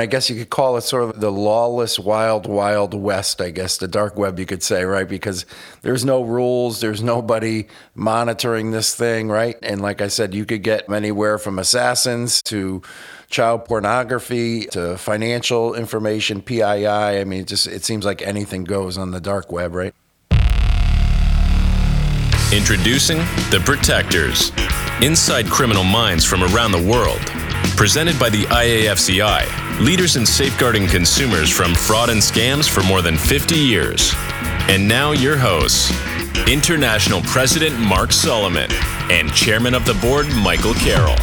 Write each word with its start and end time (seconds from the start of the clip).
I 0.00 0.06
guess 0.06 0.30
you 0.30 0.36
could 0.36 0.50
call 0.50 0.76
it 0.76 0.82
sort 0.82 1.04
of 1.04 1.20
the 1.20 1.30
lawless, 1.30 1.98
wild, 1.98 2.46
wild 2.46 2.94
west, 2.94 3.40
I 3.40 3.50
guess, 3.50 3.76
the 3.76 3.88
dark 3.88 4.16
web, 4.16 4.38
you 4.38 4.46
could 4.46 4.62
say, 4.62 4.84
right? 4.84 5.08
Because 5.08 5.46
there's 5.82 6.04
no 6.04 6.22
rules, 6.22 6.80
there's 6.80 7.02
nobody 7.02 7.66
monitoring 7.94 8.70
this 8.70 8.94
thing, 8.94 9.28
right? 9.28 9.56
And 9.62 9.80
like 9.80 10.00
I 10.00 10.08
said, 10.08 10.34
you 10.34 10.44
could 10.44 10.62
get 10.62 10.90
anywhere 10.90 11.38
from 11.38 11.58
assassins 11.58 12.42
to 12.44 12.82
child 13.28 13.64
pornography 13.64 14.66
to 14.66 14.96
financial 14.98 15.74
information, 15.74 16.42
PII. 16.42 16.86
I 16.86 17.24
mean, 17.24 17.42
it 17.42 17.46
just 17.46 17.66
it 17.66 17.84
seems 17.84 18.04
like 18.04 18.22
anything 18.22 18.64
goes 18.64 18.98
on 18.98 19.12
the 19.12 19.20
dark 19.20 19.52
web, 19.52 19.74
right? 19.74 19.94
Introducing 22.52 23.18
The 23.50 23.62
Protectors 23.64 24.50
Inside 25.02 25.46
Criminal 25.46 25.84
Minds 25.84 26.24
from 26.24 26.42
Around 26.42 26.72
the 26.72 26.90
World. 26.90 27.20
Presented 27.76 28.18
by 28.18 28.28
the 28.28 28.44
IAFCI, 28.44 29.80
leaders 29.80 30.16
in 30.16 30.26
safeguarding 30.26 30.86
consumers 30.86 31.50
from 31.50 31.74
fraud 31.74 32.10
and 32.10 32.20
scams 32.20 32.68
for 32.68 32.82
more 32.82 33.02
than 33.02 33.16
50 33.16 33.54
years. 33.54 34.12
And 34.68 34.86
now, 34.86 35.12
your 35.12 35.36
hosts 35.36 35.90
International 36.46 37.20
President 37.22 37.78
Mark 37.78 38.12
Solomon 38.12 38.70
and 39.10 39.32
Chairman 39.32 39.74
of 39.74 39.84
the 39.84 39.94
Board 39.94 40.26
Michael 40.42 40.74
Carroll. 40.74 41.16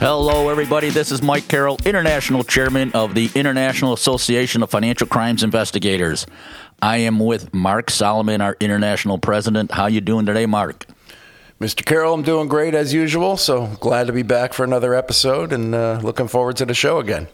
Hello, 0.00 0.48
everybody. 0.48 0.90
This 0.90 1.10
is 1.10 1.22
Mike 1.22 1.48
Carroll, 1.48 1.76
International 1.84 2.44
Chairman 2.44 2.92
of 2.92 3.14
the 3.14 3.30
International 3.34 3.92
Association 3.92 4.62
of 4.62 4.70
Financial 4.70 5.06
Crimes 5.06 5.42
Investigators. 5.42 6.24
I 6.80 6.98
am 6.98 7.18
with 7.18 7.52
Mark 7.52 7.90
Solomon, 7.90 8.40
our 8.40 8.56
international 8.60 9.18
president. 9.18 9.72
How 9.72 9.86
you 9.86 10.00
doing 10.00 10.24
today, 10.24 10.46
Mark? 10.46 10.86
Mr. 11.60 11.84
Carroll, 11.84 12.14
I'm 12.14 12.22
doing 12.22 12.46
great 12.46 12.72
as 12.74 12.94
usual. 12.94 13.36
So 13.36 13.66
glad 13.80 14.06
to 14.06 14.12
be 14.12 14.22
back 14.22 14.52
for 14.52 14.62
another 14.62 14.94
episode 14.94 15.52
and 15.52 15.74
uh, 15.74 15.98
looking 16.04 16.28
forward 16.28 16.56
to 16.58 16.64
the 16.64 16.74
show 16.74 17.00
again. 17.00 17.26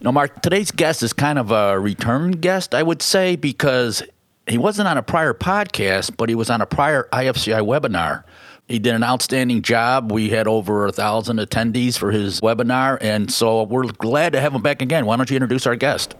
Know, 0.00 0.12
Mark, 0.12 0.42
today's 0.42 0.70
guest 0.70 1.02
is 1.02 1.12
kind 1.12 1.40
of 1.40 1.50
a 1.50 1.80
return 1.80 2.32
guest, 2.32 2.72
I 2.72 2.84
would 2.84 3.02
say, 3.02 3.34
because 3.34 4.02
he 4.46 4.58
wasn't 4.58 4.86
on 4.86 4.96
a 4.96 5.02
prior 5.02 5.34
podcast, 5.34 6.16
but 6.16 6.28
he 6.28 6.36
was 6.36 6.50
on 6.50 6.60
a 6.60 6.66
prior 6.66 7.08
IAFCI 7.12 7.66
webinar. 7.66 8.22
He 8.68 8.78
did 8.78 8.94
an 8.94 9.02
outstanding 9.02 9.62
job. 9.62 10.12
We 10.12 10.28
had 10.30 10.46
over 10.46 10.86
a 10.86 10.92
thousand 10.92 11.38
attendees 11.38 11.98
for 11.98 12.12
his 12.12 12.40
webinar, 12.40 12.98
and 13.00 13.32
so 13.32 13.64
we're 13.64 13.84
glad 13.84 14.34
to 14.34 14.40
have 14.40 14.54
him 14.54 14.62
back 14.62 14.82
again. 14.82 15.04
Why 15.04 15.16
don't 15.16 15.28
you 15.28 15.36
introduce 15.36 15.66
our 15.66 15.76
guest? 15.76 16.14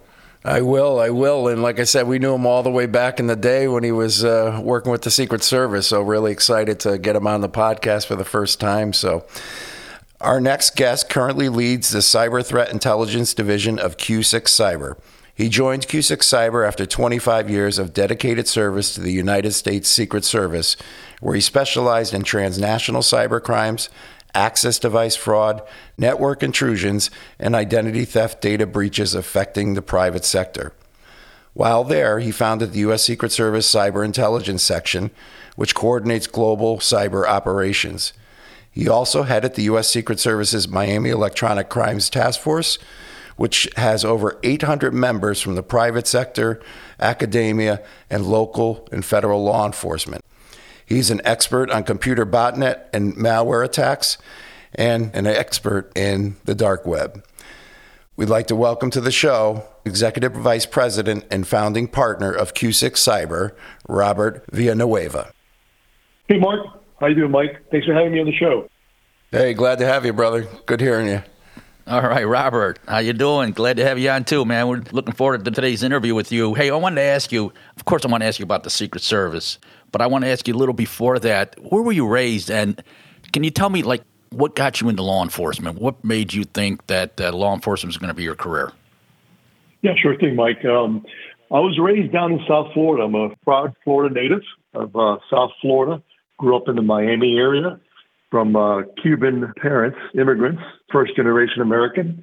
I 0.46 0.60
will, 0.60 1.00
I 1.00 1.08
will. 1.08 1.48
And 1.48 1.62
like 1.62 1.80
I 1.80 1.84
said, 1.84 2.06
we 2.06 2.18
knew 2.18 2.34
him 2.34 2.44
all 2.44 2.62
the 2.62 2.70
way 2.70 2.84
back 2.84 3.18
in 3.18 3.28
the 3.28 3.36
day 3.36 3.66
when 3.66 3.82
he 3.82 3.92
was 3.92 4.22
uh, 4.22 4.60
working 4.62 4.92
with 4.92 5.00
the 5.00 5.10
Secret 5.10 5.42
Service. 5.42 5.86
So, 5.86 6.02
really 6.02 6.32
excited 6.32 6.78
to 6.80 6.98
get 6.98 7.16
him 7.16 7.26
on 7.26 7.40
the 7.40 7.48
podcast 7.48 8.06
for 8.06 8.14
the 8.14 8.26
first 8.26 8.60
time. 8.60 8.92
So, 8.92 9.24
our 10.20 10.42
next 10.42 10.76
guest 10.76 11.08
currently 11.08 11.48
leads 11.48 11.90
the 11.90 12.00
Cyber 12.00 12.44
Threat 12.44 12.70
Intelligence 12.70 13.32
Division 13.32 13.78
of 13.78 13.96
Q6 13.96 14.42
Cyber. 14.42 14.98
He 15.34 15.48
joined 15.48 15.88
Q6 15.88 16.18
Cyber 16.18 16.66
after 16.66 16.86
25 16.86 17.50
years 17.50 17.78
of 17.78 17.92
dedicated 17.92 18.46
service 18.46 18.94
to 18.94 19.00
the 19.00 19.12
United 19.12 19.52
States 19.52 19.88
Secret 19.88 20.24
Service, 20.24 20.76
where 21.20 21.34
he 21.34 21.40
specialized 21.40 22.14
in 22.14 22.22
transnational 22.22 23.02
cyber 23.02 23.42
crimes, 23.42 23.88
access 24.34 24.78
device 24.78 25.16
fraud, 25.16 25.62
network 25.96 26.42
intrusions, 26.42 27.10
and 27.38 27.54
identity 27.54 28.04
theft 28.04 28.40
data 28.40 28.66
breaches 28.66 29.14
affecting 29.14 29.74
the 29.74 29.82
private 29.82 30.24
sector. 30.24 30.72
While 31.52 31.84
there, 31.84 32.18
he 32.18 32.32
founded 32.32 32.72
the 32.72 32.80
U.S. 32.80 33.04
Secret 33.04 33.30
Service 33.30 33.72
Cyber 33.72 34.04
Intelligence 34.04 34.62
Section, 34.62 35.12
which 35.54 35.74
coordinates 35.74 36.26
global 36.26 36.78
cyber 36.78 37.28
operations. 37.28 38.12
He 38.72 38.88
also 38.88 39.22
headed 39.22 39.54
the 39.54 39.62
U.S. 39.64 39.88
Secret 39.88 40.18
Service's 40.18 40.66
Miami 40.66 41.10
Electronic 41.10 41.68
Crimes 41.68 42.10
Task 42.10 42.40
Force, 42.40 42.76
which 43.36 43.68
has 43.76 44.04
over 44.04 44.38
800 44.42 44.92
members 44.92 45.40
from 45.40 45.54
the 45.54 45.62
private 45.62 46.08
sector, 46.08 46.60
academia, 46.98 47.80
and 48.10 48.26
local 48.26 48.88
and 48.90 49.04
federal 49.04 49.44
law 49.44 49.64
enforcement. 49.64 50.23
He's 50.86 51.10
an 51.10 51.20
expert 51.24 51.70
on 51.70 51.84
computer 51.84 52.26
botnet 52.26 52.84
and 52.92 53.14
malware 53.16 53.64
attacks 53.64 54.18
and 54.74 55.14
an 55.14 55.26
expert 55.26 55.90
in 55.96 56.36
the 56.44 56.54
dark 56.54 56.86
web. 56.86 57.24
We'd 58.16 58.28
like 58.28 58.46
to 58.48 58.56
welcome 58.56 58.90
to 58.90 59.00
the 59.00 59.10
show 59.10 59.64
Executive 59.84 60.32
Vice 60.32 60.66
President 60.66 61.24
and 61.30 61.46
founding 61.46 61.88
partner 61.88 62.32
of 62.32 62.54
Q6 62.54 62.92
Cyber, 62.92 63.52
Robert 63.88 64.44
Villanueva. 64.52 65.32
Hey, 66.28 66.38
Mark. 66.38 66.60
How 67.00 67.08
you 67.08 67.16
doing, 67.16 67.32
Mike? 67.32 67.64
Thanks 67.70 67.86
for 67.86 67.92
having 67.92 68.12
me 68.12 68.20
on 68.20 68.26
the 68.26 68.32
show. 68.32 68.68
Hey, 69.30 69.52
glad 69.52 69.78
to 69.78 69.86
have 69.86 70.06
you, 70.06 70.12
brother. 70.12 70.46
Good 70.66 70.80
hearing 70.80 71.08
you. 71.08 71.22
All 71.86 72.00
right, 72.00 72.26
Robert, 72.26 72.78
how 72.88 72.96
you 72.96 73.12
doing? 73.12 73.50
Glad 73.50 73.76
to 73.76 73.84
have 73.84 73.98
you 73.98 74.08
on 74.08 74.24
too, 74.24 74.46
man. 74.46 74.68
We're 74.68 74.82
looking 74.92 75.12
forward 75.12 75.44
to 75.44 75.50
today's 75.50 75.82
interview 75.82 76.14
with 76.14 76.32
you. 76.32 76.54
Hey, 76.54 76.70
I 76.70 76.76
wanted 76.76 76.96
to 76.96 77.02
ask 77.02 77.30
you. 77.30 77.52
Of 77.76 77.84
course, 77.84 78.06
I 78.06 78.08
want 78.08 78.22
to 78.22 78.26
ask 78.26 78.38
you 78.38 78.44
about 78.44 78.62
the 78.62 78.70
Secret 78.70 79.02
Service, 79.02 79.58
but 79.92 80.00
I 80.00 80.06
want 80.06 80.24
to 80.24 80.28
ask 80.28 80.48
you 80.48 80.54
a 80.54 80.56
little 80.56 80.72
before 80.72 81.18
that. 81.18 81.56
Where 81.60 81.82
were 81.82 81.92
you 81.92 82.08
raised, 82.08 82.50
and 82.50 82.82
can 83.34 83.44
you 83.44 83.50
tell 83.50 83.68
me 83.68 83.82
like 83.82 84.02
what 84.30 84.56
got 84.56 84.80
you 84.80 84.88
into 84.88 85.02
law 85.02 85.22
enforcement? 85.22 85.78
What 85.78 86.02
made 86.02 86.32
you 86.32 86.44
think 86.44 86.86
that 86.86 87.20
uh, 87.20 87.32
law 87.32 87.52
enforcement 87.52 87.90
was 87.90 87.98
going 87.98 88.08
to 88.08 88.14
be 88.14 88.22
your 88.22 88.34
career? 88.34 88.72
Yeah, 89.82 89.92
sure 89.94 90.16
thing, 90.16 90.36
Mike. 90.36 90.64
Um, 90.64 91.04
I 91.52 91.60
was 91.60 91.78
raised 91.78 92.14
down 92.14 92.32
in 92.32 92.40
South 92.48 92.72
Florida. 92.72 93.04
I'm 93.04 93.14
a 93.14 93.36
proud 93.44 93.76
Florida 93.84 94.14
native 94.14 94.40
of 94.72 94.96
uh, 94.96 95.18
South 95.30 95.50
Florida. 95.60 96.02
Grew 96.38 96.56
up 96.56 96.66
in 96.66 96.76
the 96.76 96.82
Miami 96.82 97.36
area 97.36 97.78
from 98.34 98.56
uh, 98.56 98.82
Cuban 99.00 99.52
parents, 99.62 99.96
immigrants, 100.18 100.60
first 100.90 101.14
generation 101.14 101.62
American. 101.62 102.20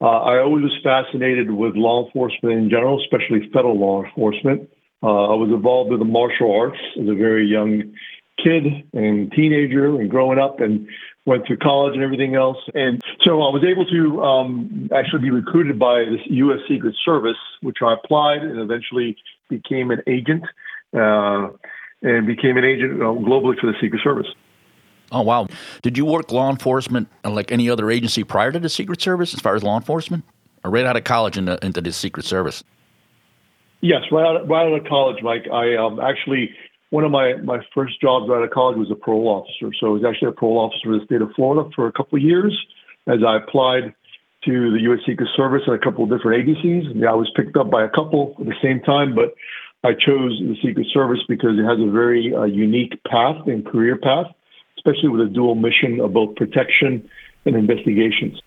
Uh, 0.00 0.06
I 0.06 0.38
always 0.38 0.62
was 0.62 0.72
fascinated 0.82 1.50
with 1.50 1.76
law 1.76 2.06
enforcement 2.06 2.54
in 2.54 2.70
general, 2.70 2.98
especially 2.98 3.46
federal 3.52 3.78
law 3.78 4.02
enforcement. 4.02 4.70
Uh, 5.02 5.28
I 5.28 5.34
was 5.34 5.50
involved 5.52 5.90
with 5.90 5.98
the 5.98 6.06
martial 6.06 6.50
arts 6.58 6.78
as 6.98 7.06
a 7.06 7.14
very 7.14 7.46
young 7.46 7.92
kid 8.42 8.88
and 8.94 9.30
teenager 9.32 10.00
and 10.00 10.08
growing 10.08 10.38
up 10.38 10.60
and 10.60 10.88
went 11.26 11.46
through 11.46 11.58
college 11.58 11.92
and 11.92 12.02
everything 12.02 12.36
else. 12.36 12.56
And 12.72 13.02
so 13.22 13.42
I 13.42 13.52
was 13.52 13.62
able 13.62 13.84
to 13.84 14.22
um, 14.22 14.88
actually 14.96 15.20
be 15.20 15.30
recruited 15.30 15.78
by 15.78 16.04
the 16.04 16.16
U.S. 16.36 16.60
Secret 16.70 16.96
Service, 17.04 17.36
which 17.60 17.76
I 17.84 17.92
applied 18.02 18.40
and 18.40 18.58
eventually 18.60 19.14
became 19.50 19.90
an 19.90 20.00
agent 20.06 20.42
uh, 20.96 21.48
and 22.00 22.26
became 22.26 22.56
an 22.56 22.64
agent 22.64 22.98
globally 22.98 23.60
for 23.60 23.66
the 23.66 23.74
Secret 23.78 24.00
Service. 24.02 24.28
Oh 25.12 25.22
wow! 25.22 25.48
Did 25.82 25.98
you 25.98 26.04
work 26.04 26.30
law 26.30 26.50
enforcement 26.50 27.08
like 27.24 27.50
any 27.50 27.68
other 27.68 27.90
agency 27.90 28.24
prior 28.24 28.52
to 28.52 28.58
the 28.58 28.68
Secret 28.68 29.00
Service, 29.00 29.34
as 29.34 29.40
far 29.40 29.56
as 29.56 29.62
law 29.62 29.76
enforcement, 29.76 30.24
or 30.64 30.70
right 30.70 30.86
out 30.86 30.96
of 30.96 31.04
college 31.04 31.36
into, 31.36 31.58
into 31.64 31.80
the 31.80 31.92
Secret 31.92 32.24
Service? 32.24 32.62
Yes, 33.80 34.02
right 34.12 34.24
out, 34.24 34.48
right 34.48 34.66
out 34.66 34.80
of 34.80 34.86
college, 34.86 35.22
Mike. 35.22 35.46
I 35.52 35.74
um, 35.76 36.00
actually 36.00 36.54
one 36.90 37.04
of 37.04 37.10
my 37.10 37.34
my 37.42 37.58
first 37.74 38.00
jobs 38.00 38.28
right 38.28 38.38
out 38.38 38.44
of 38.44 38.50
college 38.50 38.76
was 38.76 38.90
a 38.90 38.94
parole 38.94 39.28
officer. 39.28 39.74
So 39.80 39.86
I 39.86 39.90
was 39.90 40.04
actually 40.04 40.28
a 40.28 40.32
parole 40.32 40.58
officer 40.58 40.92
in 40.92 40.98
the 40.98 41.04
state 41.04 41.22
of 41.22 41.30
Florida 41.34 41.68
for 41.74 41.86
a 41.86 41.92
couple 41.92 42.18
of 42.18 42.22
years 42.22 42.56
as 43.06 43.20
I 43.26 43.36
applied 43.36 43.94
to 44.44 44.70
the 44.70 44.80
U.S. 44.82 45.00
Secret 45.06 45.28
Service 45.36 45.62
and 45.66 45.74
a 45.74 45.78
couple 45.78 46.04
of 46.04 46.10
different 46.10 46.42
agencies. 46.42 46.84
I 47.06 47.14
was 47.14 47.30
picked 47.34 47.56
up 47.56 47.70
by 47.70 47.84
a 47.84 47.88
couple 47.88 48.36
at 48.38 48.46
the 48.46 48.54
same 48.62 48.80
time, 48.80 49.14
but 49.14 49.34
I 49.82 49.92
chose 49.92 50.38
the 50.40 50.56
Secret 50.62 50.86
Service 50.92 51.20
because 51.28 51.58
it 51.58 51.64
has 51.64 51.78
a 51.80 51.90
very 51.90 52.34
uh, 52.34 52.44
unique 52.44 53.02
path 53.04 53.46
and 53.46 53.66
career 53.66 53.96
path 53.96 54.26
especially 54.80 55.10
with 55.10 55.20
a 55.20 55.30
dual 55.30 55.54
mission 55.54 56.00
of 56.00 56.12
both 56.12 56.34
protection 56.36 57.08
and 57.44 57.54
investigations. 57.56 58.40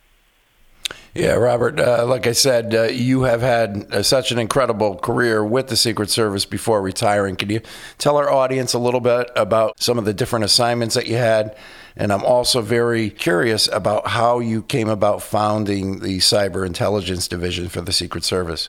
Yeah, 1.16 1.34
Robert, 1.34 1.80
uh, 1.80 2.08
like 2.08 2.26
I 2.26 2.32
said, 2.32 2.74
uh, 2.74 2.84
you 2.86 3.24
have 3.24 3.42
had 3.42 3.86
uh, 3.94 4.02
such 4.02 4.32
an 4.32 4.40
incredible 4.40 4.96
career 4.96 5.46
with 5.46 5.68
the 5.68 5.76
Secret 5.76 6.10
Service 6.10 6.44
before 6.46 6.82
retiring. 6.82 7.36
Can 7.36 7.52
you 7.52 7.62
tell 8.00 8.18
our 8.18 8.32
audience 8.32 8.74
a 8.74 8.80
little 8.80 9.00
bit 9.00 9.30
about 9.36 9.80
some 9.80 10.00
of 10.00 10.06
the 10.06 10.14
different 10.14 10.44
assignments 10.44 10.96
that 10.96 11.06
you 11.06 11.18
had? 11.18 11.56
And 11.96 12.12
I'm 12.12 12.24
also 12.24 12.62
very 12.62 13.12
curious 13.12 13.68
about 13.72 14.08
how 14.08 14.40
you 14.40 14.64
came 14.64 14.90
about 14.90 15.22
founding 15.22 16.00
the 16.00 16.18
Cyber 16.18 16.66
Intelligence 16.66 17.28
Division 17.28 17.70
for 17.70 17.82
the 17.82 17.94
Secret 17.94 18.24
Service. 18.24 18.68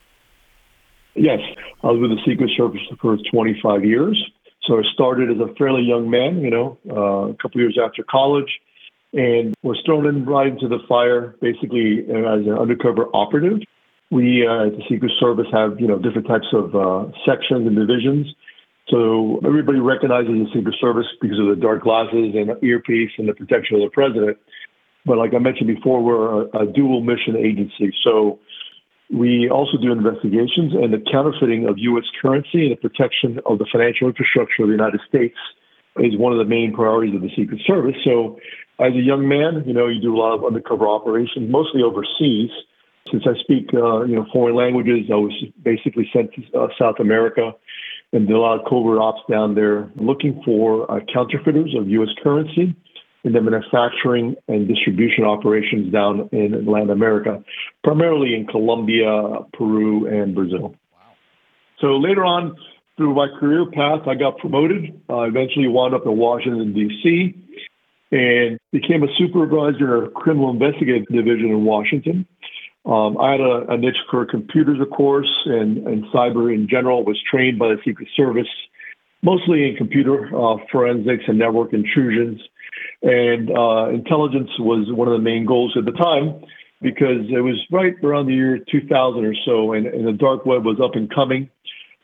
Yes, 1.15 1.39
I 1.83 1.87
was 1.87 1.99
with 1.99 2.11
the 2.11 2.23
Secret 2.27 2.51
Service 2.55 2.81
for 3.01 3.17
25 3.31 3.83
years. 3.83 4.23
So 4.67 4.79
I 4.79 4.83
started 4.93 5.29
as 5.29 5.37
a 5.37 5.53
fairly 5.55 5.83
young 5.83 6.09
man, 6.09 6.41
you 6.41 6.49
know, 6.49 6.77
uh, 6.89 7.29
a 7.29 7.35
couple 7.35 7.61
years 7.61 7.77
after 7.83 8.03
college, 8.03 8.59
and 9.13 9.53
was 9.63 9.81
thrown 9.85 10.05
in 10.07 10.25
right 10.25 10.47
into 10.47 10.67
the 10.67 10.79
fire, 10.89 11.35
basically 11.41 11.99
as 11.99 12.45
an 12.45 12.57
undercover 12.57 13.07
operative. 13.13 13.59
We 14.11 14.45
uh, 14.45 14.67
at 14.67 14.77
the 14.77 14.83
Secret 14.89 15.11
Service 15.19 15.47
have, 15.51 15.79
you 15.79 15.87
know, 15.87 15.97
different 15.97 16.27
types 16.27 16.47
of 16.53 16.75
uh, 16.75 17.11
sections 17.25 17.67
and 17.67 17.75
divisions. 17.75 18.27
So 18.89 19.39
everybody 19.43 19.79
recognizes 19.79 20.31
the 20.31 20.47
Secret 20.53 20.75
Service 20.79 21.07
because 21.21 21.39
of 21.39 21.47
the 21.47 21.55
dark 21.55 21.83
glasses 21.83 22.35
and 22.35 22.51
earpiece 22.63 23.11
and 23.17 23.27
the 23.27 23.33
protection 23.33 23.77
of 23.77 23.81
the 23.81 23.89
president. 23.89 24.37
But 25.05 25.17
like 25.17 25.33
I 25.33 25.39
mentioned 25.39 25.67
before, 25.67 26.03
we're 26.03 26.43
a, 26.43 26.63
a 26.63 26.65
dual 26.71 27.01
mission 27.01 27.35
agency. 27.35 27.93
So 28.03 28.39
we 29.09 29.49
also 29.49 29.77
do 29.77 29.91
investigations 29.91 30.73
and 30.73 30.93
the 30.93 31.03
counterfeiting 31.11 31.67
of 31.67 31.77
U.S. 31.77 32.05
currency 32.21 32.65
and 32.65 32.71
the 32.71 32.89
protection 32.89 33.39
of 33.45 33.59
the 33.59 33.65
financial 33.71 34.07
infrastructure 34.07 34.63
of 34.63 34.69
the 34.69 34.73
United 34.73 35.01
States 35.07 35.37
is 35.97 36.17
one 36.17 36.31
of 36.33 36.39
the 36.39 36.45
main 36.45 36.73
priorities 36.73 37.15
of 37.15 37.21
the 37.21 37.29
Secret 37.35 37.61
Service. 37.65 37.95
So, 38.03 38.39
as 38.79 38.93
a 38.93 39.01
young 39.01 39.27
man, 39.27 39.63
you 39.65 39.73
know, 39.73 39.87
you 39.87 40.01
do 40.01 40.15
a 40.15 40.19
lot 40.19 40.33
of 40.33 40.43
undercover 40.43 40.87
operations, 40.87 41.49
mostly 41.49 41.81
overseas. 41.81 42.49
since 43.09 43.23
I 43.25 43.39
speak, 43.39 43.69
uh, 43.73 44.03
you 44.03 44.15
know, 44.15 44.25
foreign 44.33 44.55
languages, 44.55 45.09
I 45.11 45.15
was 45.15 45.33
basically 45.63 46.09
sent 46.11 46.33
to 46.33 46.59
uh, 46.59 46.67
South 46.77 46.99
America 46.99 47.53
and 48.11 48.27
did 48.27 48.35
a 48.35 48.39
lot 48.39 48.59
of 48.59 48.65
covert 48.67 48.99
ops 48.99 49.21
down 49.29 49.55
there, 49.55 49.89
looking 49.95 50.41
for 50.43 50.91
uh, 50.91 50.99
counterfeiters 51.13 51.73
of 51.77 51.87
U.S. 51.89 52.09
currency 52.21 52.75
in 53.25 53.33
the 53.33 53.41
manufacturing 53.41 54.35
and 54.47 54.67
distribution 54.67 55.23
operations 55.23 55.91
down 55.91 56.29
in 56.31 56.65
Latin 56.65 56.91
America, 56.91 57.43
primarily 57.83 58.35
in 58.35 58.45
Colombia, 58.45 59.39
Peru, 59.53 60.05
and 60.05 60.35
Brazil. 60.35 60.75
Wow. 60.93 60.99
So 61.81 61.87
later 61.97 62.23
on, 62.23 62.55
through 62.97 63.15
my 63.15 63.27
career 63.39 63.65
path, 63.65 64.07
I 64.07 64.13
got 64.13 64.37
promoted. 64.37 65.01
I 65.09 65.25
eventually 65.25 65.67
wound 65.67 65.95
up 65.95 66.05
in 66.05 66.15
Washington, 66.15 66.71
D.C., 66.73 67.35
and 68.11 68.59
became 68.71 69.03
a 69.03 69.07
supervisor 69.17 70.03
of 70.03 70.13
criminal 70.13 70.51
investigative 70.51 71.07
division 71.07 71.49
in 71.49 71.65
Washington. 71.65 72.27
Um, 72.85 73.17
I 73.17 73.31
had 73.31 73.41
a, 73.41 73.65
a, 73.71 73.77
niche 73.77 73.97
for 74.11 74.23
computers, 74.27 74.79
of 74.79 74.91
course, 74.91 75.31
and, 75.45 75.87
and 75.87 76.05
cyber 76.13 76.53
in 76.53 76.67
general. 76.69 77.03
Was 77.03 77.19
trained 77.29 77.57
by 77.57 77.69
the 77.69 77.77
Secret 77.83 78.07
Service, 78.15 78.47
mostly 79.25 79.67
in 79.67 79.75
computer 79.75 80.27
uh, 80.27 80.57
forensics 80.71 81.23
and 81.27 81.39
network 81.39 81.73
intrusions. 81.73 82.39
And 83.01 83.49
uh, 83.49 83.89
intelligence 83.89 84.51
was 84.59 84.87
one 84.91 85.07
of 85.07 85.13
the 85.13 85.23
main 85.23 85.45
goals 85.45 85.75
at 85.75 85.85
the 85.85 85.91
time 85.91 86.41
because 86.81 87.25
it 87.29 87.41
was 87.41 87.59
right 87.71 87.95
around 88.03 88.27
the 88.27 88.33
year 88.33 88.59
2000 88.59 89.25
or 89.25 89.33
so, 89.43 89.73
and, 89.73 89.87
and 89.87 90.07
the 90.07 90.13
dark 90.13 90.45
web 90.45 90.63
was 90.63 90.79
up 90.79 90.93
and 90.93 91.13
coming. 91.13 91.49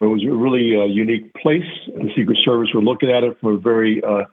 It 0.02 0.06
was 0.06 0.24
a 0.24 0.34
really 0.34 0.76
uh, 0.76 0.86
unique 0.86 1.32
place. 1.36 1.70
The 1.86 2.10
Secret 2.16 2.40
Service 2.44 2.70
were 2.74 2.82
looking 2.82 3.12
at 3.12 3.24
it 3.24 3.40
from 3.40 3.56
a 3.56 3.58
very 3.60 4.04
uh, 4.04 4.24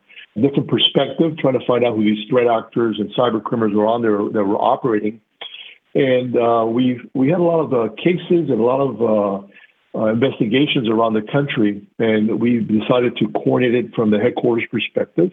different 0.41 0.69
perspective, 0.69 1.37
trying 1.37 1.59
to 1.59 1.67
find 1.67 1.85
out 1.85 1.95
who 1.95 2.05
these 2.05 2.27
threat 2.31 2.47
actors 2.47 2.97
and 2.99 3.11
cyber 3.11 3.43
criminals 3.43 3.77
were 3.77 3.87
on 3.87 4.01
there 4.01 4.17
that 4.17 4.45
were 4.45 4.57
operating. 4.57 5.21
And 5.95 6.37
uh, 6.37 6.65
we 6.67 7.01
we 7.13 7.29
had 7.29 7.41
a 7.41 7.43
lot 7.43 7.61
of 7.61 7.75
uh, 7.75 7.93
cases 7.97 8.49
and 8.49 8.61
a 8.61 8.63
lot 8.63 8.81
of 8.81 9.51
uh, 9.99 10.07
investigations 10.07 10.89
around 10.89 11.15
the 11.15 11.27
country, 11.33 11.85
and 11.99 12.41
we 12.41 12.61
decided 12.61 13.17
to 13.17 13.27
coordinate 13.33 13.87
it 13.87 13.95
from 13.95 14.11
the 14.11 14.19
headquarters 14.19 14.65
perspective 14.71 15.31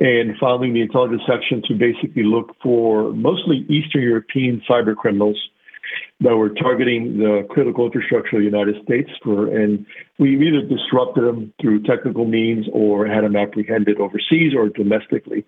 and 0.00 0.36
founding 0.40 0.72
the 0.74 0.80
intelligence 0.80 1.22
section 1.26 1.62
to 1.68 1.74
basically 1.74 2.24
look 2.24 2.56
for 2.62 3.12
mostly 3.12 3.64
Eastern 3.68 4.02
European 4.02 4.62
cyber 4.68 4.96
criminals 4.96 5.38
that 6.20 6.34
were 6.36 6.48
targeting 6.48 7.18
the 7.18 7.46
critical 7.50 7.86
infrastructure 7.86 8.36
of 8.36 8.40
the 8.40 8.46
United 8.46 8.82
States 8.82 9.10
for, 9.22 9.48
and 9.48 9.84
we 10.18 10.34
either 10.46 10.62
disrupted 10.62 11.24
them 11.24 11.52
through 11.60 11.82
technical 11.82 12.24
means 12.24 12.66
or 12.72 13.06
had 13.06 13.22
them 13.22 13.36
apprehended 13.36 14.00
overseas 14.00 14.54
or 14.56 14.68
domestically. 14.70 15.44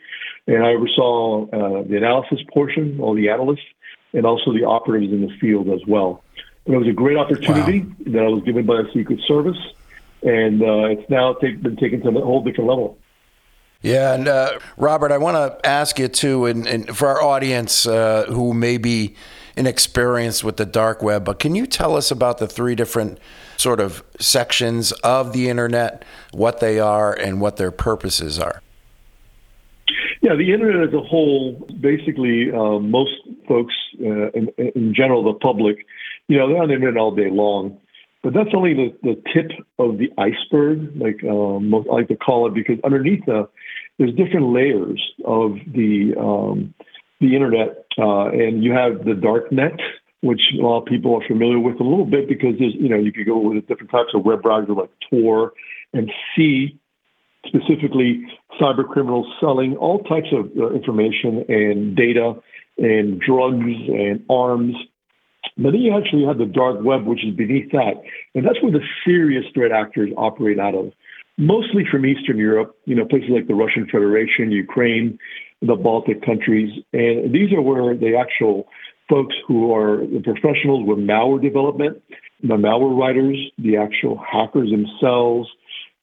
And 0.47 0.65
I 0.65 0.75
oversaw 0.75 1.47
uh, 1.47 1.82
the 1.89 1.97
analysis 1.97 2.41
portion, 2.53 3.00
all 3.00 3.15
the 3.15 3.31
analysts, 3.31 3.67
and 4.12 4.27
also 4.27 4.53
the 4.53 4.65
operatives 4.65 5.12
in 5.12 5.23
the 5.23 5.32
field 5.41 5.69
as 5.69 5.81
well. 5.89 6.23
It 6.67 6.77
was 6.77 6.89
a 6.89 6.93
great 6.93 7.17
opportunity 7.17 7.81
wow. 7.81 7.95
that 8.07 8.23
I 8.23 8.29
was 8.29 8.43
given 8.45 8.67
by 8.67 8.83
the 8.83 8.89
Secret 8.93 9.21
Service, 9.27 9.59
and 10.23 10.63
uh, 10.63 10.87
it's 10.87 11.09
now 11.09 11.35
take, 11.35 11.63
been 11.63 11.77
taken 11.77 12.01
to 12.03 12.09
a 12.09 12.25
whole 12.25 12.43
different 12.43 12.69
level. 12.69 12.99
Yeah, 13.83 14.15
and 14.15 14.27
uh, 14.27 14.59
Robert, 14.77 15.13
I 15.13 15.19
want 15.19 15.37
to 15.37 15.69
ask 15.69 15.99
you 15.99 16.09
too, 16.09 16.47
and, 16.47 16.67
and 16.67 16.97
for 16.97 17.09
our 17.09 17.23
audience 17.23 17.87
uh, 17.87 18.25
who 18.29 18.53
may 18.53 18.79
be 18.79 19.15
inexperienced 19.57 20.43
with 20.43 20.57
the 20.57 20.67
dark 20.67 21.03
web, 21.03 21.25
but 21.25 21.39
can 21.39 21.55
you 21.55 21.67
tell 21.67 21.97
us 21.97 22.11
about 22.11 22.39
the 22.39 22.49
three 22.49 22.75
different 22.75 23.19
sort 23.57 23.81
of 23.81 24.03
sections 24.19 24.93
of 24.93 25.33
the 25.33 25.49
internet, 25.49 26.05
what 26.33 26.61
they 26.61 26.79
are, 26.79 27.13
and 27.13 27.41
what 27.41 27.57
their 27.57 27.71
purposes 27.71 28.39
are? 28.39 28.61
Yeah, 30.21 30.35
the 30.35 30.53
internet 30.53 30.89
as 30.89 30.95
a 30.95 31.01
whole, 31.01 31.53
basically, 31.81 32.51
uh, 32.51 32.79
most 32.81 33.13
folks, 33.47 33.75
uh, 34.01 34.31
in, 34.31 34.49
in, 34.59 34.93
general, 34.95 35.23
the 35.23 35.35
public, 35.35 35.87
you 36.28 36.38
know, 36.38 36.49
they're 36.49 36.62
on 36.62 36.69
the 36.69 36.75
internet 36.75 37.00
all 37.00 37.14
day 37.14 37.31
long. 37.31 37.78
But 38.23 38.34
that's 38.34 38.50
only 38.55 38.75
the, 38.75 38.96
the 39.02 39.23
tip 39.32 39.52
of 39.78 39.99
the 39.99 40.11
iceberg, 40.19 40.90
like 40.96 41.23
um, 41.25 41.73
I 41.73 41.78
like 41.94 42.08
to 42.08 42.17
call 42.17 42.49
it, 42.49 42.55
because 42.55 42.78
underneath 42.82 43.25
the, 43.25 43.49
there's 43.99 44.14
different 44.14 44.52
layers 44.52 45.00
of 45.25 45.58
the 45.73 46.14
um, 46.19 46.75
the 47.20 47.34
internet, 47.34 47.87
uh, 47.99 48.26
and 48.28 48.62
you 48.62 48.73
have 48.73 49.05
the 49.05 49.14
dark 49.14 49.50
net, 49.52 49.78
which 50.23 50.40
a 50.58 50.62
lot 50.62 50.81
of 50.81 50.87
people 50.87 51.14
are 51.14 51.26
familiar 51.26 51.58
with 51.58 51.81
a 51.81 51.84
little 51.84 52.05
bit 52.05 52.29
because 52.29 52.58
there's 52.58 52.75
you 52.75 52.88
know 52.88 52.99
you 52.99 53.12
could 53.12 53.26
go 53.26 53.38
with 53.38 53.67
different 53.69 53.90
types 53.90 54.11
of 54.12 54.25
web 54.25 54.43
browsers 54.43 54.76
like 54.76 54.90
Tor 55.08 55.52
and 55.93 56.11
see 56.34 56.79
specifically 57.46 58.26
cyber 58.61 58.87
criminals 58.87 59.26
selling 59.40 59.76
all 59.76 60.00
types 60.00 60.29
of 60.32 60.50
uh, 60.58 60.70
information 60.75 61.44
and 61.49 61.96
data 61.96 62.34
and 62.79 63.20
drugs 63.20 63.64
and 63.88 64.25
arms. 64.29 64.75
But 65.56 65.73
then 65.73 65.81
you 65.81 65.97
actually 65.97 66.25
have 66.26 66.38
the 66.38 66.47
dark 66.47 66.82
web, 66.82 67.06
which 67.06 67.25
is 67.25 67.35
beneath 67.35 67.70
that, 67.73 67.94
and 68.35 68.44
that's 68.44 68.61
where 68.62 68.73
the 68.73 68.85
serious 69.05 69.44
threat 69.55 69.73
actors 69.73 70.11
operate 70.17 70.58
out 70.58 70.75
of 70.75 70.93
mostly 71.38 71.85
from 71.91 72.06
Eastern 72.06 72.38
Europe, 72.38 72.76
you 72.85 72.94
know, 72.94 73.05
places 73.05 73.31
like 73.31 73.47
the 73.47 73.55
Russian 73.55 73.87
Federation, 73.91 74.50
Ukraine, 74.50 75.19
the 75.62 75.75
Baltic 75.75 76.25
countries. 76.25 76.70
And 76.93 77.35
these 77.35 77.53
are 77.53 77.61
where 77.61 77.97
the 77.97 78.17
actual 78.17 78.69
folks 79.08 79.35
who 79.47 79.75
are 79.75 79.99
the 79.99 80.20
professionals 80.23 80.87
with 80.87 80.99
malware 80.99 81.41
development, 81.41 82.03
the 82.43 82.55
malware 82.55 82.99
writers, 82.99 83.38
the 83.58 83.76
actual 83.76 84.19
hackers 84.19 84.70
themselves, 84.70 85.49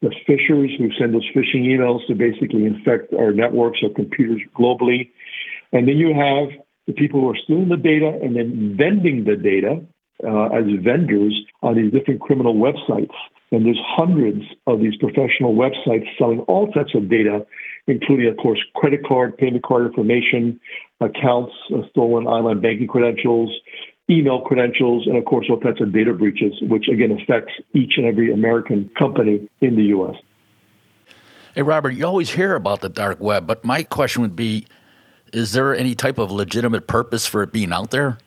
the 0.01 0.13
phishers 0.27 0.77
who 0.77 0.89
send 0.99 1.15
us 1.15 1.23
phishing 1.35 1.63
emails 1.63 2.05
to 2.07 2.15
basically 2.15 2.65
infect 2.65 3.13
our 3.13 3.31
networks 3.31 3.79
or 3.83 3.89
computers 3.89 4.41
globally. 4.57 5.11
And 5.71 5.87
then 5.87 5.97
you 5.97 6.13
have 6.13 6.49
the 6.87 6.93
people 6.93 7.21
who 7.21 7.29
are 7.29 7.37
stealing 7.43 7.69
the 7.69 7.77
data 7.77 8.19
and 8.21 8.35
then 8.35 8.75
vending 8.77 9.23
the 9.23 9.35
data 9.35 9.81
uh, 10.25 10.45
as 10.47 10.63
vendors 10.83 11.33
on 11.61 11.75
these 11.75 11.91
different 11.91 12.21
criminal 12.21 12.55
websites. 12.55 13.13
And 13.51 13.65
there's 13.65 13.79
hundreds 13.85 14.41
of 14.67 14.79
these 14.79 14.95
professional 14.97 15.53
websites 15.53 16.05
selling 16.17 16.39
all 16.41 16.71
types 16.71 16.95
of 16.95 17.09
data, 17.09 17.45
including, 17.87 18.27
of 18.27 18.37
course, 18.37 18.59
credit 18.75 19.05
card, 19.05 19.37
payment 19.37 19.63
card 19.63 19.85
information, 19.85 20.59
accounts, 20.99 21.53
uh, 21.73 21.87
stolen 21.89 22.25
online 22.25 22.61
banking 22.61 22.87
credentials, 22.87 23.51
email 24.09 24.41
credentials, 24.41 25.07
and 25.07 25.17
of 25.17 25.25
course, 25.25 25.47
all 25.49 25.59
types 25.59 25.81
of 25.81 25.93
data 25.93 26.13
breaches, 26.13 26.53
which 26.63 26.87
again 26.87 27.11
affects 27.11 27.53
each 27.73 27.93
and 27.97 28.05
every 28.05 28.33
American 28.33 28.89
company 28.97 29.47
in 29.61 29.75
the 29.75 29.83
U.S. 29.83 30.15
Hey, 31.53 31.61
Robert, 31.61 31.91
you 31.91 32.05
always 32.05 32.31
hear 32.31 32.55
about 32.55 32.81
the 32.81 32.89
dark 32.89 33.19
web, 33.19 33.45
but 33.45 33.63
my 33.63 33.83
question 33.83 34.23
would 34.23 34.35
be 34.35 34.65
is 35.33 35.51
there 35.53 35.75
any 35.75 35.95
type 35.95 36.17
of 36.17 36.31
legitimate 36.31 36.87
purpose 36.87 37.25
for 37.25 37.43
it 37.43 37.51
being 37.51 37.73
out 37.73 37.91
there? 37.91 38.17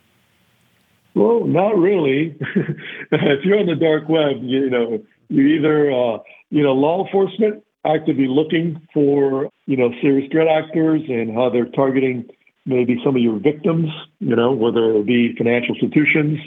Well, 1.14 1.47
not 1.47 1.78
really. 1.78 2.37
if 3.11 3.45
you're 3.45 3.59
on 3.59 3.66
the 3.66 3.75
dark 3.75 4.09
web, 4.09 4.37
you 4.42 4.69
know, 4.69 5.02
you 5.28 5.47
either, 5.47 5.90
uh, 5.90 6.19
you 6.50 6.62
know, 6.62 6.73
law 6.73 7.04
enforcement 7.04 7.64
actively 7.87 8.26
looking 8.26 8.87
for, 8.92 9.49
you 9.66 9.76
know, 9.76 9.90
serious 10.02 10.30
threat 10.30 10.49
actors 10.49 11.02
and 11.09 11.35
how 11.35 11.49
they're 11.49 11.71
targeting 11.71 12.28
maybe 12.66 13.00
some 13.04 13.16
of 13.16 13.23
your 13.23 13.38
victims, 13.38 13.88
you 14.19 14.35
know, 14.35 14.52
whether 14.52 14.92
it 14.97 15.07
be 15.07 15.35
financial 15.37 15.75
institutions 15.75 16.38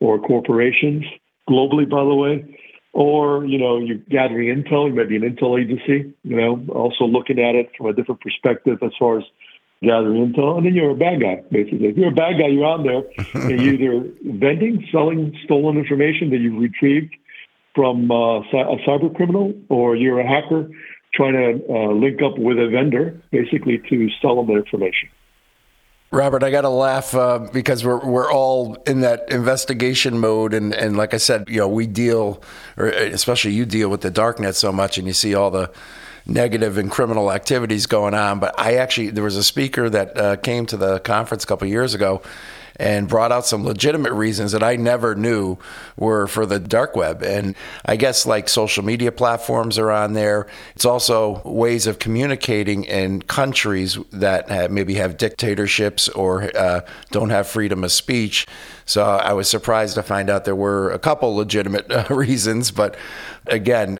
or 0.00 0.20
corporations 0.20 1.04
globally, 1.48 1.88
by 1.88 2.04
the 2.04 2.14
way, 2.14 2.58
or, 2.92 3.44
you 3.46 3.58
know, 3.58 3.78
you're 3.78 3.96
gathering 4.10 4.62
intel, 4.62 4.88
you 4.88 4.94
might 4.94 5.08
be 5.08 5.16
an 5.16 5.22
intel 5.22 5.60
agency, 5.60 6.12
you 6.22 6.36
know, 6.36 6.64
also 6.74 7.04
looking 7.04 7.38
at 7.38 7.54
it 7.54 7.70
from 7.76 7.86
a 7.86 7.92
different 7.92 8.20
perspective 8.20 8.78
as 8.82 8.92
far 8.98 9.18
as 9.18 9.24
gathering 9.82 10.32
intel, 10.32 10.56
and 10.56 10.66
then 10.66 10.74
you're 10.74 10.90
a 10.90 10.96
bad 10.96 11.20
guy, 11.20 11.42
basically. 11.50 11.88
If 11.88 11.96
you're 11.96 12.08
a 12.08 12.14
bad 12.14 12.38
guy, 12.38 12.48
you're 12.48 12.66
out 12.66 12.84
there 12.84 13.02
and 13.50 13.60
you're 13.60 13.74
either 13.74 14.10
vending, 14.24 14.86
selling 14.92 15.36
stolen 15.44 15.76
information 15.76 16.30
that 16.30 16.38
you've 16.38 16.60
retrieved 16.60 17.14
from 17.74 18.10
uh, 18.10 18.40
a 18.40 18.76
cyber 18.86 19.14
criminal, 19.14 19.54
or 19.68 19.96
you're 19.96 20.20
a 20.20 20.28
hacker 20.28 20.68
trying 21.14 21.32
to 21.32 21.72
uh, 21.72 21.92
link 21.92 22.20
up 22.22 22.38
with 22.38 22.58
a 22.58 22.68
vendor, 22.68 23.20
basically 23.30 23.78
to 23.88 24.08
sell 24.20 24.36
them 24.36 24.46
the 24.46 24.54
information. 24.54 25.08
Robert, 26.10 26.42
I 26.42 26.50
got 26.50 26.60
to 26.60 26.68
laugh 26.68 27.14
uh, 27.14 27.38
because 27.38 27.86
we're 27.86 28.04
we're 28.04 28.30
all 28.30 28.74
in 28.86 29.00
that 29.00 29.30
investigation 29.30 30.18
mode, 30.18 30.52
and, 30.52 30.74
and 30.74 30.94
like 30.94 31.14
I 31.14 31.16
said, 31.16 31.48
you 31.48 31.56
know, 31.56 31.68
we 31.68 31.86
deal, 31.86 32.42
or 32.76 32.88
especially 32.88 33.52
you 33.52 33.64
deal 33.64 33.88
with 33.88 34.02
the 34.02 34.10
darknet 34.10 34.54
so 34.54 34.72
much, 34.72 34.98
and 34.98 35.06
you 35.06 35.14
see 35.14 35.34
all 35.34 35.50
the 35.50 35.70
negative 36.26 36.78
and 36.78 36.90
criminal 36.90 37.32
activities 37.32 37.86
going 37.86 38.14
on. 38.14 38.40
But 38.40 38.58
I 38.58 38.74
actually 38.74 39.10
there 39.10 39.24
was 39.24 39.36
a 39.36 39.44
speaker 39.44 39.90
that 39.90 40.16
uh, 40.16 40.36
came 40.36 40.66
to 40.66 40.76
the 40.76 41.00
conference 41.00 41.44
a 41.44 41.46
couple 41.46 41.68
years 41.68 41.94
ago, 41.94 42.22
and 42.76 43.08
brought 43.08 43.32
out 43.32 43.46
some 43.46 43.64
legitimate 43.64 44.12
reasons 44.12 44.52
that 44.52 44.62
I 44.62 44.76
never 44.76 45.14
knew 45.14 45.56
were 45.96 46.26
for 46.26 46.46
the 46.46 46.58
dark 46.58 46.96
web. 46.96 47.22
And 47.22 47.54
I 47.84 47.96
guess 47.96 48.26
like 48.26 48.48
social 48.48 48.84
media 48.84 49.12
platforms 49.12 49.78
are 49.78 49.90
on 49.90 50.14
there. 50.14 50.46
It's 50.74 50.84
also 50.84 51.42
ways 51.44 51.86
of 51.86 51.98
communicating 51.98 52.84
in 52.84 53.22
countries 53.22 53.98
that 54.12 54.48
have, 54.48 54.70
maybe 54.70 54.94
have 54.94 55.16
dictatorships 55.16 56.08
or 56.08 56.50
uh, 56.56 56.80
don't 57.10 57.30
have 57.30 57.46
freedom 57.46 57.84
of 57.84 57.92
speech. 57.92 58.46
So 58.84 59.04
I 59.04 59.32
was 59.32 59.48
surprised 59.48 59.94
to 59.94 60.02
find 60.02 60.28
out 60.30 60.44
there 60.44 60.56
were 60.56 60.90
a 60.90 60.98
couple 60.98 61.34
legitimate 61.36 61.90
uh, 61.90 62.06
reasons, 62.14 62.70
but 62.70 62.96
again, 63.46 63.98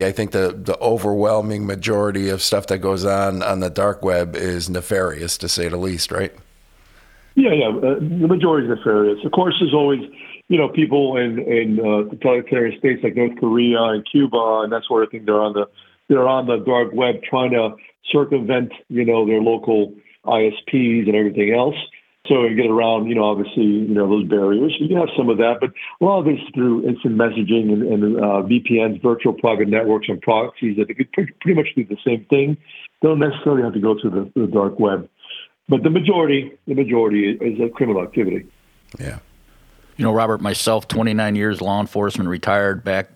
I 0.00 0.12
think 0.12 0.32
the, 0.32 0.52
the 0.56 0.78
overwhelming 0.80 1.66
majority 1.66 2.28
of 2.28 2.42
stuff 2.42 2.66
that 2.68 2.78
goes 2.78 3.04
on 3.04 3.42
on 3.42 3.60
the 3.60 3.70
dark 3.70 4.02
web 4.02 4.34
is 4.34 4.68
nefarious, 4.68 5.38
to 5.38 5.48
say 5.48 5.68
the 5.68 5.76
least, 5.76 6.10
right? 6.10 6.32
Yeah, 7.36 7.52
yeah. 7.52 7.68
Uh, 7.68 7.94
the 7.98 8.28
majority 8.28 8.68
is 8.68 8.76
nefarious. 8.76 9.24
Of 9.24 9.32
course, 9.32 9.54
there's 9.60 9.74
always, 9.74 10.00
you 10.48 10.58
know, 10.58 10.68
people 10.68 11.16
in 11.16 11.38
in 11.38 11.80
uh, 11.80 12.10
totalitarian 12.10 12.78
states 12.78 13.02
like 13.02 13.16
North 13.16 13.38
Korea 13.38 13.82
and 13.82 14.06
Cuba 14.10 14.62
and 14.64 14.72
that 14.72 14.82
sort 14.86 15.04
of 15.04 15.10
thing. 15.10 15.24
They're 15.24 15.40
on 15.40 15.52
the 15.52 15.66
they're 16.08 16.28
on 16.28 16.46
the 16.46 16.58
dark 16.58 16.92
web 16.92 17.22
trying 17.22 17.52
to 17.52 17.74
circumvent, 18.12 18.72
you 18.88 19.04
know, 19.04 19.26
their 19.26 19.40
local 19.40 19.94
ISPs 20.26 21.06
and 21.06 21.14
everything 21.14 21.54
else. 21.54 21.76
So 22.26 22.44
you 22.44 22.56
get 22.56 22.70
around, 22.70 23.06
you 23.06 23.14
know, 23.14 23.24
obviously, 23.24 23.64
you 23.64 23.94
know, 23.94 24.08
those 24.08 24.26
barriers. 24.26 24.74
You 24.80 24.96
have 24.96 25.08
some 25.14 25.28
of 25.28 25.36
that, 25.38 25.56
but 25.60 25.70
a 26.00 26.04
lot 26.04 26.20
of 26.20 26.26
it's 26.26 26.40
through 26.54 26.88
instant 26.88 27.16
messaging 27.16 27.70
and, 27.70 27.82
and 27.82 28.16
uh, 28.16 28.42
VPNs, 28.42 29.02
virtual 29.02 29.34
private 29.34 29.68
networks, 29.68 30.08
and 30.08 30.20
proxies 30.22 30.78
that 30.78 30.88
they 30.88 30.94
could 30.94 31.12
pretty 31.12 31.54
much 31.54 31.68
do 31.76 31.84
the 31.84 31.98
same 32.04 32.24
thing. 32.30 32.56
They 33.02 33.08
don't 33.08 33.18
necessarily 33.18 33.62
have 33.62 33.74
to 33.74 33.80
go 33.80 33.94
to 33.94 34.08
the, 34.08 34.40
the 34.40 34.46
dark 34.46 34.78
web, 34.78 35.06
but 35.68 35.82
the 35.82 35.90
majority, 35.90 36.52
the 36.66 36.74
majority 36.74 37.32
is 37.32 37.60
a 37.60 37.68
criminal 37.68 38.02
activity. 38.02 38.46
Yeah. 38.98 39.18
You 39.98 40.04
know, 40.04 40.12
Robert, 40.12 40.40
myself, 40.40 40.88
29 40.88 41.36
years 41.36 41.60
law 41.60 41.80
enforcement, 41.80 42.30
retired, 42.30 42.84
back 42.84 43.10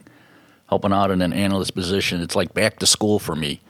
helping 0.68 0.92
out 0.92 1.10
in 1.10 1.22
an 1.22 1.32
analyst 1.32 1.74
position. 1.74 2.20
It's 2.20 2.36
like 2.36 2.54
back 2.54 2.78
to 2.80 2.86
school 2.86 3.18
for 3.18 3.34
me. 3.34 3.60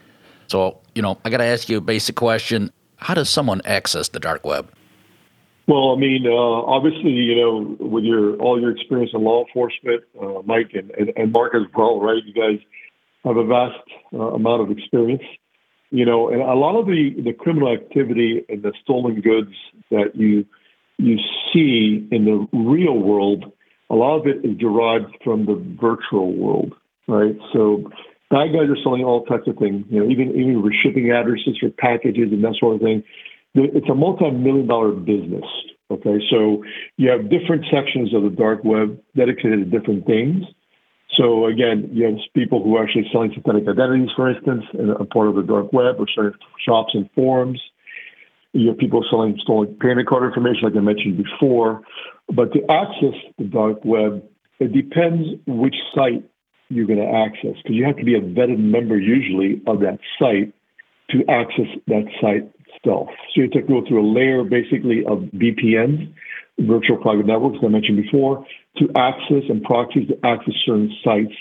So, 0.48 0.78
you 0.94 1.02
know, 1.02 1.18
I 1.24 1.30
got 1.30 1.38
to 1.38 1.44
ask 1.44 1.68
you 1.68 1.78
a 1.78 1.80
basic 1.80 2.16
question. 2.16 2.72
How 2.96 3.14
does 3.14 3.30
someone 3.30 3.62
access 3.64 4.08
the 4.08 4.18
dark 4.18 4.44
web? 4.44 4.70
Well, 5.68 5.92
I 5.94 5.96
mean, 5.96 6.26
uh, 6.26 6.32
obviously, 6.32 7.10
you 7.10 7.36
know, 7.36 7.76
with 7.78 8.02
your 8.02 8.36
all 8.36 8.58
your 8.58 8.70
experience 8.70 9.10
in 9.12 9.22
law 9.22 9.44
enforcement, 9.44 10.02
uh, 10.20 10.40
Mike 10.46 10.70
and, 10.72 10.90
and, 10.92 11.12
and, 11.14 11.30
Mark 11.30 11.54
as 11.54 11.70
well, 11.76 12.00
right? 12.00 12.22
You 12.24 12.32
guys 12.32 12.58
have 13.22 13.36
a 13.36 13.44
vast 13.44 13.76
uh, 14.14 14.32
amount 14.32 14.62
of 14.62 14.70
experience, 14.70 15.22
you 15.90 16.06
know, 16.06 16.30
and 16.30 16.40
a 16.40 16.54
lot 16.54 16.80
of 16.80 16.86
the, 16.86 17.14
the 17.22 17.34
criminal 17.34 17.70
activity 17.70 18.46
and 18.48 18.62
the 18.62 18.72
stolen 18.82 19.20
goods 19.20 19.52
that 19.90 20.16
you 20.16 20.46
you 20.96 21.18
see 21.52 22.08
in 22.10 22.24
the 22.24 22.48
real 22.58 22.96
world, 22.96 23.52
a 23.90 23.94
lot 23.94 24.18
of 24.18 24.26
it 24.26 24.42
is 24.44 24.56
derived 24.56 25.14
from 25.22 25.44
the 25.44 25.62
virtual 25.78 26.32
world, 26.32 26.72
right? 27.08 27.36
So 27.52 27.92
bad 28.30 28.54
guys 28.54 28.70
are 28.70 28.82
selling 28.82 29.04
all 29.04 29.26
types 29.26 29.46
of 29.46 29.56
things, 29.58 29.84
you 29.90 30.00
know, 30.00 30.10
even 30.10 30.30
even 30.30 30.62
for 30.62 30.72
shipping 30.72 31.10
addresses 31.10 31.58
for 31.60 31.68
packages 31.68 32.32
and 32.32 32.42
that 32.42 32.56
sort 32.58 32.76
of 32.76 32.80
thing 32.80 33.04
it's 33.54 33.88
a 33.88 33.94
multi-million 33.94 34.66
dollar 34.66 34.92
business. 34.92 35.44
Okay, 35.90 36.18
so 36.30 36.62
you 36.98 37.08
have 37.10 37.30
different 37.30 37.64
sections 37.72 38.14
of 38.14 38.22
the 38.22 38.30
dark 38.30 38.62
web 38.62 39.00
dedicated 39.16 39.58
to 39.70 39.78
different 39.78 40.04
things. 40.04 40.44
So 41.16 41.46
again, 41.46 41.88
you 41.92 42.04
have 42.04 42.16
people 42.34 42.62
who 42.62 42.76
are 42.76 42.84
actually 42.84 43.08
selling 43.10 43.32
synthetic 43.32 43.66
identities, 43.66 44.10
for 44.14 44.28
instance, 44.30 44.64
and 44.74 44.90
a 44.90 45.04
part 45.06 45.28
of 45.28 45.36
the 45.36 45.42
dark 45.42 45.72
web, 45.72 45.96
or 45.98 46.06
certain 46.14 46.38
shops 46.64 46.92
and 46.92 47.08
forums. 47.14 47.60
You 48.52 48.68
have 48.68 48.78
people 48.78 49.02
selling 49.10 49.38
stolen 49.42 49.76
payment 49.80 50.08
card 50.08 50.24
information, 50.24 50.64
like 50.64 50.76
I 50.76 50.80
mentioned 50.80 51.16
before. 51.16 51.82
But 52.28 52.52
to 52.52 52.60
access 52.70 53.14
the 53.38 53.44
dark 53.44 53.78
web, 53.84 54.22
it 54.60 54.72
depends 54.72 55.26
which 55.46 55.76
site 55.94 56.22
you're 56.68 56.86
going 56.86 56.98
to 56.98 57.10
access, 57.10 57.56
because 57.62 57.76
you 57.76 57.86
have 57.86 57.96
to 57.96 58.04
be 58.04 58.14
a 58.14 58.20
vetted 58.20 58.58
member 58.58 58.98
usually 58.98 59.62
of 59.66 59.80
that 59.80 59.98
site 60.18 60.52
to 61.10 61.24
access 61.30 61.66
that 61.86 62.04
site 62.20 62.52
itself. 62.78 63.08
So 63.34 63.40
you 63.40 63.42
have 63.42 63.52
to 63.52 63.62
go 63.62 63.82
through 63.86 64.00
a 64.00 64.08
layer 64.08 64.44
basically 64.44 65.04
of 65.04 65.18
VPNs, 65.34 66.12
virtual 66.60 66.96
private 66.96 67.26
networks, 67.26 67.58
I 67.62 67.68
mentioned 67.68 68.02
before, 68.02 68.44
to 68.78 68.88
access 68.96 69.44
and 69.48 69.62
proxies 69.62 70.08
to 70.08 70.18
access 70.26 70.54
certain 70.64 70.94
sites. 71.04 71.34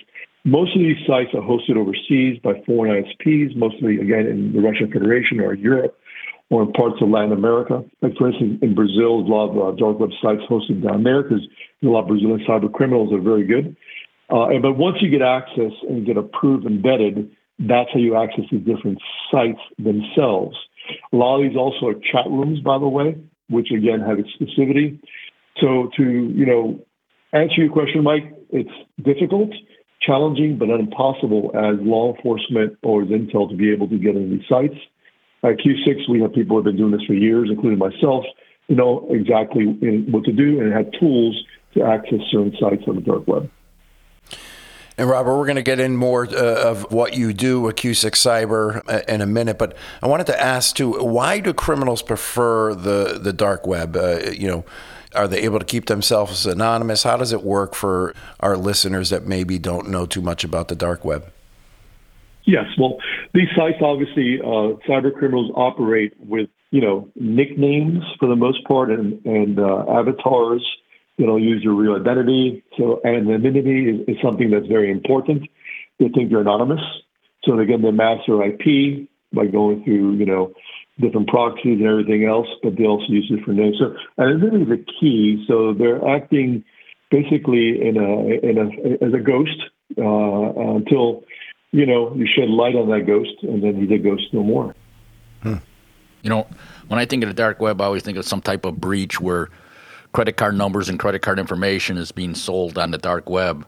Most 0.44 0.76
of 0.76 0.82
these 0.82 0.98
sites 1.06 1.30
are 1.34 1.42
hosted 1.42 1.76
overseas 1.76 2.40
by 2.44 2.62
foreign 2.66 3.04
ISPs, 3.04 3.56
mostly 3.56 3.98
again 3.98 4.26
in 4.26 4.54
the 4.54 4.62
Russian 4.62 4.92
Federation 4.92 5.40
or 5.40 5.54
Europe 5.54 5.98
or 6.50 6.64
in 6.64 6.72
parts 6.72 6.96
of 7.02 7.10
Latin 7.10 7.34
America. 7.34 7.84
Like 8.02 8.16
for 8.16 8.30
instance, 8.30 8.60
in 8.62 8.74
Brazil, 8.74 9.20
a 9.20 9.28
lot 9.28 9.50
of 9.50 9.58
uh, 9.58 9.76
dark 9.76 10.00
web 10.00 10.12
sites 10.22 10.42
hosted 10.50 10.84
down 10.84 11.04
there 11.04 11.24
because 11.24 11.46
a 11.84 11.88
lot 11.88 12.04
of 12.04 12.08
Brazilian 12.08 12.40
cyber 12.48 12.72
criminals 12.72 13.12
are 13.12 13.20
very 13.20 13.46
good. 13.46 13.76
Uh, 14.32 14.48
and, 14.48 14.62
but 14.62 14.78
once 14.78 14.98
you 15.02 15.10
get 15.10 15.22
access 15.22 15.72
and 15.90 16.06
get 16.06 16.18
approved 16.18 16.66
and 16.66 16.84
vetted, 16.84 17.30
that's 17.60 17.90
how 17.94 18.00
you 18.00 18.16
access 18.16 18.46
the 18.52 18.58
different 18.58 19.00
sites 19.32 19.60
themselves. 19.78 20.56
A 21.12 21.16
lot 21.16 21.38
of 21.38 21.50
these 21.50 21.58
also 21.58 21.88
are 21.88 21.94
chat 21.94 22.30
rooms, 22.30 22.60
by 22.62 22.78
the 22.78 22.88
way, 22.88 23.16
which 23.50 23.72
again 23.72 24.00
have 24.02 24.18
exclusivity. 24.18 25.00
So 25.62 25.90
to, 25.98 26.04
you 26.04 26.46
know, 26.46 26.80
answer 27.34 27.62
your 27.62 27.72
question, 27.72 28.04
Mike, 28.04 28.34
it's 28.50 28.70
difficult, 29.02 29.50
challenging, 30.02 30.58
but 30.58 30.68
not 30.68 30.80
impossible 30.80 31.52
as 31.56 31.76
law 31.82 32.14
enforcement 32.14 32.78
or 32.84 33.04
as 33.04 33.10
intel 33.10 33.50
to 33.50 33.56
be 33.56 33.72
able 33.72 33.88
to 33.90 33.98
get 33.98 34.16
into 34.16 34.38
these 34.38 34.48
sites. 34.48 34.76
At 35.44 35.58
Q6, 35.58 36.10
we 36.10 36.22
have 36.22 36.34
people 36.34 36.56
who 36.56 36.64
have 36.64 36.66
been 36.66 36.78
doing 36.78 36.92
this 36.92 37.04
for 37.06 37.14
years, 37.14 37.50
including 37.52 37.80
myself, 37.80 38.26
who 38.68 38.76
know 38.76 39.08
exactly 39.10 39.66
what 40.10 40.24
to 40.26 40.32
do 40.32 40.60
and 40.60 40.74
have 40.74 40.92
tools 41.00 41.44
to 41.74 41.84
access 41.84 42.20
certain 42.32 42.56
sites 42.60 42.84
on 42.88 42.96
the 42.96 43.02
dark 43.02 43.28
web. 43.28 43.50
And 45.00 45.08
Robert, 45.08 45.38
we're 45.38 45.46
going 45.46 45.58
to 45.58 45.62
get 45.62 45.80
in 45.80 45.96
more 45.96 46.26
uh, 46.26 46.70
of 46.70 46.92
what 46.92 47.14
you 47.14 47.32
do 47.32 47.70
at 47.70 47.76
Q6 47.76 48.12
Cyber 48.14 48.82
uh, 48.88 49.02
in 49.08 49.22
a 49.22 49.28
minute, 49.28 49.60
but 49.60 49.78
I 50.02 50.08
wanted 50.08 50.26
to 50.28 50.42
ask 50.42 50.76
too: 50.76 50.94
Why 50.94 51.40
do 51.40 51.54
criminals 51.54 52.02
prefer 52.02 52.74
the 52.74 53.20
the 53.22 53.32
dark 53.32 53.68
web? 53.68 53.96
Uh, 53.96 54.32
you 54.32 54.48
know, 54.48 54.66
are 55.14 55.28
they 55.28 55.42
able 55.42 55.60
to 55.60 55.66
keep 55.66 55.86
themselves 55.86 56.48
anonymous? 56.48 57.04
How 57.04 57.16
does 57.16 57.32
it 57.32 57.44
work 57.44 57.76
for 57.76 58.16
our 58.40 58.58
listeners 58.58 59.12
that 59.12 59.28
maybe 59.28 59.60
don't 59.60 59.90
know 59.90 60.08
too 60.08 60.22
much 60.22 60.44
about 60.44 60.68
the 60.68 60.76
dark 60.76 61.06
web? 61.06 61.32
Yes, 62.46 62.66
well, 62.80 62.98
these 63.34 63.50
sites 63.56 63.78
obviously 63.82 64.40
uh, 64.40 64.80
cyber 64.88 65.14
criminals 65.14 65.52
operate 65.54 66.14
with 66.18 66.50
you 66.72 66.82
know 66.82 67.08
nicknames 67.16 68.04
for 68.20 68.28
the 68.28 68.36
most 68.36 68.64
part 68.64 68.90
and 68.90 69.24
and 69.26 69.60
uh, 69.60 69.86
avatars 69.90 70.66
They'll 71.18 71.40
use 71.40 71.64
your 71.64 71.74
real 71.74 71.96
identity. 71.96 72.64
So 72.78 73.02
anonymity 73.04 73.90
is, 73.90 74.08
is 74.08 74.22
something 74.22 74.52
that's 74.52 74.68
very 74.68 74.92
important. 74.92 75.44
They 76.00 76.10
think 76.10 76.30
you're 76.30 76.42
anonymous. 76.42 76.82
So 77.44 77.58
again, 77.60 77.82
they 77.82 77.92
mask 77.92 78.30
IP 78.30 79.08
by 79.34 79.48
going 79.48 79.84
through, 79.84 80.16
you 80.16 80.26
know, 80.26 80.54
different 81.00 81.28
proxies 81.28 81.80
and 81.80 81.88
everything 81.88 82.26
else, 82.26 82.48
but 82.62 82.76
they 82.78 82.86
also 82.86 83.06
use 83.08 83.30
different 83.30 83.60
names. 83.60 83.78
So 83.80 83.96
anonymity 84.22 84.64
is 84.64 84.70
the 84.70 84.86
key. 85.00 85.46
So 85.48 85.74
they're 85.74 86.08
acting 86.08 86.64
basically 87.10 87.82
in 87.82 87.98
a 87.98 88.48
in 88.48 88.58
a 88.58 89.06
as 89.06 89.14
a 89.14 89.20
ghost 89.20 89.58
uh, 89.98 90.76
until 90.76 91.24
you 91.72 91.86
know 91.86 92.14
you 92.16 92.28
shed 92.28 92.50
light 92.50 92.76
on 92.76 92.90
that 92.90 93.06
ghost, 93.06 93.36
and 93.44 93.64
then 93.64 93.80
he's 93.80 93.92
a 93.92 94.02
ghost 94.02 94.34
no 94.34 94.44
more. 94.44 94.76
Hmm. 95.42 95.56
You 96.24 96.30
know, 96.30 96.48
when 96.88 97.00
I 97.00 97.06
think 97.06 97.24
of 97.24 97.30
the 97.30 97.36
dark 97.36 97.62
web, 97.62 97.80
I 97.80 97.86
always 97.86 98.04
think 98.04 98.18
of 98.18 98.26
some 98.26 98.42
type 98.42 98.66
of 98.66 98.82
breach 98.82 99.22
where 99.22 99.50
credit 100.12 100.38
card 100.38 100.56
numbers 100.56 100.90
and 100.90 101.00
credit 101.00 101.22
card 101.22 101.40
information 101.40 101.98
is 101.98 102.12
being 102.12 102.36
sold 102.36 102.78
on 102.78 102.92
the 102.92 102.98
dark 102.98 103.30
web. 103.30 103.66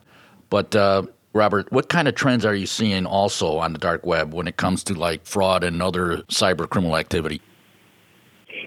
But 0.50 0.76
uh, 0.76 1.04
Robert, 1.34 1.72
what 1.72 1.90
kind 1.90 2.08
of 2.08 2.16
trends 2.16 2.46
are 2.46 2.56
you 2.56 2.66
seeing 2.66 3.06
also 3.06 3.58
on 3.58 3.74
the 3.74 3.80
dark 3.80 4.06
web 4.06 4.34
when 4.34 4.48
it 4.48 4.58
comes 4.58 4.84
to 4.86 4.94
like 4.94 5.26
fraud 5.26 5.64
and 5.64 5.82
other 5.82 6.18
cyber 6.30 6.68
criminal 6.68 6.98
activity? 6.98 7.42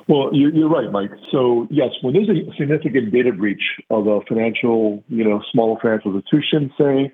Well, 0.09 0.31
you're, 0.33 0.69
right, 0.69 0.91
Mike. 0.91 1.11
So 1.31 1.67
yes, 1.71 1.91
when 2.03 2.15
there's 2.15 2.29
a 2.29 2.57
significant 2.57 3.13
data 3.13 3.33
breach 3.33 3.63
of 3.91 4.07
a 4.07 4.21
financial, 4.29 5.03
you 5.09 5.25
know, 5.25 5.43
small 5.53 5.79
financial 5.81 6.15
institution, 6.15 6.73
say, 6.79 7.13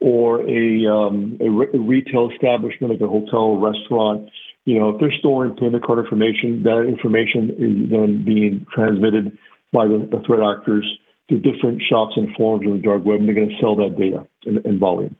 or 0.00 0.40
a, 0.48 0.86
um, 0.86 1.36
a, 1.40 1.50
re- 1.50 1.68
a 1.74 1.78
retail 1.78 2.30
establishment 2.30 2.92
like 2.92 3.00
a 3.00 3.06
hotel, 3.06 3.56
restaurant, 3.56 4.30
you 4.64 4.78
know, 4.78 4.90
if 4.90 5.00
they're 5.00 5.12
storing 5.18 5.54
payment 5.56 5.84
card 5.84 5.98
information, 5.98 6.62
that 6.62 6.84
information 6.86 7.50
is 7.50 7.90
then 7.90 8.24
being 8.24 8.66
transmitted 8.72 9.36
by 9.72 9.86
the, 9.86 10.08
the 10.10 10.22
threat 10.26 10.40
actors 10.40 10.86
to 11.30 11.38
different 11.38 11.80
shops 11.88 12.14
and 12.16 12.34
forums 12.36 12.66
on 12.66 12.76
the 12.76 12.82
dark 12.82 13.04
web, 13.04 13.20
and 13.20 13.28
they're 13.28 13.34
going 13.34 13.48
to 13.48 13.56
sell 13.60 13.76
that 13.76 13.96
data 13.96 14.26
in, 14.44 14.58
in, 14.66 14.78
volume. 14.78 15.14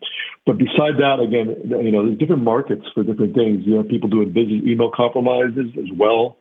But 0.45 0.59
beside 0.59 0.99
that, 0.99 1.21
again, 1.23 1.54
you 1.85 1.92
know, 1.92 2.04
there's 2.04 2.19
different 2.19 2.42
markets 2.42 2.83
for 2.92 3.04
different 3.04 3.35
things. 3.35 3.62
You 3.64 3.76
have 3.76 3.88
people 3.88 4.09
doing 4.09 4.33
business 4.33 4.62
email 4.66 4.90
compromises 4.90 5.71
as 5.78 5.87
well 5.97 6.37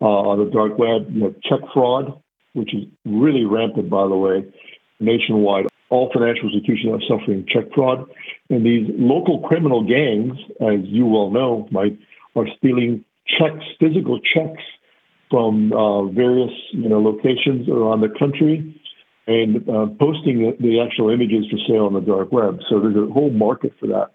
uh, 0.00 0.04
on 0.04 0.44
the 0.44 0.50
dark 0.50 0.76
web. 0.78 1.06
You 1.14 1.24
have 1.24 1.40
check 1.42 1.60
fraud, 1.72 2.20
which 2.54 2.74
is 2.74 2.84
really 3.04 3.44
rampant, 3.44 3.88
by 3.88 4.08
the 4.08 4.16
way, 4.16 4.44
nationwide. 4.98 5.66
All 5.90 6.10
financial 6.12 6.50
institutions 6.50 6.92
are 6.92 7.06
suffering 7.06 7.46
check 7.48 7.72
fraud, 7.72 8.10
and 8.50 8.66
these 8.66 8.90
local 8.98 9.46
criminal 9.46 9.86
gangs, 9.86 10.36
as 10.60 10.80
you 10.84 11.06
well 11.06 11.30
know, 11.30 11.68
Mike, 11.70 11.96
are 12.34 12.46
stealing 12.58 13.04
checks, 13.38 13.64
physical 13.78 14.18
checks 14.18 14.62
from 15.34 15.72
uh, 15.72 16.04
various 16.12 16.52
you 16.70 16.88
know 16.88 17.00
locations 17.00 17.68
around 17.68 18.02
the 18.02 18.08
country 18.16 18.80
and 19.26 19.68
uh, 19.68 19.86
posting 19.98 20.54
the, 20.60 20.80
actual 20.80 21.10
images 21.10 21.44
for 21.50 21.58
sale 21.66 21.86
on 21.86 21.94
the 21.94 22.00
dark 22.00 22.30
web. 22.30 22.60
So 22.70 22.78
there's 22.78 22.94
a 22.94 23.12
whole 23.12 23.30
market 23.30 23.72
for 23.80 23.88
that. 23.88 24.12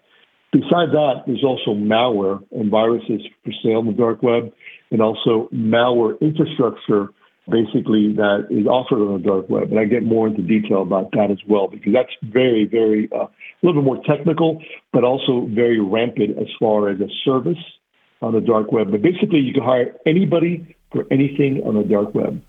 Besides 0.50 0.92
that, 0.92 1.24
there's 1.26 1.44
also 1.44 1.74
malware 1.74 2.40
and 2.52 2.70
viruses 2.70 3.20
for 3.44 3.52
sale 3.62 3.78
on 3.80 3.86
the 3.86 3.92
dark 3.92 4.22
web, 4.22 4.50
and 4.90 5.02
also 5.02 5.50
malware 5.52 6.18
infrastructure, 6.20 7.08
basically 7.50 8.14
that 8.16 8.46
is 8.48 8.66
offered 8.66 9.04
on 9.04 9.20
the 9.20 9.28
dark 9.28 9.50
web. 9.50 9.64
And 9.70 9.78
I 9.78 9.84
get 9.84 10.02
more 10.02 10.26
into 10.26 10.40
detail 10.40 10.80
about 10.80 11.10
that 11.12 11.30
as 11.30 11.38
well 11.46 11.68
because 11.68 11.92
that's 11.92 12.16
very, 12.22 12.64
very 12.64 13.10
uh, 13.12 13.26
a 13.26 13.60
little 13.62 13.82
bit 13.82 13.84
more 13.84 14.02
technical, 14.08 14.62
but 14.90 15.04
also 15.04 15.46
very 15.50 15.80
rampant 15.80 16.38
as 16.38 16.48
far 16.58 16.88
as 16.88 16.98
a 16.98 17.08
service 17.26 17.62
on 18.22 18.32
the 18.32 18.40
dark 18.40 18.72
web. 18.72 18.90
But 18.90 19.02
basically, 19.02 19.40
you 19.40 19.52
can 19.52 19.64
hire 19.64 19.94
anybody 20.06 20.76
for 20.92 21.06
anything 21.10 21.62
on 21.64 21.74
the 21.74 21.84
dark 21.84 22.14
web. 22.14 22.42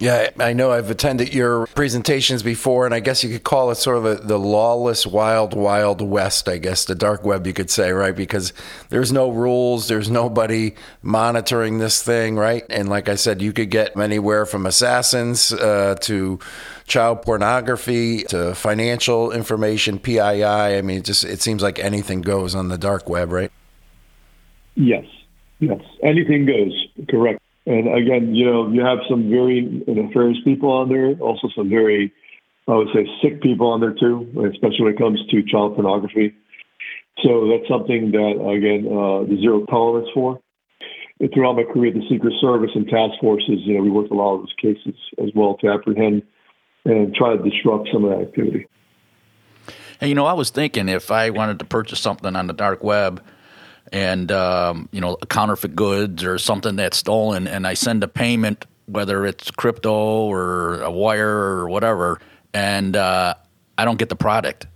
Yeah, 0.00 0.30
I 0.38 0.54
know 0.54 0.72
I've 0.72 0.88
attended 0.88 1.34
your 1.34 1.66
presentations 1.66 2.42
before, 2.42 2.86
and 2.86 2.94
I 2.94 3.00
guess 3.00 3.22
you 3.22 3.28
could 3.28 3.44
call 3.44 3.70
it 3.70 3.74
sort 3.74 3.98
of 3.98 4.04
the, 4.04 4.26
the, 4.28 4.38
lawless, 4.38 5.06
wild, 5.06 5.52
wild 5.52 6.00
west, 6.00 6.48
I 6.48 6.56
guess, 6.56 6.86
the 6.86 6.94
dark 6.94 7.22
web, 7.22 7.46
you 7.46 7.52
could 7.52 7.70
say, 7.70 7.92
right? 7.92 8.16
Because 8.16 8.54
there's 8.88 9.12
no 9.12 9.30
rules, 9.30 9.88
there's 9.88 10.08
nobody 10.08 10.74
monitoring 11.02 11.80
this 11.80 12.02
thing, 12.02 12.36
right? 12.36 12.64
And 12.70 12.88
like 12.88 13.10
I 13.10 13.14
said, 13.14 13.42
you 13.42 13.52
could 13.52 13.68
get 13.68 13.94
anywhere 13.94 14.46
from 14.46 14.64
assassins 14.64 15.52
uh, 15.52 15.96
to 16.00 16.38
child 16.86 17.20
pornography 17.20 18.22
to 18.24 18.54
financial 18.54 19.32
information, 19.32 19.98
PII. 19.98 20.42
I 20.42 20.80
mean, 20.80 21.00
it 21.00 21.04
just 21.04 21.24
it 21.24 21.42
seems 21.42 21.62
like 21.62 21.78
anything 21.78 22.22
goes 22.22 22.54
on 22.54 22.68
the 22.68 22.78
dark 22.78 23.06
web, 23.06 23.30
right? 23.30 23.52
Yes, 24.76 25.04
yes, 25.58 25.82
anything 26.02 26.46
goes. 26.46 27.06
Correct. 27.06 27.38
And 27.66 27.88
again, 27.94 28.34
you 28.34 28.44
know, 28.46 28.70
you 28.70 28.80
have 28.82 28.98
some 29.08 29.30
very 29.30 29.62
nefarious 29.86 30.38
people 30.44 30.70
on 30.70 30.88
there, 30.88 31.12
also 31.20 31.48
some 31.54 31.68
very, 31.68 32.12
I 32.66 32.74
would 32.74 32.88
say, 32.94 33.06
sick 33.22 33.42
people 33.42 33.68
on 33.68 33.80
there 33.80 33.94
too, 33.94 34.26
especially 34.52 34.84
when 34.84 34.94
it 34.94 34.98
comes 34.98 35.20
to 35.30 35.42
child 35.42 35.74
pornography. 35.74 36.34
So 37.22 37.48
that's 37.48 37.68
something 37.68 38.12
that, 38.12 38.40
again, 38.48 38.86
uh, 38.86 39.28
the 39.28 39.38
zero 39.40 39.66
tolerance 39.66 40.08
for. 40.14 40.40
And 41.20 41.30
throughout 41.32 41.56
my 41.56 41.64
career 41.64 41.92
the 41.92 42.06
Secret 42.08 42.32
Service 42.40 42.70
and 42.74 42.88
task 42.88 43.20
forces, 43.20 43.60
you 43.60 43.74
know, 43.74 43.82
we 43.82 43.90
worked 43.90 44.10
a 44.10 44.14
lot 44.14 44.36
of 44.36 44.40
those 44.40 44.54
cases 44.60 44.94
as 45.22 45.28
well 45.34 45.56
to 45.58 45.68
apprehend 45.68 46.22
and 46.86 47.14
try 47.14 47.36
to 47.36 47.42
disrupt 47.42 47.90
some 47.92 48.04
of 48.04 48.10
that 48.10 48.26
activity. 48.28 48.66
Hey, 50.00 50.08
you 50.08 50.14
know, 50.14 50.24
I 50.24 50.32
was 50.32 50.48
thinking 50.48 50.88
if 50.88 51.10
I 51.10 51.28
wanted 51.28 51.58
to 51.58 51.66
purchase 51.66 52.00
something 52.00 52.34
on 52.34 52.46
the 52.46 52.54
dark 52.54 52.82
web, 52.82 53.22
and 53.92 54.30
um, 54.32 54.88
you 54.92 55.00
know 55.00 55.16
counterfeit 55.28 55.74
goods 55.74 56.24
or 56.24 56.38
something 56.38 56.76
that's 56.76 56.96
stolen, 56.96 57.46
and 57.46 57.66
I 57.66 57.74
send 57.74 58.02
a 58.02 58.08
payment, 58.08 58.66
whether 58.86 59.26
it's 59.26 59.50
crypto 59.50 59.92
or 59.92 60.80
a 60.82 60.90
wire 60.90 61.28
or 61.28 61.68
whatever, 61.68 62.20
and 62.54 62.96
uh, 62.96 63.34
I 63.78 63.84
don't 63.84 63.98
get 63.98 64.08
the 64.08 64.16
product. 64.16 64.66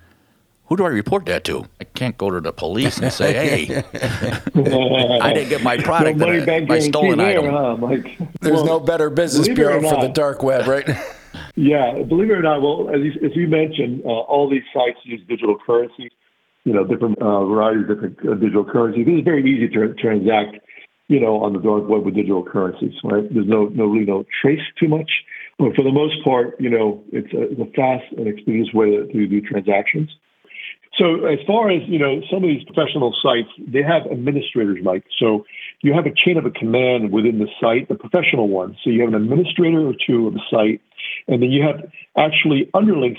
Who 0.66 0.78
do 0.78 0.84
I 0.86 0.88
report 0.88 1.26
that 1.26 1.44
to? 1.44 1.66
I 1.78 1.84
can't 1.84 2.16
go 2.16 2.30
to 2.30 2.40
the 2.40 2.52
police 2.52 2.98
and 2.98 3.12
say, 3.12 3.34
"Hey, 3.34 3.84
I 3.84 5.32
didn't 5.32 5.50
get 5.50 5.62
my 5.62 5.76
product, 5.76 6.18
no 6.18 6.26
money 6.26 6.66
my 6.66 6.78
stolen 6.78 7.18
there, 7.18 7.38
item." 7.38 7.50
Huh, 7.50 7.76
Mike? 7.76 8.18
There's 8.40 8.56
well, 8.56 8.64
no 8.64 8.80
better 8.80 9.10
business 9.10 9.46
bureau 9.48 9.80
for 9.82 10.00
the 10.00 10.08
dark 10.08 10.42
web, 10.42 10.66
right? 10.66 10.88
yeah, 11.54 12.02
believe 12.02 12.30
it 12.30 12.34
or 12.34 12.42
not, 12.42 12.62
well, 12.62 12.88
as 12.94 13.02
you, 13.02 13.12
as 13.24 13.36
you 13.36 13.46
mentioned, 13.46 14.02
uh, 14.04 14.08
all 14.08 14.48
these 14.48 14.62
sites 14.72 14.98
use 15.04 15.20
digital 15.28 15.58
currency 15.66 16.10
you 16.64 16.72
know, 16.72 16.84
different 16.84 17.20
uh, 17.20 17.44
varieties 17.44 17.82
of 17.82 17.88
different 17.88 18.18
uh, 18.20 18.34
digital 18.34 18.64
currencies. 18.64 19.04
It's 19.06 19.24
very 19.24 19.44
easy 19.44 19.68
to 19.68 19.94
transact, 19.94 20.56
you 21.08 21.20
know, 21.20 21.42
on 21.44 21.52
the 21.52 21.60
dark 21.60 21.88
web 21.88 22.04
with 22.04 22.14
digital 22.14 22.42
currencies, 22.42 22.94
right? 23.04 23.22
There's 23.32 23.46
no, 23.46 23.66
no 23.66 23.84
really 23.84 24.06
no 24.06 24.24
trace 24.40 24.64
too 24.80 24.88
much, 24.88 25.10
but 25.58 25.76
for 25.76 25.82
the 25.84 25.92
most 25.92 26.24
part, 26.24 26.56
you 26.58 26.70
know, 26.70 27.04
it's 27.12 27.32
a, 27.34 27.52
it's 27.52 27.60
a 27.60 27.70
fast 27.76 28.04
and 28.16 28.26
expeditious 28.26 28.72
way 28.72 28.96
to, 28.96 29.26
do 29.26 29.40
transactions. 29.42 30.10
So 30.96 31.26
as 31.26 31.38
far 31.46 31.70
as, 31.70 31.82
you 31.86 31.98
know, 31.98 32.22
some 32.30 32.44
of 32.44 32.48
these 32.48 32.64
professional 32.64 33.14
sites, 33.20 33.48
they 33.58 33.82
have 33.82 34.06
administrators, 34.10 34.78
Mike. 34.82 35.04
So 35.18 35.44
you 35.82 35.92
have 35.92 36.06
a 36.06 36.14
chain 36.14 36.38
of 36.38 36.46
a 36.46 36.50
command 36.50 37.12
within 37.12 37.40
the 37.40 37.48
site, 37.60 37.88
the 37.88 37.96
professional 37.96 38.48
one. 38.48 38.76
So 38.82 38.90
you 38.90 39.00
have 39.00 39.12
an 39.12 39.20
administrator 39.20 39.86
or 39.86 39.92
two 40.06 40.28
of 40.28 40.34
the 40.34 40.40
site, 40.48 40.80
and 41.26 41.42
then 41.42 41.50
you 41.50 41.62
have 41.66 41.90
actually 42.16 42.70
underlinks, 42.72 43.18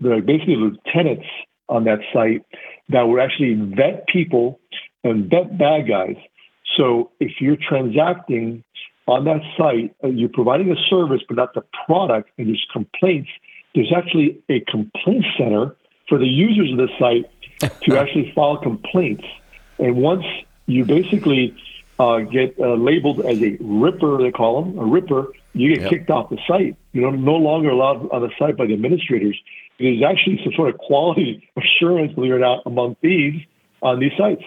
the 0.00 0.22
basically 0.24 0.56
lieutenants 0.56 1.26
on 1.68 1.84
that 1.84 2.00
site 2.12 2.44
that 2.88 3.02
will 3.02 3.20
actually 3.20 3.54
vet 3.54 4.06
people 4.06 4.60
and 5.04 5.30
vet 5.30 5.56
bad 5.58 5.88
guys. 5.88 6.16
So 6.76 7.10
if 7.20 7.40
you're 7.40 7.56
transacting 7.56 8.64
on 9.06 9.24
that 9.24 9.40
site, 9.56 9.94
uh, 10.02 10.08
you're 10.08 10.28
providing 10.28 10.70
a 10.70 10.76
service, 10.90 11.22
but 11.28 11.36
not 11.36 11.54
the 11.54 11.62
product, 11.86 12.30
and 12.38 12.48
there's 12.48 12.66
complaints, 12.72 13.30
there's 13.74 13.92
actually 13.96 14.40
a 14.48 14.60
complaint 14.60 15.24
center 15.38 15.76
for 16.08 16.18
the 16.18 16.26
users 16.26 16.72
of 16.72 16.78
the 16.78 16.88
site 16.98 17.30
to 17.82 17.98
actually 17.98 18.32
file 18.34 18.56
complaints. 18.56 19.24
And 19.78 19.96
once 19.96 20.24
you 20.66 20.84
basically 20.84 21.54
uh, 21.98 22.20
get 22.20 22.58
uh, 22.58 22.74
labeled 22.74 23.20
as 23.20 23.40
a 23.42 23.56
ripper, 23.60 24.18
they 24.18 24.30
call 24.30 24.62
them 24.62 24.78
a 24.78 24.84
ripper, 24.84 25.28
you 25.52 25.74
get 25.74 25.82
yep. 25.82 25.90
kicked 25.90 26.10
off 26.10 26.28
the 26.30 26.38
site. 26.46 26.76
You're 26.92 27.12
no 27.12 27.36
longer 27.36 27.70
allowed 27.70 28.10
on 28.10 28.22
the 28.22 28.30
site 28.38 28.56
by 28.56 28.66
the 28.66 28.74
administrators 28.74 29.40
there's 29.78 30.02
actually 30.02 30.40
some 30.42 30.52
sort 30.54 30.70
of 30.70 30.78
quality 30.78 31.48
assurance, 31.56 32.12
believe 32.14 32.32
it 32.32 32.36
or 32.36 32.38
not, 32.38 32.62
among 32.66 32.96
thieves 32.96 33.44
on 33.82 34.00
these 34.00 34.12
sites. 34.16 34.42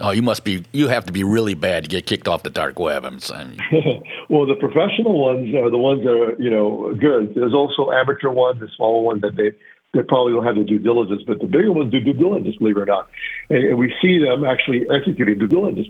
Oh, 0.00 0.10
you 0.10 0.22
must 0.22 0.42
be. 0.44 0.64
You 0.72 0.88
have 0.88 1.04
to 1.06 1.12
be 1.12 1.22
really 1.22 1.54
bad 1.54 1.84
to 1.84 1.90
get 1.90 2.06
kicked 2.06 2.26
off 2.26 2.42
the 2.42 2.50
dark 2.50 2.78
web. 2.78 3.04
I'm 3.04 3.20
saying. 3.20 3.58
well, 4.30 4.46
the 4.46 4.54
professional 4.54 5.20
ones 5.22 5.54
are 5.54 5.70
the 5.70 5.78
ones 5.78 6.02
that 6.04 6.10
are 6.10 6.42
you 6.42 6.50
know 6.50 6.94
good. 6.94 7.34
There's 7.34 7.52
also 7.52 7.90
amateur 7.90 8.30
ones, 8.30 8.60
the 8.60 8.68
smaller 8.74 9.02
ones 9.02 9.20
that 9.20 9.36
they 9.36 9.52
they 9.92 10.02
probably 10.02 10.32
don't 10.32 10.46
have 10.46 10.56
the 10.56 10.64
due 10.64 10.78
diligence, 10.78 11.22
but 11.26 11.40
the 11.40 11.46
bigger 11.46 11.72
ones 11.72 11.92
do 11.92 12.00
due 12.00 12.14
diligence, 12.14 12.56
believe 12.56 12.78
it 12.78 12.80
or 12.80 12.86
not, 12.86 13.10
and, 13.50 13.62
and 13.64 13.78
we 13.78 13.94
see 14.00 14.18
them 14.18 14.44
actually 14.44 14.88
executing 14.88 15.38
due 15.38 15.46
diligence. 15.46 15.88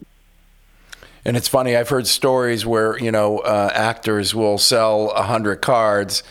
And 1.25 1.37
it's 1.37 1.47
funny. 1.47 1.77
I've 1.77 1.89
heard 1.89 2.09
stories 2.09 2.67
where 2.67 2.99
you 2.99 3.13
know 3.13 3.39
uh, 3.39 3.71
actors 3.73 4.35
will 4.35 4.59
sell 4.59 5.11
a 5.11 5.23
hundred 5.23 5.63
cards 5.63 6.25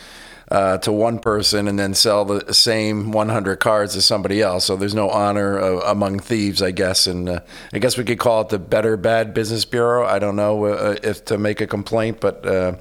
uh, 0.52 0.76
to 0.76 0.92
one 0.92 1.18
person 1.18 1.66
and 1.66 1.78
then 1.78 1.94
sell 1.94 2.26
the 2.26 2.52
same 2.52 3.10
100 3.10 3.56
cards 3.56 3.94
to 3.94 4.02
somebody 4.02 4.42
else. 4.42 4.66
So 4.66 4.76
there's 4.76 4.94
no 4.94 5.08
honor 5.08 5.58
uh, 5.58 5.80
among 5.90 6.18
thieves, 6.18 6.60
I 6.60 6.72
guess. 6.72 7.06
And 7.06 7.26
uh, 7.26 7.40
I 7.72 7.78
guess 7.78 7.96
we 7.96 8.04
could 8.04 8.18
call 8.18 8.42
it 8.42 8.50
the 8.50 8.58
Better 8.58 8.98
Bad 8.98 9.32
Business 9.32 9.64
Bureau. 9.64 10.06
I 10.06 10.18
don't 10.18 10.36
know 10.36 10.66
uh, 10.66 10.96
if 11.02 11.24
to 11.26 11.38
make 11.38 11.62
a 11.62 11.66
complaint, 11.66 12.20
but 12.20 12.44
uh, 12.44 12.74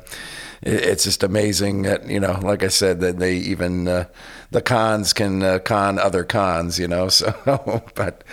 it's 0.61 1.05
just 1.05 1.23
amazing 1.23 1.83
that 1.83 2.07
you 2.09 2.19
know, 2.19 2.37
like 2.43 2.61
I 2.61 2.67
said, 2.67 2.99
that 2.99 3.19
they 3.19 3.37
even 3.37 3.87
uh, 3.87 4.05
the 4.51 4.61
cons 4.61 5.13
can 5.13 5.61
con 5.61 5.97
other 5.97 6.25
cons. 6.25 6.77
You 6.77 6.89
know, 6.89 7.07
so 7.09 7.83
but. 7.95 8.25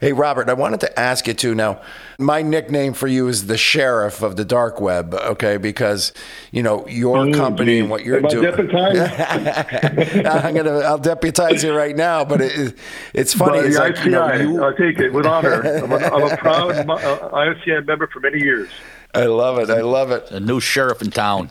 Hey, 0.00 0.12
Robert, 0.12 0.48
I 0.48 0.52
wanted 0.52 0.80
to 0.80 0.98
ask 0.98 1.26
you 1.26 1.34
too. 1.34 1.56
Now, 1.56 1.80
my 2.18 2.40
nickname 2.40 2.92
for 2.92 3.08
you 3.08 3.26
is 3.26 3.48
the 3.48 3.56
sheriff 3.56 4.22
of 4.22 4.36
the 4.36 4.44
dark 4.44 4.80
web, 4.80 5.12
okay? 5.12 5.56
Because 5.56 6.12
you 6.52 6.62
know 6.62 6.86
your 6.86 7.16
oh, 7.16 7.32
company 7.32 7.72
geez. 7.72 7.80
and 7.80 7.90
what 7.90 8.04
you're 8.04 8.18
Am 8.18 8.28
doing. 8.28 8.46
I'm 10.26 10.54
gonna, 10.54 10.78
I'll 10.80 10.98
deputize 10.98 11.64
you 11.64 11.74
right 11.74 11.96
now. 11.96 12.24
But 12.24 12.42
it, 12.42 12.78
it's 13.12 13.34
funny. 13.34 13.58
It's 13.58 13.76
like, 13.76 13.96
ICI, 13.96 14.04
you 14.04 14.10
know, 14.10 14.32
you, 14.34 14.62
I'll 14.62 14.76
take 14.76 15.00
it 15.00 15.12
with 15.12 15.26
honor. 15.26 15.62
I'm 15.62 15.90
a, 15.90 15.96
I'm 15.96 16.32
a 16.32 16.36
proud 16.36 16.88
uh, 16.88 17.54
ICI 17.54 17.80
member 17.84 18.06
for 18.06 18.20
many 18.20 18.40
years. 18.40 18.70
I 19.14 19.24
love 19.24 19.58
it. 19.58 19.68
I 19.68 19.80
love 19.80 20.12
it. 20.12 20.30
A 20.30 20.38
new 20.38 20.60
sheriff 20.60 21.02
in 21.02 21.10
town. 21.10 21.50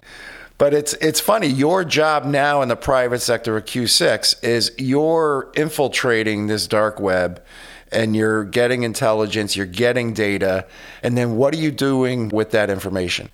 But 0.58 0.74
it's 0.74 0.94
it's 0.94 1.20
funny. 1.20 1.48
Your 1.48 1.84
job 1.84 2.26
now 2.26 2.62
in 2.62 2.70
the 2.70 2.76
private 2.76 3.20
sector 3.20 3.58
of 3.58 3.66
Q6 3.66 4.44
is 4.44 4.72
you're 4.78 5.52
infiltrating 5.56 6.48
this 6.48 6.66
dark 6.66 7.00
web 7.00 7.44
and 7.91 8.15
you're 8.15 8.43
getting 8.43 8.84
intelligence, 8.84 9.56
you're 9.56 9.65
getting 9.65 10.13
data, 10.13 10.65
and 11.04 11.17
then 11.17 11.38
what 11.38 11.54
are 11.54 11.58
you 11.58 11.71
doing 11.71 12.30
with 12.30 12.52
that 12.52 12.69
information? 12.69 13.30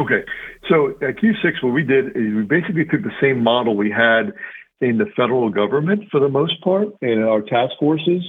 Okay, 0.00 0.24
so 0.68 0.90
at 1.02 1.16
Q6, 1.16 1.62
what 1.62 1.72
we 1.72 1.82
did 1.82 2.16
is 2.16 2.34
we 2.34 2.42
basically 2.42 2.84
took 2.84 3.02
the 3.02 3.12
same 3.20 3.42
model 3.42 3.76
we 3.76 3.90
had 3.90 4.32
in 4.80 4.98
the 4.98 5.06
federal 5.16 5.50
government 5.50 6.04
for 6.10 6.18
the 6.18 6.28
most 6.28 6.60
part, 6.62 6.88
in 7.02 7.22
our 7.22 7.42
task 7.42 7.74
forces, 7.78 8.24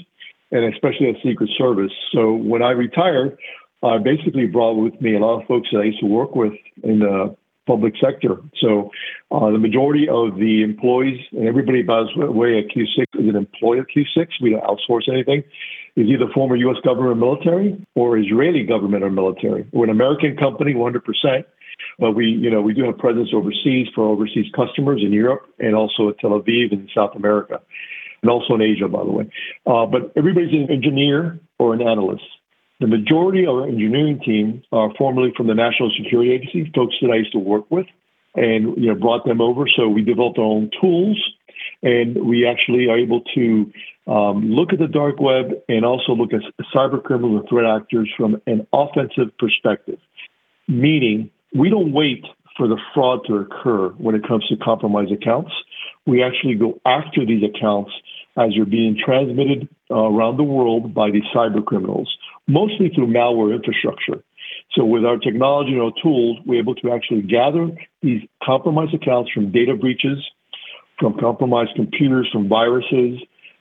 and 0.51 0.73
especially 0.73 1.09
at 1.09 1.15
Secret 1.23 1.49
Service. 1.57 1.91
So 2.11 2.33
when 2.33 2.61
I 2.61 2.71
retired, 2.71 3.37
I 3.81 3.97
basically 3.97 4.45
brought 4.45 4.73
with 4.75 4.99
me 5.01 5.15
a 5.15 5.19
lot 5.19 5.41
of 5.41 5.47
folks 5.47 5.69
that 5.71 5.79
I 5.79 5.83
used 5.85 5.99
to 6.01 6.05
work 6.05 6.35
with 6.35 6.53
in 6.83 6.99
the 6.99 7.35
public 7.65 7.93
sector. 8.01 8.37
So 8.59 8.91
uh, 9.31 9.51
the 9.51 9.57
majority 9.57 10.07
of 10.09 10.37
the 10.37 10.63
employees 10.63 11.19
and 11.31 11.47
everybody, 11.47 11.81
by 11.81 12.03
the 12.15 12.31
way, 12.31 12.59
at 12.59 12.75
Q6 12.75 13.05
is 13.21 13.29
an 13.29 13.35
employee 13.35 13.79
at 13.79 13.85
Q6. 13.95 14.27
We 14.41 14.51
don't 14.51 14.63
outsource 14.63 15.09
anything. 15.11 15.43
Is 15.95 16.07
either 16.07 16.25
former 16.33 16.55
U.S. 16.55 16.77
government 16.83 17.11
or 17.11 17.15
military 17.15 17.85
or 17.93 18.17
Israeli 18.17 18.63
government 18.63 19.03
or 19.03 19.11
military. 19.11 19.67
We're 19.71 19.83
an 19.83 19.91
American 19.91 20.35
company, 20.35 20.73
100%. 20.73 21.43
But 21.99 22.13
we, 22.13 22.25
you 22.25 22.49
know, 22.49 22.61
we 22.61 22.73
do 22.73 22.83
have 22.85 22.97
presence 22.97 23.29
overseas 23.33 23.87
for 23.93 24.05
overseas 24.05 24.45
customers 24.55 25.01
in 25.03 25.13
Europe 25.13 25.45
and 25.59 25.75
also 25.75 26.09
at 26.09 26.19
Tel 26.19 26.31
Aviv 26.31 26.71
in 26.71 26.89
South 26.95 27.15
America, 27.15 27.61
and 28.21 28.31
also 28.31 28.55
in 28.55 28.61
Asia, 28.61 28.87
by 28.87 29.03
the 29.03 29.11
way. 29.11 29.29
Uh, 29.67 29.85
but 29.85 30.11
everybody's 30.15 30.53
an 30.53 30.71
engineer 30.71 31.39
or 31.59 31.73
an 31.73 31.81
analyst. 31.81 32.23
The 32.79 32.87
majority 32.87 33.45
of 33.45 33.55
our 33.55 33.67
engineering 33.67 34.19
team 34.19 34.63
are 34.71 34.91
formerly 34.97 35.31
from 35.37 35.47
the 35.47 35.53
National 35.53 35.91
Security 35.95 36.31
Agency, 36.31 36.71
folks 36.75 36.95
that 37.01 37.11
I 37.11 37.17
used 37.17 37.31
to 37.33 37.39
work 37.39 37.69
with, 37.69 37.85
and 38.35 38.75
you 38.77 38.87
know 38.87 38.95
brought 38.95 39.25
them 39.25 39.41
over. 39.41 39.65
So 39.67 39.87
we 39.87 40.01
developed 40.01 40.37
our 40.37 40.45
own 40.45 40.71
tools, 40.81 41.21
and 41.81 42.25
we 42.25 42.47
actually 42.47 42.87
are 42.87 42.97
able 42.97 43.21
to 43.35 43.71
um, 44.07 44.51
look 44.51 44.73
at 44.73 44.79
the 44.79 44.87
dark 44.87 45.19
web 45.19 45.51
and 45.69 45.85
also 45.85 46.13
look 46.13 46.33
at 46.33 46.41
cyber 46.73 47.01
criminals 47.01 47.41
and 47.41 47.49
threat 47.49 47.65
actors 47.65 48.09
from 48.17 48.41
an 48.47 48.67
offensive 48.73 49.37
perspective. 49.37 49.99
Meaning, 50.67 51.29
we 51.53 51.69
don't 51.69 51.93
wait 51.93 52.25
for 52.57 52.67
the 52.67 52.77
fraud 52.93 53.21
to 53.27 53.37
occur 53.37 53.89
when 53.97 54.15
it 54.15 54.27
comes 54.27 54.47
to 54.47 54.57
compromised 54.57 55.11
accounts. 55.11 55.51
We 56.05 56.23
actually 56.23 56.55
go 56.55 56.79
after 56.85 57.25
these 57.25 57.43
accounts 57.43 57.91
as 58.37 58.51
they're 58.55 58.65
being 58.65 58.97
transmitted 59.03 59.67
uh, 59.91 59.95
around 59.95 60.37
the 60.37 60.43
world 60.43 60.93
by 60.93 61.11
these 61.11 61.23
cyber 61.35 61.63
criminals 61.63 62.09
mostly 62.47 62.89
through 62.93 63.07
malware 63.07 63.55
infrastructure. 63.55 64.23
So 64.75 64.85
with 64.85 65.05
our 65.05 65.17
technology 65.17 65.73
and 65.73 65.81
our 65.81 65.91
tools, 66.01 66.39
we're 66.45 66.59
able 66.59 66.75
to 66.75 66.91
actually 66.91 67.21
gather 67.21 67.69
these 68.01 68.21
compromised 68.43 68.93
accounts 68.93 69.31
from 69.31 69.51
data 69.51 69.75
breaches, 69.75 70.19
from 70.99 71.17
compromised 71.19 71.71
computers, 71.75 72.27
from 72.31 72.49
viruses, 72.49 73.19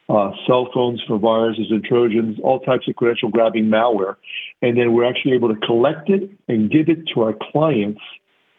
uh, 0.09 0.31
cell 0.47 0.69
phones 0.75 1.03
from 1.07 1.21
viruses 1.21 1.67
and 1.71 1.85
Trojans, 1.85 2.39
all 2.43 2.61
types 2.61 2.89
of 2.89 2.97
credential 2.97 3.31
grabbing 3.31 3.67
malware. 3.67 4.17
And 4.61 4.77
then 4.77 4.93
we're 4.93 5.09
actually 5.09 5.33
able 5.35 5.49
to 5.55 5.61
collect 5.67 6.11
it 6.11 6.31
and 6.49 6.71
give 6.71 6.89
it 6.89 7.09
to 7.15 7.23
our 7.23 7.35
clients 7.53 8.01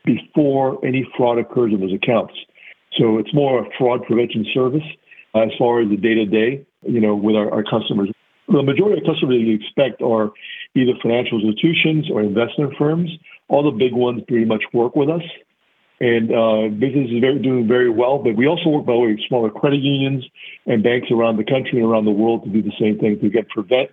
before 0.05 0.83
any 0.85 1.07
fraud 1.15 1.37
occurs 1.37 1.73
in 1.73 1.81
those 1.81 1.93
accounts. 1.93 2.33
So 2.97 3.17
it's 3.17 3.33
more 3.33 3.65
a 3.65 3.69
fraud 3.77 4.03
prevention 4.05 4.45
service 4.53 4.83
as 5.35 5.49
far 5.57 5.81
as 5.81 5.89
the 5.89 5.97
day 5.97 6.15
to 6.15 6.25
day, 6.25 6.65
you 6.83 6.99
know, 6.99 7.15
with 7.15 7.35
our, 7.35 7.51
our 7.51 7.63
customers. 7.63 8.09
The 8.47 8.61
majority 8.61 9.01
of 9.01 9.07
customers 9.07 9.39
that 9.39 9.45
you 9.45 9.55
expect 9.55 10.01
are 10.01 10.31
either 10.75 10.93
financial 11.01 11.39
institutions 11.39 12.09
or 12.11 12.21
investment 12.21 12.73
firms. 12.77 13.09
All 13.47 13.63
the 13.63 13.71
big 13.71 13.93
ones 13.93 14.21
pretty 14.27 14.45
much 14.45 14.63
work 14.73 14.95
with 14.95 15.09
us. 15.09 15.23
And 15.99 16.33
uh, 16.33 16.67
business 16.67 17.09
is 17.11 17.21
very, 17.21 17.39
doing 17.39 17.67
very 17.67 17.89
well. 17.89 18.17
But 18.19 18.35
we 18.35 18.47
also 18.47 18.69
work, 18.69 18.85
by 18.85 18.93
way, 18.93 19.11
with 19.11 19.21
smaller 19.27 19.49
credit 19.49 19.79
unions 19.79 20.25
and 20.65 20.83
banks 20.83 21.07
around 21.11 21.37
the 21.37 21.45
country 21.45 21.79
and 21.79 21.89
around 21.89 22.05
the 22.05 22.11
world 22.11 22.43
to 22.43 22.49
do 22.49 22.61
the 22.61 22.73
same 22.79 22.99
thing 22.99 23.19
to 23.21 23.29
get 23.29 23.47
prevent 23.49 23.89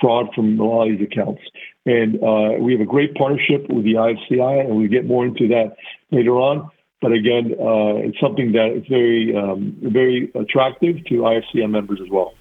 fraud 0.00 0.28
from 0.34 0.58
a 0.60 0.64
lot 0.64 0.90
of 0.90 0.98
these 0.98 1.08
accounts. 1.10 1.40
And 1.86 2.22
uh, 2.22 2.60
we 2.60 2.72
have 2.72 2.80
a 2.80 2.86
great 2.86 3.14
partnership 3.14 3.66
with 3.70 3.84
the 3.84 3.94
IAFCI, 3.94 4.66
and 4.66 4.76
we 4.76 4.88
get 4.88 5.06
more 5.06 5.24
into 5.24 5.48
that 5.48 5.76
later 6.10 6.32
on. 6.32 6.70
But 7.00 7.12
again, 7.12 7.54
uh, 7.60 7.96
it's 7.96 8.18
something 8.18 8.52
that 8.52 8.72
is 8.72 8.86
very, 8.88 9.36
um, 9.36 9.76
very 9.82 10.30
attractive 10.34 11.04
to 11.06 11.14
IAFCI 11.14 11.68
members 11.68 12.00
as 12.02 12.08
well. 12.10 12.34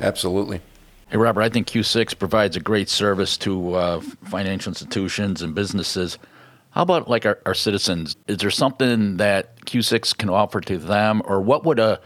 Absolutely. 0.00 0.60
Hey, 1.10 1.16
Robert, 1.16 1.40
I 1.40 1.48
think 1.48 1.68
Q6 1.68 2.18
provides 2.18 2.54
a 2.54 2.60
great 2.60 2.90
service 2.90 3.38
to 3.38 3.74
uh, 3.74 4.00
financial 4.24 4.70
institutions 4.70 5.40
and 5.40 5.54
businesses. 5.54 6.18
How 6.70 6.82
about 6.82 7.08
like 7.08 7.24
our, 7.24 7.38
our, 7.46 7.54
citizens? 7.54 8.14
Is 8.26 8.36
there 8.36 8.50
something 8.50 9.16
that 9.16 9.64
Q6 9.64 10.18
can 10.18 10.28
offer 10.28 10.60
to 10.60 10.76
them, 10.76 11.22
or 11.24 11.40
what 11.40 11.64
would 11.64 11.78
a 11.78 11.98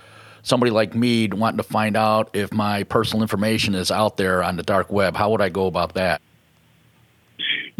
somebody 0.42 0.70
like 0.70 0.94
me 0.94 1.28
wanting 1.28 1.56
to 1.56 1.64
find 1.64 1.96
out 1.96 2.30
if 2.32 2.52
my 2.52 2.84
personal 2.84 3.22
information 3.22 3.74
is 3.74 3.90
out 3.90 4.16
there 4.16 4.42
on 4.42 4.56
the 4.56 4.62
dark 4.62 4.92
web? 4.92 5.16
How 5.16 5.30
would 5.30 5.40
I 5.40 5.48
go 5.48 5.66
about 5.66 5.94
that? 5.94 6.22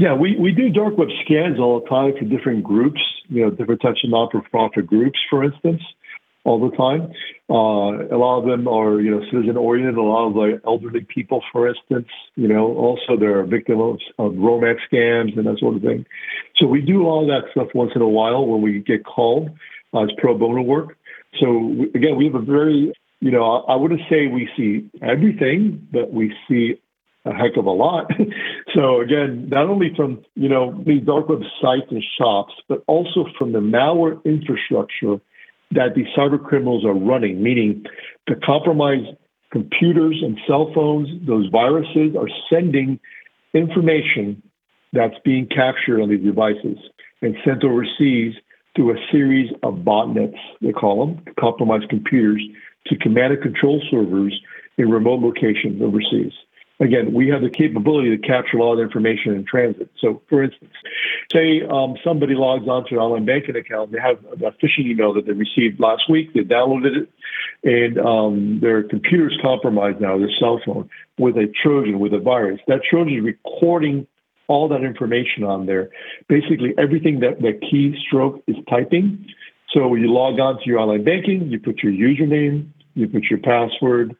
Yeah, 0.02 0.14
we, 0.14 0.34
we 0.34 0.50
do 0.50 0.68
dark 0.68 0.98
web 0.98 1.10
scans 1.24 1.60
all 1.60 1.78
the 1.78 1.88
time 1.88 2.14
for 2.18 2.24
different 2.24 2.64
groups, 2.64 3.00
you 3.28 3.44
know, 3.44 3.50
different 3.50 3.80
types 3.80 4.00
of 4.02 4.10
non-profit 4.10 4.84
groups, 4.84 5.20
for 5.30 5.44
instance 5.44 5.80
all 6.44 6.58
the 6.58 6.76
time. 6.76 7.02
Uh, 7.48 8.12
a 8.12 8.18
lot 8.18 8.40
of 8.40 8.46
them 8.46 8.66
are, 8.66 9.00
you 9.00 9.12
know, 9.12 9.20
citizen 9.30 9.56
oriented. 9.56 9.96
A 9.96 10.02
lot 10.02 10.26
of 10.26 10.34
the 10.34 10.60
elderly 10.66 11.02
people, 11.02 11.40
for 11.52 11.68
instance, 11.68 12.08
you 12.34 12.48
know, 12.48 12.74
also 12.74 13.16
they're 13.16 13.44
victims 13.44 14.00
of, 14.18 14.26
of 14.32 14.36
romance 14.36 14.80
scams 14.92 15.38
and 15.38 15.46
that 15.46 15.60
sort 15.60 15.76
of 15.76 15.82
thing. 15.82 16.04
So 16.56 16.66
we 16.66 16.80
do 16.80 17.04
all 17.04 17.24
that 17.28 17.44
stuff 17.52 17.68
once 17.72 17.92
in 17.94 18.02
a 18.02 18.08
while 18.08 18.44
when 18.44 18.60
we 18.60 18.80
get 18.80 19.04
called 19.04 19.50
uh, 19.94 20.02
as 20.02 20.10
pro 20.18 20.36
bono 20.36 20.62
work. 20.62 20.96
So 21.38 21.46
again, 21.94 22.16
we 22.16 22.24
have 22.24 22.34
a 22.34 22.42
very, 22.42 22.92
you 23.20 23.30
know, 23.30 23.44
I 23.44 23.76
wouldn't 23.76 24.00
say 24.10 24.26
we 24.26 24.48
see 24.56 24.90
everything, 25.00 25.86
but 25.92 26.12
we 26.12 26.34
see 26.48 26.80
a 27.24 27.32
heck 27.32 27.56
of 27.56 27.66
a 27.66 27.70
lot. 27.70 28.11
so 28.74 29.00
again, 29.00 29.48
not 29.48 29.68
only 29.68 29.92
from 29.94 30.24
you 30.35 30.48
know 30.48 30.82
these 30.87 31.02
dark 31.02 31.28
web 31.28 31.42
sites 31.61 31.87
and 31.90 32.02
shops, 32.18 32.54
but 32.68 32.82
also 32.87 33.26
from 33.38 33.52
the 33.52 33.61
malware 33.61 34.22
infrastructure 34.24 35.20
that 35.70 35.94
these 35.94 36.06
cyber 36.16 36.42
criminals 36.42 36.85
are 36.85 36.94
running, 36.94 37.42
meaning 37.42 37.85
the 38.26 38.35
compromised 38.44 39.16
computers 39.50 40.20
and 40.22 40.38
cell 40.46 40.70
phones, 40.74 41.08
those 41.26 41.48
viruses 41.50 42.16
are 42.16 42.28
sending 42.50 42.98
information 43.54 44.42
that's 44.92 45.14
being 45.24 45.46
captured 45.46 46.00
on 46.00 46.11
these 46.11 46.24
devices 46.24 46.78
and 47.22 47.37
sent 47.44 47.64
overseas 47.64 48.35
through 48.74 48.92
a 48.92 49.00
series 49.11 49.50
of 49.62 49.74
botnets, 49.76 50.38
they 50.61 50.72
call 50.72 51.06
them, 51.06 51.24
compromised 51.38 51.88
computers, 51.88 52.42
to 52.87 52.96
command 52.96 53.35
and 53.35 53.42
control 53.42 53.82
servers 53.90 54.38
in 54.78 54.90
remote 54.90 55.20
locations 55.20 55.80
overseas 55.82 56.32
again, 56.82 57.14
we 57.14 57.28
have 57.28 57.42
the 57.42 57.48
capability 57.48 58.14
to 58.16 58.18
capture 58.18 58.58
a 58.58 58.64
lot 58.64 58.74
of 58.74 58.80
information 58.80 59.34
in 59.34 59.44
transit. 59.44 59.88
So, 60.00 60.20
for 60.28 60.42
instance, 60.42 60.72
say 61.32 61.62
um, 61.62 61.96
somebody 62.04 62.34
logs 62.34 62.68
onto 62.68 62.96
an 62.96 63.00
online 63.00 63.24
banking 63.24 63.56
account, 63.56 63.92
they 63.92 64.00
have 64.00 64.18
a 64.42 64.50
phishing 64.52 64.86
email 64.86 65.14
that 65.14 65.26
they 65.26 65.32
received 65.32 65.78
last 65.80 66.10
week, 66.10 66.34
they 66.34 66.40
downloaded 66.40 67.02
it, 67.02 67.08
and 67.64 67.98
um, 67.98 68.58
their 68.60 68.82
computer's 68.82 69.38
compromised 69.40 70.00
now, 70.00 70.18
their 70.18 70.30
cell 70.40 70.60
phone, 70.66 70.90
with 71.18 71.36
a 71.36 71.52
Trojan, 71.62 72.00
with 72.00 72.12
a 72.12 72.18
virus. 72.18 72.60
That 72.66 72.80
Trojan 72.88 73.14
is 73.14 73.24
recording 73.24 74.06
all 74.48 74.68
that 74.68 74.82
information 74.82 75.44
on 75.44 75.66
there. 75.66 75.90
Basically, 76.28 76.74
everything 76.76 77.20
that 77.20 77.40
that 77.40 77.60
keystroke 77.62 78.42
is 78.48 78.56
typing. 78.68 79.24
So 79.72 79.94
you 79.94 80.12
log 80.12 80.38
on 80.38 80.58
to 80.58 80.66
your 80.66 80.80
online 80.80 81.04
banking, 81.04 81.48
you 81.48 81.58
put 81.58 81.82
your 81.82 81.92
username, 81.92 82.68
you 82.94 83.08
put 83.08 83.24
your 83.30 83.38
password, 83.38 84.14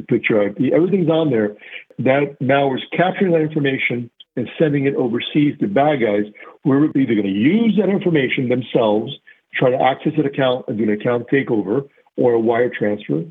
put 0.00 0.28
your 0.28 0.48
IP, 0.48 0.72
everything's 0.72 1.10
on 1.10 1.30
there. 1.30 1.54
That 1.98 2.36
malware 2.40 2.76
is 2.76 2.84
capturing 2.96 3.32
that 3.32 3.40
information 3.40 4.10
and 4.36 4.48
sending 4.58 4.86
it 4.86 4.94
overseas 4.94 5.58
to 5.60 5.68
bad 5.68 6.00
guys 6.00 6.24
who 6.64 6.72
are 6.72 6.86
either 6.86 7.14
going 7.14 7.24
to 7.24 7.28
use 7.28 7.78
that 7.78 7.90
information 7.90 8.48
themselves, 8.48 9.12
try 9.54 9.70
to 9.70 9.82
access 9.82 10.12
an 10.16 10.24
account 10.24 10.64
and 10.68 10.78
do 10.78 10.84
an 10.84 10.90
account 10.90 11.26
takeover 11.30 11.88
or 12.16 12.32
a 12.32 12.40
wire 12.40 12.70
transfer, 12.70 13.24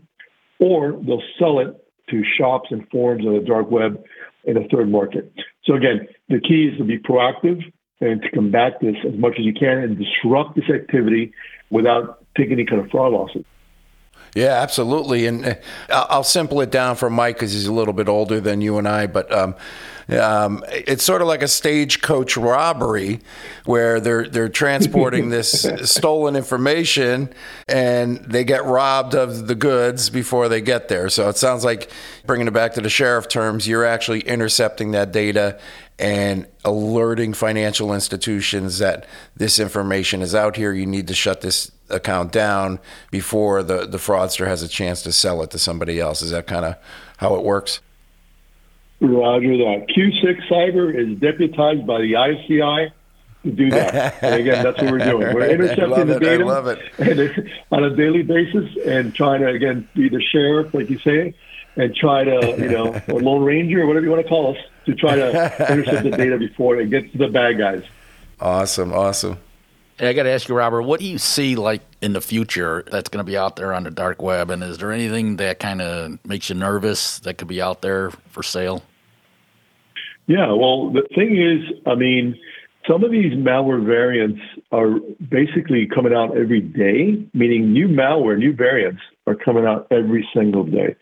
or 0.60 0.91
they'll 1.06 1.24
sell 1.39 1.60
it 1.60 1.76
to 2.10 2.24
shops 2.38 2.69
and 2.71 2.88
forums 2.89 3.26
on 3.26 3.34
the 3.34 3.39
dark 3.39 3.71
web 3.71 4.04
in 4.43 4.58
a 4.58 4.67
third 4.67 4.89
market. 4.89 5.32
So 5.63 5.74
again, 5.74 6.08
the 6.30 6.39
key 6.39 6.69
is 6.71 6.78
to 6.78 6.84
be 6.84 7.00
proactive 7.00 7.62
and 8.00 8.21
to 8.21 8.30
combat 8.32 8.74
this 8.82 8.95
as 9.08 9.17
much 9.17 9.34
as 9.39 9.45
you 9.45 9.54
can 9.54 9.78
and 9.78 9.97
disrupt 9.97 10.56
this 10.56 10.69
activity 10.74 11.32
without 11.69 12.26
taking 12.36 12.54
any 12.54 12.65
kind 12.65 12.82
of 12.82 12.89
fraud 12.89 13.13
losses. 13.13 13.45
Yeah, 14.33 14.61
absolutely. 14.61 15.25
And 15.25 15.45
uh, 15.45 15.55
I'll 15.89 16.23
simple 16.23 16.61
it 16.61 16.71
down 16.71 16.95
for 16.95 17.09
Mike 17.09 17.35
because 17.35 17.51
he's 17.51 17.67
a 17.67 17.73
little 17.73 17.93
bit 17.93 18.07
older 18.07 18.39
than 18.39 18.61
you 18.61 18.77
and 18.77 18.87
I. 18.87 19.07
But 19.07 19.31
um, 19.31 19.55
um, 20.09 20.63
it's 20.69 21.03
sort 21.03 21.21
of 21.21 21.27
like 21.27 21.41
a 21.41 21.47
stagecoach 21.47 22.37
robbery 22.37 23.19
where 23.65 23.99
they're 23.99 24.27
they're 24.27 24.49
transporting 24.49 25.29
this 25.31 25.67
stolen 25.83 26.35
information 26.35 27.33
and 27.67 28.17
they 28.19 28.43
get 28.43 28.65
robbed 28.65 29.15
of 29.15 29.47
the 29.47 29.55
goods 29.55 30.09
before 30.09 30.47
they 30.49 30.61
get 30.61 30.87
there. 30.87 31.09
So 31.09 31.27
it 31.29 31.37
sounds 31.37 31.63
like 31.65 31.91
bringing 32.25 32.47
it 32.47 32.53
back 32.53 32.73
to 32.73 32.81
the 32.81 32.89
sheriff 32.89 33.27
terms, 33.27 33.67
you're 33.67 33.85
actually 33.85 34.21
intercepting 34.21 34.91
that 34.91 35.11
data 35.11 35.59
and 36.01 36.47
alerting 36.65 37.33
financial 37.33 37.93
institutions 37.93 38.79
that 38.79 39.05
this 39.35 39.59
information 39.59 40.21
is 40.21 40.33
out 40.33 40.55
here. 40.55 40.73
You 40.73 40.85
need 40.85 41.07
to 41.07 41.13
shut 41.13 41.41
this 41.41 41.71
account 41.89 42.31
down 42.31 42.79
before 43.11 43.61
the, 43.61 43.85
the 43.85 43.97
fraudster 43.97 44.47
has 44.47 44.63
a 44.63 44.67
chance 44.67 45.03
to 45.03 45.11
sell 45.11 45.41
it 45.43 45.51
to 45.51 45.59
somebody 45.59 45.99
else. 45.99 46.21
Is 46.21 46.31
that 46.31 46.47
kind 46.47 46.65
of 46.65 46.75
how 47.17 47.35
it 47.35 47.43
works? 47.43 47.81
Roger 48.99 49.57
that. 49.57 49.87
Q6 49.95 50.47
Cyber 50.49 50.93
is 50.93 51.19
deputized 51.19 51.85
by 51.85 52.01
the 52.01 52.15
ICI 52.15 52.93
to 53.43 53.51
do 53.51 53.69
that. 53.71 54.15
and 54.23 54.35
again, 54.35 54.63
that's 54.63 54.81
what 54.81 54.91
we're 54.91 54.99
doing. 54.99 55.33
We're 55.33 55.49
intercepting 55.49 56.07
the 56.07 56.19
data 56.19 57.53
on 57.71 57.83
a 57.83 57.95
daily 57.95 58.23
basis 58.23 58.69
and 58.85 59.13
trying 59.13 59.41
to, 59.41 59.47
again, 59.47 59.87
be 59.95 60.09
the 60.09 60.21
sheriff, 60.21 60.73
like 60.73 60.89
you 60.89 60.99
say, 60.99 61.33
and 61.75 61.95
try 61.95 62.23
to, 62.23 62.55
you 62.57 62.69
know, 62.69 63.01
or 63.10 63.21
Lone 63.21 63.43
Ranger 63.43 63.81
or 63.81 63.88
whatever 63.88 64.05
you 64.05 64.12
want 64.12 64.23
to 64.23 64.29
call 64.29 64.55
us, 64.55 64.57
to 64.86 64.95
try 64.95 65.15
to 65.15 65.71
intercept 65.71 66.03
the 66.03 66.12
data 66.12 66.38
before 66.38 66.79
it 66.79 66.89
gets 66.89 67.12
to 67.12 67.17
the 67.17 67.27
bad 67.27 67.57
guys. 67.57 67.84
Awesome, 68.39 68.91
awesome. 68.93 69.38
Hey, 69.97 70.10
I 70.10 70.13
got 70.13 70.23
to 70.23 70.31
ask 70.31 70.49
you, 70.49 70.55
Robert, 70.55 70.81
what 70.81 70.99
do 70.99 71.05
you 71.05 71.19
see 71.19 71.55
like 71.55 71.81
in 72.01 72.13
the 72.13 72.21
future 72.21 72.84
that's 72.91 73.10
going 73.10 73.23
to 73.23 73.29
be 73.29 73.38
out 73.38 73.55
there 73.55 73.73
on 73.73 73.84
the 73.84 73.91
dark 73.91 74.21
web? 74.21 74.49
And 74.49 74.63
is 74.63 74.79
there 74.79 74.91
anything 74.91 75.36
that 75.36 75.60
kind 75.60 75.81
of 75.81 76.17
makes 76.25 76.49
you 76.49 76.55
nervous 76.55 77.19
that 77.19 77.38
could 77.38 77.47
be 77.47 77.62
out 77.62 77.84
there 77.84 78.10
for 78.29 78.41
sale? 78.41 78.84
Yeah, 80.25 80.51
well, 80.53 80.89
the 80.91 81.03
thing 81.13 81.38
is, 81.38 81.77
I 81.86 81.95
mean, 81.95 82.39
some 82.88 83.03
of 83.03 83.12
these 83.12 83.34
malware 83.34 83.86
variants 83.86 84.41
are 84.71 84.99
basically 85.29 85.86
coming 85.86 86.13
out 86.13 86.36
every 86.36 86.62
day, 86.62 87.23
meaning 87.34 87.73
new 87.73 87.88
malware, 87.88 88.38
new 88.38 88.53
variants 88.53 89.01
are 89.27 89.36
coming 89.36 89.65
out 89.65 89.88
every 89.91 90.27
single 90.34 90.63
day, 90.63 90.95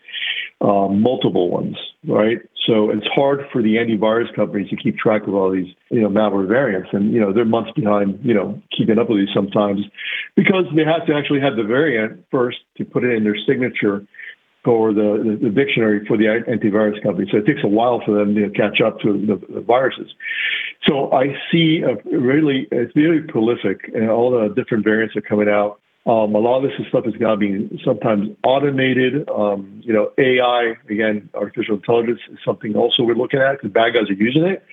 uh, 0.60 0.88
multiple 0.88 1.48
ones, 1.48 1.76
right? 2.06 2.38
So 2.66 2.90
it's 2.90 3.06
hard 3.14 3.40
for 3.52 3.62
the 3.62 3.76
antivirus 3.76 4.34
companies 4.34 4.68
to 4.70 4.76
keep 4.76 4.98
track 4.98 5.26
of 5.26 5.34
all 5.34 5.50
these, 5.50 5.74
you 5.90 6.02
know, 6.02 6.08
malware 6.08 6.46
variants, 6.46 6.90
and 6.92 7.12
you 7.12 7.20
know 7.20 7.32
they're 7.32 7.44
months 7.44 7.70
behind, 7.74 8.20
you 8.22 8.34
know, 8.34 8.60
keeping 8.76 8.98
up 8.98 9.08
with 9.08 9.18
these 9.18 9.34
sometimes, 9.34 9.80
because 10.36 10.66
they 10.76 10.84
have 10.84 11.06
to 11.06 11.14
actually 11.14 11.40
have 11.40 11.56
the 11.56 11.64
variant 11.64 12.24
first 12.30 12.58
to 12.76 12.84
put 12.84 13.04
it 13.04 13.12
in 13.14 13.24
their 13.24 13.36
signature 13.46 14.06
for 14.62 14.92
the, 14.92 15.38
the, 15.40 15.48
the 15.48 15.50
dictionary 15.50 16.04
for 16.06 16.18
the 16.18 16.24
antivirus 16.24 17.02
company. 17.02 17.26
So 17.30 17.38
it 17.38 17.46
takes 17.46 17.64
a 17.64 17.68
while 17.68 18.02
for 18.04 18.12
them 18.12 18.34
to 18.34 18.50
catch 18.50 18.82
up 18.82 19.00
to 19.00 19.14
the, 19.14 19.40
the 19.54 19.60
viruses. 19.62 20.12
So 20.86 21.10
I 21.12 21.34
see 21.50 21.82
a 21.82 21.96
really, 22.18 22.68
it's 22.70 22.92
very 22.94 23.22
prolific, 23.22 23.90
and 23.94 24.10
all 24.10 24.30
the 24.30 24.54
different 24.54 24.84
variants 24.84 25.16
are 25.16 25.22
coming 25.22 25.48
out. 25.48 25.80
Um, 26.06 26.34
a 26.34 26.38
lot 26.38 26.64
of 26.64 26.70
this 26.70 26.88
stuff 26.88 27.06
is 27.06 27.14
now 27.20 27.36
being 27.36 27.78
sometimes 27.84 28.30
automated. 28.42 29.28
Um, 29.28 29.82
you 29.84 29.92
know, 29.92 30.12
AI, 30.16 30.74
again, 30.88 31.28
artificial 31.34 31.76
intelligence 31.76 32.20
is 32.32 32.38
something 32.44 32.74
also 32.74 33.02
we're 33.02 33.14
looking 33.14 33.40
at 33.40 33.52
because 33.52 33.70
bad 33.70 33.92
guys 33.94 34.08
are 34.08 34.14
using 34.14 34.44
it. 34.44 34.64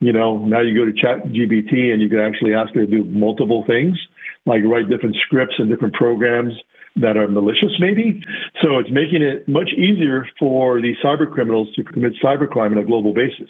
You 0.00 0.12
know, 0.12 0.38
now 0.38 0.60
you 0.60 0.74
go 0.74 0.84
to 0.84 0.92
Chat 0.92 1.24
GPT 1.32 1.92
and 1.92 2.02
you 2.02 2.08
can 2.08 2.18
actually 2.18 2.54
ask 2.54 2.74
it 2.76 2.80
to 2.80 2.86
do 2.86 3.04
multiple 3.04 3.64
things, 3.66 3.96
like 4.44 4.62
write 4.64 4.90
different 4.90 5.16
scripts 5.24 5.54
and 5.58 5.70
different 5.70 5.94
programs 5.94 6.52
that 6.96 7.16
are 7.16 7.28
malicious, 7.28 7.72
maybe. 7.78 8.22
So 8.62 8.78
it's 8.78 8.90
making 8.90 9.22
it 9.22 9.48
much 9.48 9.70
easier 9.72 10.28
for 10.38 10.80
these 10.80 10.96
cyber 11.02 11.30
criminals 11.30 11.74
to 11.76 11.84
commit 11.84 12.12
cybercrime 12.22 12.72
on 12.72 12.78
a 12.78 12.84
global 12.84 13.14
basis. 13.14 13.48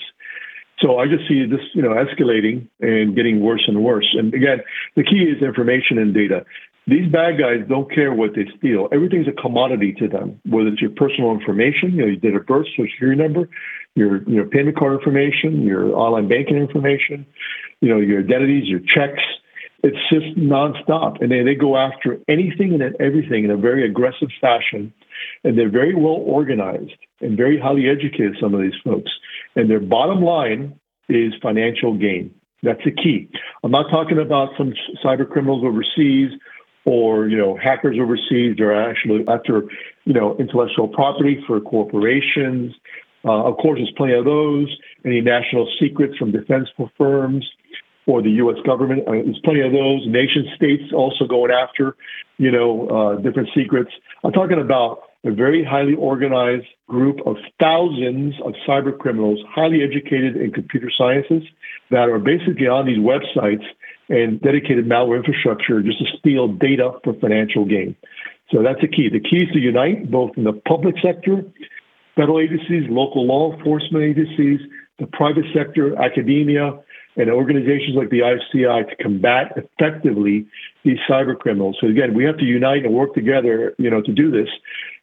So 0.79 0.99
I 0.99 1.07
just 1.07 1.27
see 1.29 1.47
this, 1.47 1.61
you 1.73 1.83
know, 1.83 1.91
escalating 1.91 2.69
and 2.81 3.15
getting 3.15 3.41
worse 3.41 3.65
and 3.67 3.83
worse. 3.83 4.15
And 4.19 4.35
again, 4.35 4.61
the 4.97 5.05
key 5.05 5.25
is 5.25 5.43
information 5.43 5.99
and 5.99 6.13
data. 6.15 6.45
These 6.87 7.11
bad 7.11 7.39
guys 7.39 7.65
don't 7.67 7.91
care 7.91 8.13
what 8.13 8.35
they 8.35 8.47
steal. 8.59 8.89
Everything's 8.93 9.27
a 9.27 9.33
commodity 9.33 9.95
to 9.95 10.09
them, 10.09 10.39
whether 10.45 10.69
it's 10.69 10.83
your 10.83 10.91
personal 10.91 11.33
information, 11.33 11.93
you 11.93 12.03
know, 12.03 12.07
your 12.07 12.17
date 12.17 12.35
of 12.35 12.47
birth, 12.47 12.67
social 12.73 12.87
security 12.93 13.23
number, 13.23 13.49
your 13.95 14.23
your 14.29 14.45
payment 14.45 14.77
card 14.77 14.99
information, 14.99 15.63
your 15.63 15.95
online 15.97 16.29
banking 16.29 16.57
information, 16.57 17.25
you 17.81 17.89
know, 17.89 17.99
your 17.99 18.21
identities, 18.21 18.69
your 18.69 18.81
checks. 18.81 19.23
It's 19.83 19.97
just 20.11 20.37
nonstop, 20.39 21.21
and 21.21 21.31
they, 21.31 21.43
they 21.43 21.55
go 21.55 21.77
after 21.77 22.19
anything 22.27 22.73
and 22.73 22.97
everything 23.01 23.45
in 23.45 23.51
a 23.51 23.57
very 23.57 23.85
aggressive 23.85 24.29
fashion, 24.41 24.93
and 25.43 25.59
they're 25.59 25.71
very 25.71 25.95
well 25.95 26.23
organized 26.25 26.97
and 27.21 27.37
very 27.37 27.59
highly 27.59 27.89
educated. 27.89 28.37
Some 28.41 28.55
of 28.55 28.61
these 28.61 28.79
folks, 28.83 29.11
and 29.57 29.71
their 29.71 29.81
bottom 29.81 30.23
line 30.23 30.79
is 31.09 31.35
financial 31.43 31.95
gain. 31.97 32.35
That's 32.63 32.83
the 32.85 32.93
key. 32.93 33.29
I'm 33.63 33.71
not 33.71 33.91
talking 33.91 34.19
about 34.19 34.51
some 34.57 34.73
cyber 35.05 35.29
criminals 35.29 35.63
overseas 35.65 36.31
or 36.85 37.29
you 37.29 37.37
know 37.37 37.57
hackers 37.57 37.97
overseas. 38.01 38.57
They're 38.59 38.91
actually 38.91 39.25
after 39.29 39.63
you 40.05 40.13
know 40.13 40.37
intellectual 40.39 40.89
property 40.89 41.43
for 41.47 41.61
corporations 41.61 42.75
uh, 43.25 43.45
of 43.45 43.57
course, 43.57 43.79
there's 43.79 43.93
plenty 43.97 44.15
of 44.15 44.25
those. 44.25 44.69
Any 45.05 45.21
national 45.21 45.69
secrets 45.81 46.17
from 46.19 46.33
defense 46.33 46.69
firms 46.99 47.49
or 48.07 48.21
the 48.21 48.31
U.S. 48.31 48.59
government, 48.67 49.09
uh, 49.09 49.13
there's 49.13 49.41
plenty 49.45 49.61
of 49.61 49.73
those. 49.73 50.07
Nation 50.07 50.47
states 50.55 50.93
also 50.93 51.27
going 51.27 51.51
after, 51.51 51.97
you 52.37 52.51
know, 52.51 52.89
uh, 52.89 53.21
different 53.23 53.49
secrets. 53.55 53.91
I'm 54.23 54.33
talking 54.33 54.61
about 54.61 55.05
a 55.25 55.31
very 55.31 55.65
highly 55.65 55.95
organized 55.95 56.67
group 56.87 57.19
of 57.25 57.37
thousands 57.59 58.35
of 58.45 58.53
cyber 58.69 58.97
criminals, 58.97 59.39
highly 59.49 59.83
educated 59.83 60.37
in 60.37 60.53
computer 60.53 60.91
sciences, 60.95 61.43
that 61.91 62.11
are 62.11 62.19
basically 62.19 62.69
on 62.69 62.85
these 62.85 62.99
websites 62.99 63.65
and 64.09 64.41
dedicated 64.41 64.87
malware 64.87 65.17
infrastructure 65.17 65.83
just 65.83 65.99
to 65.99 66.05
steal 66.19 66.49
data 66.49 66.93
for 67.03 67.15
financial 67.15 67.65
gain. 67.65 67.97
So 68.51 68.63
that's 68.63 68.81
the 68.81 68.89
key. 68.89 69.09
The 69.09 69.21
key 69.21 69.45
is 69.45 69.53
to 69.53 69.59
unite 69.59 70.11
both 70.11 70.33
in 70.37 70.45
the 70.45 70.53
public 70.53 70.97
sector 71.03 71.45
federal 72.17 72.41
agencies, 72.41 72.85
local 72.89 73.27
law 73.27 73.53
enforcement 73.57 74.05
agencies, 74.05 74.61
the 74.99 75.07
private 75.09 75.45
sector, 75.55 76.01
academia, 76.01 76.73
and 77.17 77.31
organizations 77.31 77.97
like 77.97 78.11
the 78.11 78.21
IAFCI 78.21 78.89
to 78.89 78.97
combat 79.03 79.53
effectively 79.57 80.47
these 80.85 80.99
cyber 81.09 81.39
criminals. 81.39 81.77
So 81.81 81.87
again, 81.89 82.15
we 82.15 82.25
have 82.25 82.39
to 82.39 82.45
unite 82.45 82.85
and 82.85 82.95
work 82.95 83.15
together, 83.15 83.75
you 83.79 83.91
know, 83.91 84.03
to 84.03 84.13
do 84.13 84.31
this 84.31 84.49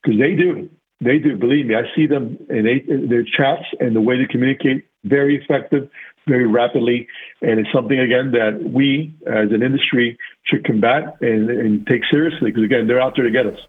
because 0.01 0.19
they 0.19 0.35
do. 0.35 0.69
They 0.99 1.17
do. 1.17 1.35
Believe 1.35 1.65
me, 1.65 1.75
I 1.75 1.83
see 1.95 2.05
them 2.05 2.37
in, 2.49 3.07
their 3.09 3.23
chats 3.23 3.65
and 3.79 3.95
the 3.95 4.01
way 4.01 4.17
they 4.17 4.25
communicate 4.25 4.85
very 5.03 5.41
effective, 5.41 5.89
very 6.27 6.47
rapidly, 6.47 7.07
and 7.41 7.59
it's 7.59 7.71
something 7.73 7.99
again 7.99 8.31
that 8.31 8.61
we 8.63 9.13
as 9.27 9.51
an 9.51 9.63
industry 9.63 10.17
should 10.43 10.63
combat 10.65 11.15
and, 11.21 11.49
and 11.49 11.87
take 11.87 12.01
seriously 12.09 12.51
because 12.51 12.63
again, 12.63 12.87
they're 12.87 13.01
out 13.01 13.13
there 13.15 13.25
to 13.25 13.31
get 13.31 13.45
us. 13.45 13.59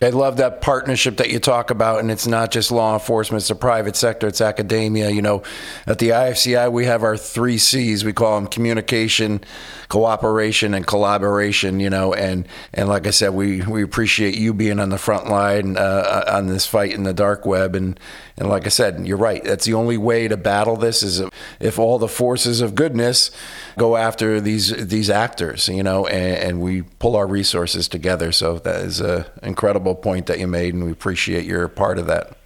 I 0.00 0.10
love 0.10 0.36
that 0.38 0.60
partnership 0.60 1.16
that 1.18 1.30
you 1.30 1.38
talk 1.38 1.70
about, 1.70 2.00
and 2.00 2.10
it's 2.10 2.26
not 2.26 2.50
just 2.50 2.70
law 2.70 2.94
enforcement; 2.94 3.40
it's 3.40 3.48
the 3.48 3.54
private 3.54 3.96
sector, 3.96 4.26
it's 4.26 4.40
academia. 4.40 5.10
You 5.10 5.22
know, 5.22 5.42
at 5.86 5.98
the 5.98 6.10
IAFCI, 6.10 6.70
we 6.70 6.84
have 6.84 7.02
our 7.02 7.16
three 7.16 7.58
C's. 7.58 8.04
We 8.04 8.12
call 8.12 8.38
them 8.40 8.48
communication, 8.48 9.42
cooperation, 9.88 10.74
and 10.74 10.86
collaboration. 10.86 11.80
You 11.80 11.90
know, 11.90 12.12
and 12.12 12.46
and 12.74 12.88
like 12.88 13.06
I 13.06 13.10
said, 13.10 13.30
we 13.30 13.62
we 13.62 13.82
appreciate 13.82 14.36
you 14.36 14.52
being 14.52 14.80
on 14.80 14.90
the 14.90 14.98
front 14.98 15.28
line 15.28 15.76
uh, 15.76 16.24
on 16.28 16.46
this 16.46 16.66
fight 16.66 16.92
in 16.92 17.04
the 17.04 17.14
dark 17.14 17.46
web, 17.46 17.74
and 17.74 17.98
and 18.36 18.48
like 18.48 18.66
I 18.66 18.70
said, 18.70 19.06
you're 19.06 19.16
right. 19.16 19.42
That's 19.42 19.64
the 19.64 19.74
only 19.74 19.96
way 19.96 20.28
to 20.28 20.36
battle 20.36 20.76
this 20.76 21.02
is 21.02 21.22
if 21.58 21.78
all 21.78 21.98
the 21.98 22.08
forces 22.08 22.60
of 22.60 22.74
goodness 22.74 23.30
go 23.78 23.96
after 23.96 24.40
these 24.40 24.70
these 24.88 25.10
actors. 25.10 25.68
You 25.68 25.82
know, 25.82 26.06
and, 26.06 26.36
and 26.36 26.60
we 26.60 26.82
pull 26.82 27.16
our 27.16 27.26
resources 27.26 27.88
together. 27.88 28.32
So 28.32 28.58
that 28.58 28.80
is 28.82 29.00
an 29.00 29.24
incredible 29.42 29.94
point 29.94 30.26
that 30.26 30.38
you 30.38 30.46
made, 30.46 30.74
and 30.74 30.84
we 30.84 30.92
appreciate 30.92 31.44
your 31.44 31.68
part 31.68 31.98
of 31.98 32.06
that. 32.06 32.36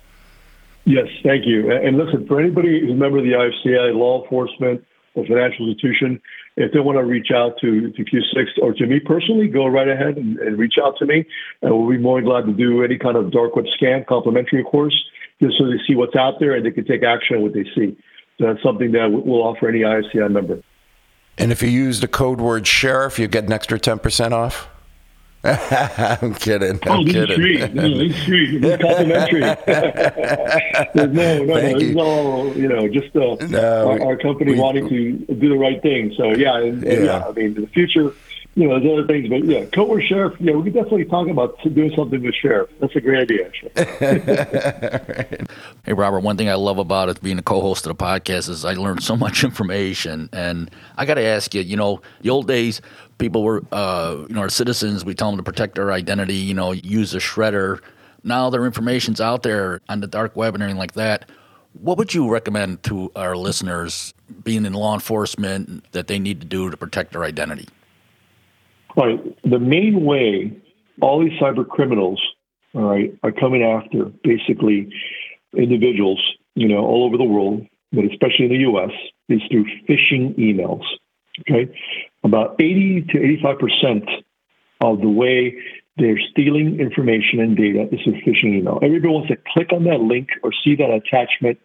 Yes, 0.84 1.06
thank 1.22 1.46
you. 1.46 1.70
And 1.70 1.98
listen, 1.98 2.26
for 2.26 2.40
anybody 2.40 2.80
who's 2.80 2.90
a 2.90 2.94
member 2.94 3.18
of 3.18 3.24
the 3.24 3.32
IAFCI, 3.32 3.94
law 3.94 4.22
enforcement, 4.22 4.84
or 5.14 5.26
financial 5.26 5.68
institution, 5.68 6.20
if 6.56 6.72
they 6.72 6.80
want 6.80 6.96
to 6.98 7.04
reach 7.04 7.28
out 7.34 7.58
to, 7.60 7.90
to 7.90 8.04
Q6 8.04 8.62
or 8.62 8.72
to 8.74 8.86
me 8.86 9.00
personally, 9.00 9.48
go 9.48 9.66
right 9.66 9.88
ahead 9.88 10.16
and, 10.16 10.38
and 10.38 10.58
reach 10.58 10.74
out 10.82 10.96
to 10.98 11.06
me. 11.06 11.24
And 11.62 11.72
we'll 11.72 11.90
be 11.90 11.98
more 11.98 12.18
than 12.18 12.24
glad 12.24 12.46
to 12.46 12.52
do 12.52 12.82
any 12.82 12.98
kind 12.98 13.16
of 13.16 13.30
dark 13.30 13.56
web 13.56 13.66
scan, 13.76 14.04
complimentary, 14.08 14.60
of 14.60 14.66
course, 14.66 14.94
just 15.40 15.58
so 15.58 15.66
they 15.66 15.78
see 15.86 15.94
what's 15.94 16.16
out 16.16 16.40
there 16.40 16.54
and 16.54 16.64
they 16.64 16.70
can 16.70 16.84
take 16.84 17.02
action 17.02 17.36
on 17.36 17.42
what 17.42 17.54
they 17.54 17.64
see. 17.74 17.96
So 18.38 18.46
that's 18.46 18.62
something 18.62 18.92
that 18.92 19.10
we'll 19.10 19.42
offer 19.42 19.68
any 19.68 19.80
IAFCI 19.80 20.30
member. 20.30 20.62
And 21.38 21.52
if 21.52 21.62
you 21.62 21.68
use 21.68 22.00
the 22.00 22.08
code 22.08 22.40
word 22.40 22.66
sheriff, 22.66 23.18
you 23.18 23.28
get 23.28 23.44
an 23.44 23.52
extra 23.52 23.78
10% 23.78 24.32
off? 24.32 24.68
I'm 25.44 26.34
kidding. 26.34 26.78
I'm 26.82 27.00
oh, 27.00 27.04
kidding. 27.04 27.36
Free. 27.36 27.66
No, 27.68 27.84
it's 27.86 28.24
free. 28.24 28.58
It's 28.62 28.82
complimentary. 28.82 29.40
no, 30.94 31.06
no, 31.06 31.44
no. 31.44 31.54
Thank 31.54 31.80
it's 31.80 31.96
all 31.98 32.54
you 32.54 32.68
know. 32.68 32.86
Just 32.88 33.16
uh, 33.16 33.36
no, 33.46 33.88
our, 33.88 34.04
our, 34.04 34.16
company 34.18 34.52
we, 34.52 34.60
wanting 34.60 34.86
to 34.90 35.12
do 35.34 35.48
the 35.48 35.56
right 35.56 35.80
thing. 35.80 36.12
So 36.14 36.32
yeah, 36.32 36.58
and, 36.58 36.84
and 36.84 37.06
yeah. 37.06 37.20
yeah. 37.20 37.26
I 37.26 37.32
mean, 37.32 37.54
the 37.54 37.66
future. 37.68 38.12
You 38.56 38.68
know, 38.68 38.80
there's 38.80 38.92
other 38.92 39.06
things, 39.06 39.28
but 39.28 39.44
yeah, 39.44 39.64
co 39.66 39.98
sheriff. 40.00 40.34
Yeah, 40.40 40.54
we 40.54 40.64
could 40.64 40.74
definitely 40.74 41.04
talk 41.04 41.28
about 41.28 41.56
doing 41.62 41.92
something 41.94 42.20
with 42.20 42.34
sheriff. 42.34 42.68
That's 42.80 42.94
a 42.96 43.00
great 43.00 43.22
idea, 43.22 43.46
actually. 43.46 43.70
Hey, 45.84 45.94
Robert. 45.94 46.20
One 46.20 46.36
thing 46.36 46.48
I 46.48 46.54
love 46.54 46.78
about 46.78 47.08
it 47.08 47.22
being 47.22 47.38
a 47.38 47.42
co-host 47.42 47.86
of 47.86 47.96
the 47.96 48.04
podcast 48.04 48.48
is 48.48 48.64
I 48.64 48.74
learned 48.74 49.02
so 49.02 49.16
much 49.16 49.44
information, 49.50 50.28
and 50.32 50.70
I 50.96 51.06
got 51.06 51.14
to 51.14 51.22
ask 51.22 51.54
you. 51.54 51.62
You 51.62 51.76
know, 51.76 52.02
the 52.22 52.30
old 52.30 52.48
days, 52.48 52.82
people 53.18 53.44
were, 53.44 53.62
uh, 53.72 54.24
you 54.28 54.34
know, 54.34 54.40
our 54.40 54.48
citizens, 54.48 55.04
we 55.04 55.14
tell 55.14 55.30
them 55.30 55.38
to 55.38 55.42
protect 55.44 55.76
their 55.76 55.92
identity, 55.92 56.34
you 56.34 56.54
know, 56.54 56.72
use 56.72 57.14
a 57.14 57.18
shredder. 57.18 57.80
Now 58.24 58.50
their 58.50 58.66
information's 58.66 59.20
out 59.20 59.42
there 59.42 59.80
on 59.88 60.00
the 60.00 60.06
dark 60.06 60.36
web 60.36 60.54
and 60.54 60.62
everything 60.62 60.78
like 60.78 60.92
that. 60.94 61.30
What 61.74 61.98
would 61.98 62.12
you 62.12 62.28
recommend 62.28 62.82
to 62.84 63.12
our 63.14 63.36
listeners, 63.36 64.12
being 64.42 64.66
in 64.66 64.72
law 64.72 64.94
enforcement, 64.94 65.90
that 65.92 66.08
they 66.08 66.18
need 66.18 66.40
to 66.40 66.46
do 66.46 66.68
to 66.68 66.76
protect 66.76 67.12
their 67.12 67.24
identity? 67.24 67.68
All 68.96 69.06
right. 69.06 69.50
The 69.50 69.58
main 69.58 70.04
way 70.04 70.60
all 71.00 71.20
these 71.20 71.38
cyber 71.40 71.66
criminals, 71.66 72.20
all 72.74 72.82
right, 72.82 73.16
are 73.22 73.32
coming 73.32 73.62
after 73.62 74.06
basically 74.22 74.92
individuals, 75.56 76.20
you 76.54 76.68
know, 76.68 76.84
all 76.84 77.04
over 77.04 77.16
the 77.16 77.24
world, 77.24 77.66
but 77.92 78.04
especially 78.04 78.46
in 78.46 78.52
the 78.52 78.58
U.S., 78.58 78.90
is 79.28 79.40
through 79.50 79.64
phishing 79.88 80.36
emails. 80.38 80.82
Okay, 81.40 81.72
about 82.24 82.60
80 82.60 83.06
to 83.12 83.18
85 83.18 83.58
percent 83.58 84.04
of 84.82 85.00
the 85.00 85.08
way 85.08 85.56
they're 85.96 86.18
stealing 86.30 86.80
information 86.80 87.40
and 87.40 87.56
data 87.56 87.88
is 87.92 88.00
through 88.02 88.20
phishing 88.22 88.58
email. 88.58 88.78
Everybody 88.82 89.12
wants 89.12 89.28
to 89.28 89.36
click 89.52 89.72
on 89.72 89.84
that 89.84 90.00
link 90.00 90.28
or 90.42 90.52
see 90.64 90.74
that 90.76 90.90
attachment 90.90 91.58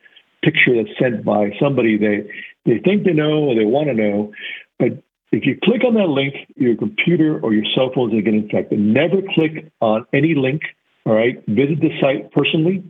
picture 0.43 0.75
that's 0.75 0.97
sent 0.99 1.25
by 1.25 1.51
somebody 1.59 1.97
they 1.97 2.29
they 2.65 2.79
think 2.79 3.03
they 3.03 3.13
know 3.13 3.49
or 3.49 3.55
they 3.55 3.65
want 3.65 3.87
to 3.87 3.93
know, 3.93 4.31
but 4.79 5.03
if 5.35 5.45
you 5.45 5.57
click 5.63 5.83
on 5.83 5.93
that 5.95 6.09
link, 6.09 6.33
your 6.55 6.75
computer 6.75 7.39
or 7.39 7.53
your 7.53 7.65
cell 7.75 7.91
phone 7.93 8.15
is 8.15 8.23
going 8.23 8.25
to 8.25 8.31
get 8.31 8.33
infected. 8.33 8.79
Never 8.79 9.21
click 9.33 9.71
on 9.81 10.05
any 10.13 10.35
link. 10.35 10.61
All 11.05 11.13
right. 11.13 11.37
Visit 11.47 11.81
the 11.81 11.91
site 12.01 12.31
personally, 12.31 12.83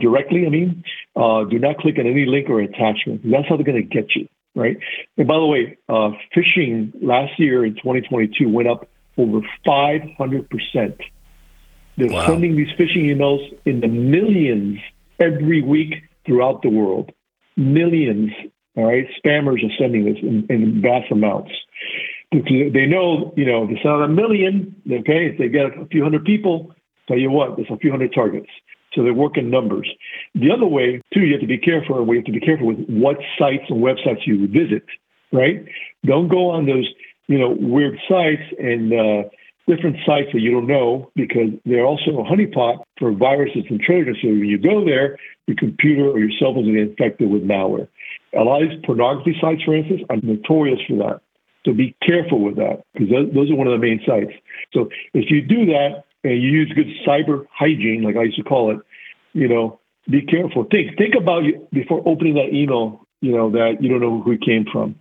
directly. 0.00 0.46
I 0.46 0.50
mean, 0.50 0.84
uh, 1.16 1.44
do 1.44 1.58
not 1.58 1.78
click 1.78 1.96
on 1.98 2.06
any 2.06 2.24
link 2.24 2.48
or 2.48 2.60
attachment. 2.60 3.22
That's 3.24 3.48
how 3.48 3.56
they're 3.56 3.64
going 3.64 3.82
to 3.82 3.88
get 3.88 4.14
you 4.14 4.28
right? 4.56 4.78
And 5.16 5.28
by 5.28 5.38
the 5.38 5.46
way, 5.46 5.78
uh, 5.88 6.10
phishing 6.34 6.92
last 7.00 7.38
year 7.38 7.64
in 7.64 7.74
2022 7.74 8.48
went 8.48 8.68
up 8.68 8.88
over 9.16 9.40
500%. 9.64 11.00
They're 11.98 12.08
wow. 12.08 12.26
sending 12.26 12.56
these 12.56 12.68
phishing 12.78 13.04
emails 13.04 13.56
in 13.64 13.80
the 13.80 13.88
millions 13.88 14.78
every 15.20 15.62
week 15.62 16.02
throughout 16.24 16.62
the 16.62 16.68
world. 16.68 17.12
Millions, 17.56 18.32
all 18.76 18.84
right? 18.84 19.06
Spammers 19.24 19.64
are 19.64 19.74
sending 19.78 20.04
this 20.04 20.18
in, 20.22 20.46
in 20.48 20.80
vast 20.80 21.10
amounts. 21.10 21.50
They 22.32 22.86
know, 22.86 23.32
you 23.36 23.46
know, 23.46 23.64
if 23.64 23.70
it's 23.70 23.84
not 23.84 24.02
a 24.02 24.08
million, 24.08 24.74
okay, 24.86 25.26
if 25.26 25.38
they 25.38 25.48
get 25.48 25.66
a 25.78 25.86
few 25.86 26.02
hundred 26.02 26.24
people, 26.24 26.74
tell 27.08 27.18
you 27.18 27.30
what, 27.30 27.56
there's 27.56 27.70
a 27.70 27.76
few 27.76 27.90
hundred 27.90 28.12
targets. 28.12 28.48
So 28.94 29.04
they 29.04 29.10
work 29.10 29.36
in 29.36 29.50
numbers. 29.50 29.88
The 30.34 30.50
other 30.50 30.66
way, 30.66 31.02
too, 31.12 31.20
you 31.20 31.32
have 31.32 31.40
to 31.40 31.46
be 31.46 31.58
careful, 31.58 31.98
and 31.98 32.06
we 32.06 32.16
have 32.16 32.24
to 32.26 32.32
be 32.32 32.40
careful 32.40 32.66
with 32.66 32.78
what 32.88 33.16
sites 33.38 33.64
and 33.68 33.82
websites 33.82 34.26
you 34.26 34.46
visit, 34.48 34.84
right? 35.32 35.64
Don't 36.04 36.28
go 36.28 36.50
on 36.50 36.66
those, 36.66 36.88
you 37.26 37.38
know, 37.38 37.56
weird 37.58 37.98
sites 38.08 38.42
and 38.58 38.92
uh, 38.92 39.28
different 39.66 39.96
sites 40.06 40.28
that 40.32 40.40
you 40.40 40.50
don't 40.50 40.66
know 40.66 41.10
because 41.14 41.50
they're 41.64 41.84
also 41.84 42.10
a 42.20 42.24
honeypot 42.24 42.82
for 42.98 43.12
viruses 43.12 43.64
and 43.68 43.80
trojans. 43.80 44.16
So 44.22 44.28
when 44.28 44.46
you 44.46 44.58
go 44.58 44.84
there, 44.84 45.18
your 45.46 45.56
computer 45.56 46.08
or 46.08 46.18
your 46.18 46.30
cell 46.38 46.54
phone 46.54 46.68
is 46.76 46.88
infected 46.88 47.30
with 47.30 47.42
malware. 47.42 47.88
A 48.34 48.42
lot 48.42 48.62
of 48.62 48.70
these 48.70 48.80
pornography 48.84 49.36
sites, 49.40 49.62
for 49.62 49.74
instance, 49.74 50.02
are 50.10 50.16
notorious 50.22 50.80
for 50.88 50.96
that. 50.96 51.20
So 51.64 51.72
be 51.72 51.96
careful 52.02 52.40
with 52.40 52.56
that 52.56 52.84
because 52.92 53.08
those 53.34 53.50
are 53.50 53.56
one 53.56 53.66
of 53.66 53.72
the 53.72 53.84
main 53.84 54.00
sites. 54.06 54.32
So 54.72 54.88
if 55.14 55.30
you 55.30 55.42
do 55.42 55.66
that 55.66 56.04
and 56.22 56.40
you 56.40 56.48
use 56.48 56.72
good 56.72 56.86
cyber 57.06 57.46
hygiene, 57.52 58.02
like 58.02 58.16
I 58.16 58.24
used 58.24 58.36
to 58.36 58.44
call 58.44 58.70
it, 58.70 58.78
you 59.32 59.48
know, 59.48 59.80
be 60.08 60.22
careful. 60.22 60.64
Think 60.70 60.96
think 60.96 61.14
about 61.14 61.42
you 61.44 61.66
before 61.72 62.02
opening 62.06 62.34
that 62.34 62.54
email. 62.54 63.04
You 63.20 63.32
know 63.32 63.50
that 63.50 63.82
you 63.82 63.88
don't 63.88 64.00
know 64.00 64.22
who 64.22 64.32
it 64.32 64.42
came 64.42 64.66
from. 64.70 64.94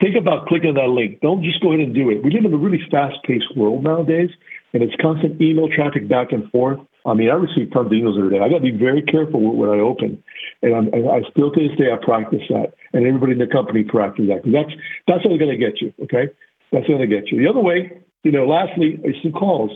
Think 0.00 0.16
about 0.16 0.46
clicking 0.46 0.74
that 0.74 0.88
link. 0.88 1.20
Don't 1.20 1.44
just 1.44 1.60
go 1.60 1.72
ahead 1.72 1.80
and 1.80 1.94
do 1.94 2.10
it. 2.10 2.24
We 2.24 2.30
live 2.30 2.44
in 2.44 2.52
a 2.52 2.56
really 2.56 2.80
fast-paced 2.90 3.56
world 3.56 3.84
nowadays, 3.84 4.30
and 4.72 4.82
it's 4.82 4.94
constant 5.00 5.40
email 5.40 5.68
traffic 5.68 6.08
back 6.08 6.32
and 6.32 6.50
forth. 6.50 6.80
I 7.06 7.14
mean, 7.14 7.30
I 7.30 7.34
receive 7.34 7.72
tons 7.72 7.86
of 7.86 7.92
emails 7.92 8.18
every 8.18 8.30
day. 8.30 8.44
I 8.44 8.48
got 8.48 8.58
to 8.58 8.72
be 8.72 8.76
very 8.76 9.02
careful 9.02 9.40
with 9.40 9.58
what 9.58 9.70
I 9.70 9.80
open, 9.80 10.22
and, 10.62 10.74
I'm, 10.74 10.86
I 10.92 11.22
still 11.30 11.50
to 11.52 11.68
this 11.68 11.76
day 11.78 11.92
I 11.92 11.96
practice 12.04 12.42
that, 12.50 12.74
and 12.92 13.06
everybody 13.06 13.32
in 13.32 13.38
the 13.38 13.46
company 13.46 13.84
practices 13.84 14.28
that 14.28 14.42
that's 14.44 14.74
that's 15.06 15.24
only 15.24 15.38
going 15.38 15.52
to 15.52 15.56
get 15.56 15.80
you. 15.80 15.92
Okay, 16.04 16.28
that's 16.72 16.86
going 16.86 17.00
to 17.00 17.06
get 17.06 17.30
you. 17.30 17.40
The 17.40 17.48
other 17.48 17.60
way, 17.60 18.02
you 18.24 18.32
know. 18.32 18.46
Lastly, 18.46 19.00
is 19.04 19.16
some 19.22 19.32
calls. 19.32 19.70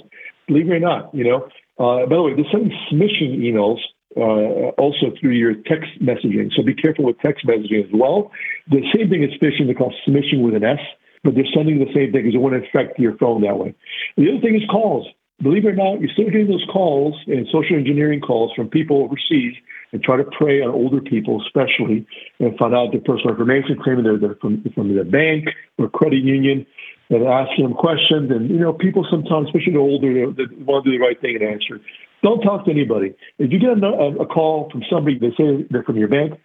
Believe 0.49 0.69
it 0.69 0.75
or 0.75 0.81
not, 0.81 1.15
you 1.15 1.25
know. 1.25 1.49
Uh, 1.79 2.07
by 2.07 2.17
the 2.17 2.23
way, 2.23 2.35
there's 2.35 2.51
some 2.53 2.71
smishing 2.91 3.39
emails 3.39 3.79
uh, 4.17 4.75
also 4.77 5.13
through 5.19 5.33
your 5.33 5.55
text 5.55 5.91
messaging. 6.03 6.51
So 6.55 6.63
be 6.63 6.75
careful 6.75 7.05
with 7.05 7.19
text 7.21 7.47
messaging 7.47 7.85
as 7.85 7.91
well. 7.95 8.31
The 8.69 8.83
same 8.95 9.09
thing 9.09 9.23
is 9.23 9.31
phishing. 9.41 9.69
They 9.69 9.75
call 9.75 9.95
smishing 10.07 10.43
with 10.43 10.55
an 10.55 10.65
S, 10.65 10.81
but 11.25 11.35
they're 11.35 11.49
sending 11.55 11.79
the 11.79 11.93
same 11.95 12.13
thing 12.13 12.25
because 12.25 12.35
it 12.35 12.39
won't 12.39 12.57
affect 12.57 12.99
your 12.99 13.17
phone 13.17 13.43
that 13.43 13.57
way. 13.57 13.75
The 14.17 14.29
other 14.29 14.41
thing 14.41 14.57
is 14.57 14.69
calls 14.69 15.07
believe 15.43 15.65
it 15.65 15.69
or 15.69 15.75
not, 15.75 16.01
you're 16.01 16.11
still 16.11 16.27
getting 16.27 16.49
those 16.49 16.65
calls 16.73 17.15
and 17.27 17.47
social 17.51 17.77
engineering 17.77 18.21
calls 18.21 18.53
from 18.55 18.69
people 18.69 19.03
overseas 19.03 19.55
and 19.93 20.03
try 20.03 20.17
to 20.17 20.25
prey 20.25 20.63
on 20.63 20.71
older 20.71 21.01
people, 21.01 21.43
especially, 21.45 22.07
and 22.41 22.57
find 22.57 22.75
out 22.75 22.93
their 22.93 23.01
personal 23.01 23.31
information, 23.31 23.79
claiming 23.83 24.05
they're, 24.05 24.19
they're 24.19 24.37
from, 24.37 24.65
from 24.75 24.95
their 24.95 25.05
bank 25.05 25.49
or 25.79 25.89
credit 25.89 26.23
union, 26.23 26.67
and 27.11 27.27
asking 27.27 27.65
them 27.65 27.75
questions. 27.75 28.31
And, 28.31 28.49
you 28.49 28.59
know, 28.59 28.73
people 28.73 29.07
sometimes, 29.11 29.49
especially 29.49 29.75
the 29.75 29.79
older, 29.79 30.33
they, 30.33 30.47
they 30.47 30.65
want 30.65 30.85
to 30.85 30.91
do 30.91 30.99
the 30.99 31.05
right 31.05 31.21
thing 31.21 31.37
and 31.37 31.45
answer. 31.45 31.79
Don't 32.23 32.41
talk 32.41 32.65
to 32.65 32.71
anybody. 32.71 33.15
If 33.39 33.53
you 33.53 33.59
get 33.59 33.71
a, 33.71 33.87
a 34.21 34.27
call 34.27 34.71
from 34.71 34.83
somebody, 34.89 35.19
they 35.19 35.35
say 35.37 35.67
they're 35.71 35.83
from 35.83 35.97
your 35.97 36.09
bank, 36.09 36.41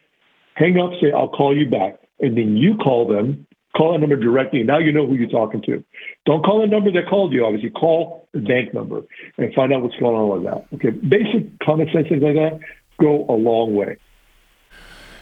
hang 0.55 0.77
up, 0.79 0.91
say, 0.99 1.11
I'll 1.11 1.29
call 1.29 1.55
you 1.55 1.69
back. 1.69 1.99
And 2.19 2.35
then 2.35 2.57
you 2.57 2.75
call 2.75 3.07
them 3.07 3.46
Call 3.77 3.93
that 3.93 3.99
number 3.99 4.15
directly. 4.15 4.63
Now 4.63 4.79
you 4.79 4.91
know 4.91 5.05
who 5.05 5.13
you're 5.13 5.29
talking 5.29 5.61
to. 5.63 5.83
Don't 6.25 6.43
call 6.43 6.61
the 6.61 6.67
number 6.67 6.91
that 6.91 7.07
called 7.07 7.31
you, 7.31 7.45
obviously. 7.45 7.69
Call 7.69 8.27
the 8.33 8.39
bank 8.39 8.73
number 8.73 9.03
and 9.37 9.53
find 9.53 9.71
out 9.71 9.83
what's 9.83 9.95
going 9.97 10.15
on 10.15 10.29
with 10.29 10.51
that. 10.51 10.65
Okay. 10.75 10.89
Basic 10.89 11.59
common 11.59 11.87
sense 11.93 12.07
things 12.09 12.23
like 12.23 12.33
that 12.33 12.59
go 12.99 13.25
a 13.29 13.33
long 13.33 13.75
way. 13.75 13.97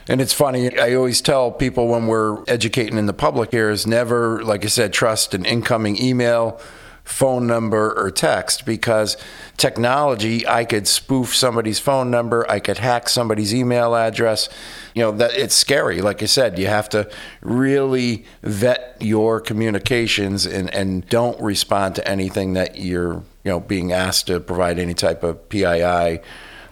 And 0.08 0.22
it's 0.22 0.34
funny, 0.34 0.78
I 0.78 0.94
always 0.94 1.20
tell 1.20 1.52
people 1.52 1.88
when 1.88 2.06
we're 2.06 2.44
educating 2.48 2.98
in 2.98 3.08
the 3.08 3.13
public 3.13 3.52
here 3.52 3.72
is 3.72 3.88
never, 3.88 4.44
like 4.44 4.63
I 4.63 4.68
said, 4.68 4.94
trust 4.94 5.34
an 5.34 5.46
incoming 5.46 6.02
email 6.02 6.60
phone 7.06 7.46
number 7.46 7.94
or 7.94 8.10
text 8.10 8.65
because 8.65 9.15
technology, 9.58 10.46
I 10.46 10.65
could 10.65 10.88
spoof 10.88 11.36
somebody's 11.36 11.80
phone 11.80 12.10
number, 12.10 12.50
I 12.50 12.60
could 12.60 12.80
hack 12.80 13.08
somebody's 13.08 13.54
email 13.54 13.96
address. 13.96 14.50
You 14.96 15.04
know, 15.04 15.12
that 15.13 15.34
it's 15.36 15.56
scary. 15.56 16.02
Like 16.02 16.24
I 16.24 16.26
said, 16.26 16.58
you 16.58 16.68
have 16.68 16.89
to 16.89 17.10
really 17.41 18.26
vet 18.41 18.98
your 19.00 19.39
communications 19.39 20.46
and, 20.46 20.74
and 20.74 21.08
don't 21.08 21.39
respond 21.39 21.96
to 21.96 22.08
anything 22.08 22.54
that 22.54 22.80
you're, 22.80 23.13
you 23.44 23.52
know, 23.52 23.60
being 23.60 23.94
asked 23.94 24.28
to 24.28 24.39
provide 24.39 24.80
any 24.80 24.96
type 24.96 25.24
of 25.24 25.48
PII, 25.50 26.20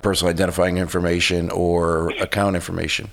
personal 0.02 0.32
identifying 0.32 0.78
information 0.78 1.52
or 1.52 2.10
account 2.20 2.56
information. 2.56 3.10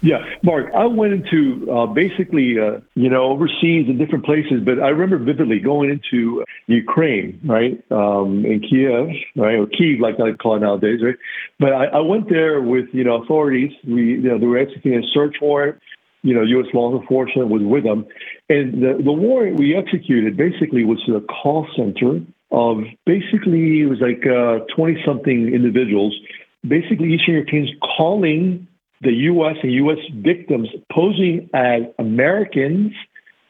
Yeah, 0.00 0.18
Mark, 0.42 0.66
I 0.76 0.84
went 0.84 1.14
into 1.14 1.70
uh, 1.70 1.86
basically, 1.86 2.58
uh, 2.58 2.80
you 2.94 3.08
know, 3.08 3.24
overseas 3.24 3.88
in 3.88 3.96
different 3.96 4.26
places, 4.26 4.60
but 4.62 4.78
I 4.78 4.88
remember 4.88 5.16
vividly 5.16 5.60
going 5.60 5.88
into 5.88 6.44
Ukraine, 6.66 7.40
right, 7.42 7.82
um, 7.90 8.44
in 8.44 8.60
Kiev, 8.60 9.08
right, 9.34 9.54
or 9.54 9.66
Kiev, 9.66 10.00
like 10.00 10.16
I 10.20 10.32
call 10.34 10.56
it 10.56 10.60
nowadays, 10.60 11.00
right. 11.02 11.16
But 11.58 11.72
I, 11.72 11.84
I 11.86 12.00
went 12.00 12.28
there 12.28 12.60
with, 12.60 12.86
you 12.92 13.02
know, 13.02 13.22
authorities. 13.22 13.70
We, 13.86 14.12
you 14.12 14.28
know, 14.28 14.38
they 14.38 14.46
were 14.46 14.58
executing 14.58 15.02
a 15.02 15.06
search 15.14 15.36
warrant. 15.40 15.80
You 16.22 16.34
know, 16.34 16.42
U.S. 16.42 16.66
law 16.74 16.98
enforcement 16.98 17.48
was 17.48 17.62
with 17.62 17.84
them, 17.84 18.06
and 18.48 18.82
the 18.82 18.98
the 19.02 19.12
warrant 19.12 19.58
we 19.58 19.76
executed 19.76 20.38
basically 20.38 20.82
was 20.82 20.98
a 21.06 21.20
call 21.20 21.66
center 21.76 22.20
of 22.50 22.78
basically 23.04 23.82
it 23.82 23.90
was 23.90 24.00
like 24.00 24.22
twenty 24.74 24.98
uh, 25.00 25.04
something 25.04 25.52
individuals, 25.52 26.18
basically 26.66 27.12
Eastern 27.12 27.34
Europeans 27.34 27.70
calling 27.96 28.66
the 29.00 29.12
U.S. 29.12 29.56
and 29.62 29.72
U.S. 29.72 29.98
victims 30.14 30.68
posing 30.92 31.48
as 31.54 31.82
Americans 31.98 32.92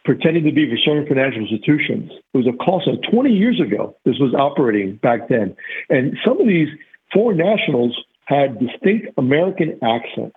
pretending 0.04 0.44
to 0.44 0.52
be 0.52 0.68
for 0.68 0.76
certain 0.76 1.06
financial 1.06 1.40
institutions. 1.40 2.10
It 2.34 2.36
was 2.36 2.46
a 2.46 2.56
call 2.56 2.82
center 2.84 3.00
20 3.10 3.30
years 3.30 3.60
ago. 3.60 3.96
This 4.04 4.16
was 4.18 4.34
operating 4.34 4.96
back 4.96 5.28
then. 5.28 5.56
And 5.88 6.16
some 6.24 6.40
of 6.40 6.46
these 6.46 6.68
foreign 7.12 7.38
nationals 7.38 7.96
had 8.26 8.58
distinct 8.58 9.08
American 9.16 9.78
accents. 9.82 10.36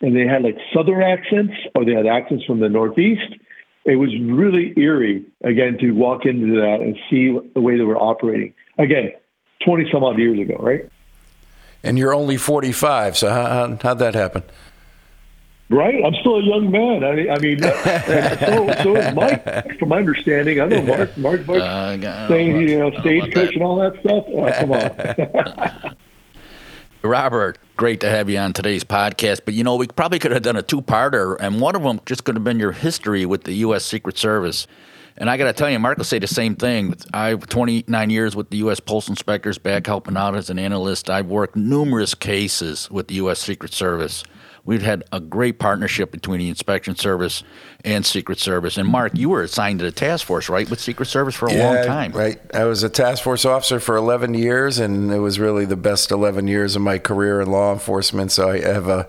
And 0.00 0.16
they 0.16 0.26
had 0.26 0.42
like 0.42 0.56
Southern 0.74 1.02
accents 1.02 1.54
or 1.74 1.84
they 1.84 1.92
had 1.92 2.06
accents 2.06 2.44
from 2.44 2.60
the 2.60 2.68
Northeast. 2.68 3.34
It 3.84 3.96
was 3.96 4.10
really 4.20 4.72
eerie, 4.76 5.24
again, 5.42 5.78
to 5.80 5.90
walk 5.92 6.24
into 6.24 6.54
that 6.60 6.78
and 6.80 6.96
see 7.10 7.36
the 7.54 7.60
way 7.60 7.76
they 7.76 7.84
were 7.84 7.98
operating. 7.98 8.54
Again, 8.78 9.12
20 9.64 9.88
some 9.92 10.04
odd 10.04 10.18
years 10.18 10.38
ago, 10.40 10.56
right? 10.60 10.88
And 11.82 11.98
you're 11.98 12.14
only 12.14 12.36
45. 12.36 13.16
So 13.16 13.30
how, 13.30 13.46
how, 13.46 13.78
how'd 13.82 13.98
that 13.98 14.14
happen? 14.14 14.42
Right, 15.72 16.04
I'm 16.04 16.14
still 16.16 16.36
a 16.36 16.42
young 16.42 16.70
man. 16.70 17.02
I, 17.02 17.30
I 17.30 17.38
mean, 17.38 17.62
so, 17.62 18.82
so 18.82 18.96
is 18.96 19.14
Mike. 19.14 19.78
From 19.78 19.88
my 19.88 19.98
understanding, 19.98 20.60
I 20.60 20.66
know 20.66 20.82
Mark. 20.96 21.16
Mark, 21.16 21.46
Mark 21.46 21.62
uh, 21.62 22.28
saying 22.28 22.68
you 22.68 22.78
know 22.78 22.90
stagecoach 23.00 23.54
and 23.54 23.62
all 23.62 23.76
that 23.76 23.98
stuff. 24.00 24.24
Oh, 24.28 24.52
come 24.52 24.72
on. 24.72 25.96
Robert, 27.02 27.58
great 27.76 28.00
to 28.00 28.10
have 28.10 28.28
you 28.28 28.38
on 28.38 28.52
today's 28.52 28.84
podcast. 28.84 29.40
But 29.46 29.54
you 29.54 29.64
know, 29.64 29.76
we 29.76 29.86
probably 29.86 30.18
could 30.18 30.30
have 30.32 30.42
done 30.42 30.56
a 30.56 30.62
two-parter, 30.62 31.38
and 31.40 31.58
one 31.58 31.74
of 31.74 31.82
them 31.82 32.00
just 32.04 32.24
could 32.24 32.34
have 32.34 32.44
been 32.44 32.60
your 32.60 32.72
history 32.72 33.24
with 33.24 33.44
the 33.44 33.54
U.S. 33.54 33.84
Secret 33.84 34.18
Service. 34.18 34.66
And 35.16 35.28
I 35.28 35.36
got 35.36 35.44
to 35.44 35.52
tell 35.52 35.70
you, 35.70 35.78
Mark 35.78 35.98
will 35.98 36.04
say 36.04 36.18
the 36.18 36.26
same 36.26 36.56
thing. 36.56 36.94
I 37.12 37.28
have 37.28 37.46
29 37.46 38.10
years 38.10 38.34
with 38.34 38.50
the 38.50 38.58
U.S. 38.58 38.80
Postal 38.80 39.12
Inspectors, 39.12 39.58
back 39.58 39.86
helping 39.86 40.16
out 40.16 40.34
as 40.34 40.50
an 40.50 40.58
analyst. 40.58 41.10
I've 41.10 41.26
worked 41.26 41.56
numerous 41.56 42.14
cases 42.14 42.90
with 42.90 43.08
the 43.08 43.14
U.S. 43.16 43.40
Secret 43.40 43.72
Service. 43.72 44.24
We've 44.64 44.82
had 44.82 45.02
a 45.10 45.18
great 45.18 45.58
partnership 45.58 46.12
between 46.12 46.38
the 46.38 46.48
Inspection 46.48 46.94
Service 46.94 47.42
and 47.84 48.06
Secret 48.06 48.38
Service. 48.38 48.76
And 48.76 48.88
Mark, 48.88 49.18
you 49.18 49.28
were 49.28 49.42
assigned 49.42 49.80
to 49.80 49.84
the 49.84 49.90
task 49.90 50.24
force, 50.24 50.48
right, 50.48 50.70
with 50.70 50.80
Secret 50.80 51.06
Service 51.06 51.34
for 51.34 51.48
a 51.48 51.52
yeah, 51.52 51.66
long 51.66 51.84
time. 51.84 52.12
Right. 52.12 52.40
I 52.54 52.64
was 52.64 52.84
a 52.84 52.88
task 52.88 53.24
force 53.24 53.44
officer 53.44 53.80
for 53.80 53.96
11 53.96 54.34
years, 54.34 54.78
and 54.78 55.10
it 55.10 55.18
was 55.18 55.40
really 55.40 55.64
the 55.64 55.76
best 55.76 56.12
11 56.12 56.46
years 56.46 56.76
of 56.76 56.82
my 56.82 56.98
career 56.98 57.40
in 57.40 57.50
law 57.50 57.72
enforcement. 57.72 58.30
So 58.30 58.50
I 58.50 58.60
have 58.60 58.86
a 58.86 59.08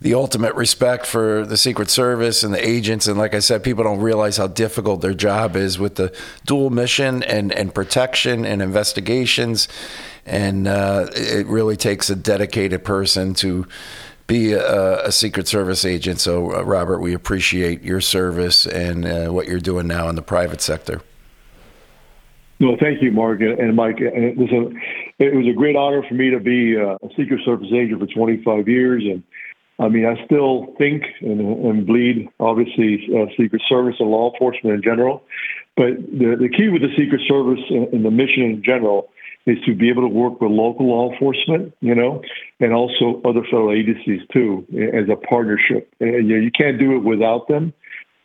the 0.00 0.14
ultimate 0.14 0.54
respect 0.54 1.06
for 1.06 1.44
the 1.44 1.56
Secret 1.56 1.90
Service 1.90 2.44
and 2.44 2.54
the 2.54 2.66
agents. 2.66 3.08
And 3.08 3.18
like 3.18 3.34
I 3.34 3.40
said, 3.40 3.64
people 3.64 3.82
don't 3.82 4.00
realize 4.00 4.36
how 4.36 4.46
difficult 4.46 5.00
their 5.00 5.14
job 5.14 5.56
is 5.56 5.78
with 5.78 5.96
the 5.96 6.14
dual 6.46 6.70
mission 6.70 7.22
and, 7.24 7.52
and 7.52 7.74
protection 7.74 8.44
and 8.44 8.62
investigations. 8.62 9.66
And 10.24 10.68
uh, 10.68 11.08
it 11.14 11.46
really 11.46 11.76
takes 11.76 12.10
a 12.10 12.16
dedicated 12.16 12.84
person 12.84 13.34
to 13.34 13.66
be 14.28 14.52
a, 14.52 15.06
a 15.06 15.10
Secret 15.10 15.48
Service 15.48 15.84
agent. 15.84 16.20
So, 16.20 16.54
uh, 16.54 16.62
Robert, 16.62 17.00
we 17.00 17.12
appreciate 17.14 17.82
your 17.82 18.00
service 18.00 18.66
and 18.66 19.04
uh, 19.04 19.28
what 19.32 19.48
you're 19.48 19.58
doing 19.58 19.88
now 19.88 20.08
in 20.08 20.14
the 20.14 20.22
private 20.22 20.60
sector. 20.60 21.00
No, 22.60 22.76
thank 22.80 23.02
you, 23.02 23.12
Mark 23.12 23.40
and 23.40 23.74
Mike. 23.76 24.00
it 24.00 24.36
was 24.36 24.50
a 24.50 25.24
it 25.24 25.34
was 25.34 25.46
a 25.46 25.52
great 25.52 25.76
honor 25.76 26.02
for 26.08 26.14
me 26.14 26.30
to 26.30 26.40
be 26.40 26.76
uh, 26.76 26.96
a 27.02 27.08
Secret 27.16 27.40
Service 27.44 27.68
agent 27.72 28.00
for 28.00 28.06
25 28.06 28.68
years, 28.68 29.04
and 29.04 29.22
I 29.78 29.88
mean, 29.88 30.06
I 30.06 30.24
still 30.24 30.74
think 30.76 31.04
and, 31.20 31.40
and 31.40 31.86
bleed, 31.86 32.28
obviously, 32.40 33.08
uh, 33.14 33.26
Secret 33.36 33.62
Service 33.68 33.96
and 34.00 34.10
law 34.10 34.32
enforcement 34.32 34.74
in 34.74 34.82
general. 34.82 35.22
But 35.76 35.94
the, 35.96 36.36
the 36.40 36.48
key 36.48 36.68
with 36.68 36.82
the 36.82 36.92
Secret 36.96 37.20
Service 37.28 37.62
and, 37.70 37.86
and 37.94 38.04
the 38.04 38.10
mission 38.10 38.42
in 38.42 38.62
general 38.64 39.08
is 39.46 39.58
to 39.64 39.74
be 39.74 39.88
able 39.88 40.02
to 40.02 40.08
work 40.08 40.40
with 40.40 40.50
local 40.50 40.88
law 40.88 41.12
enforcement, 41.12 41.72
you 41.80 41.94
know, 41.94 42.22
and 42.60 42.72
also 42.72 43.22
other 43.24 43.42
federal 43.44 43.72
agencies 43.72 44.20
too, 44.32 44.66
as 44.92 45.08
a 45.08 45.16
partnership. 45.16 45.92
And 46.00 46.28
you, 46.28 46.36
know, 46.36 46.42
you 46.42 46.50
can't 46.50 46.78
do 46.78 46.96
it 46.96 47.04
without 47.04 47.48
them. 47.48 47.72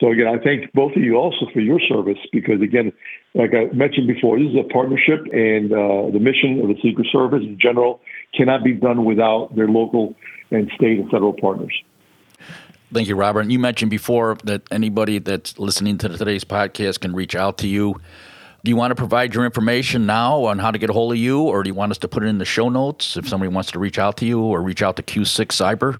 So 0.02 0.12
again, 0.12 0.28
I 0.28 0.44
thank 0.44 0.74
both 0.74 0.92
of 0.98 1.02
you 1.02 1.16
also 1.16 1.46
for 1.54 1.62
your 1.62 1.80
service 1.80 2.18
because 2.34 2.62
again, 2.62 2.92
like 3.36 3.52
I 3.54 3.74
mentioned 3.74 4.08
before, 4.08 4.38
this 4.38 4.50
is 4.50 4.58
a 4.60 4.68
partnership, 4.74 5.22
and 5.32 5.72
uh, 5.72 6.12
the 6.12 6.20
mission 6.20 6.60
of 6.60 6.68
the 6.68 6.76
Secret 6.84 7.08
Service 7.12 7.42
in 7.42 7.58
general 7.58 8.02
cannot 8.36 8.64
be 8.64 8.74
done 8.74 9.06
without 9.06 9.56
their 9.56 9.70
local 9.70 10.16
and 10.54 10.72
state 10.76 11.00
and 11.00 11.10
federal 11.10 11.34
partners. 11.34 11.74
Thank 12.94 13.08
you, 13.08 13.16
Robert. 13.16 13.42
And 13.42 13.52
You 13.52 13.60
mentioned 13.60 13.90
before 13.90 14.38
that 14.44 14.62
anybody 14.72 15.18
that's 15.18 15.58
listening 15.58 15.98
to 16.00 16.10
today's 16.10 16.44
podcast 16.44 17.00
can 17.00 17.14
reach 17.14 17.36
out 17.36 17.58
to 17.60 17.68
you. 17.68 18.00
Do 18.64 18.70
you 18.70 18.76
want 18.78 18.92
to 18.92 18.96
provide 18.96 19.34
your 19.34 19.44
information 19.44 20.06
now 20.06 20.46
on 20.46 20.60
how 20.60 20.72
to 20.72 20.78
get 20.78 20.90
a 20.90 20.94
hold 20.94 21.12
of 21.12 21.18
you, 21.18 21.42
or 21.42 21.64
do 21.64 21.70
you 21.70 21.74
want 21.74 21.92
us 21.92 21.98
to 21.98 22.08
put 22.08 22.24
it 22.24 22.28
in 22.28 22.38
the 22.38 22.46
show 22.46 22.70
notes 22.70 23.18
if 23.18 23.28
somebody 23.28 23.52
wants 23.52 23.72
to 23.72 23.80
reach 23.80 24.00
out 24.00 24.16
to 24.18 24.26
you 24.26 24.40
or 24.40 24.62
reach 24.62 24.82
out 24.82 24.96
to 24.96 25.04
Q6 25.04 25.48
Cyber? 25.48 26.00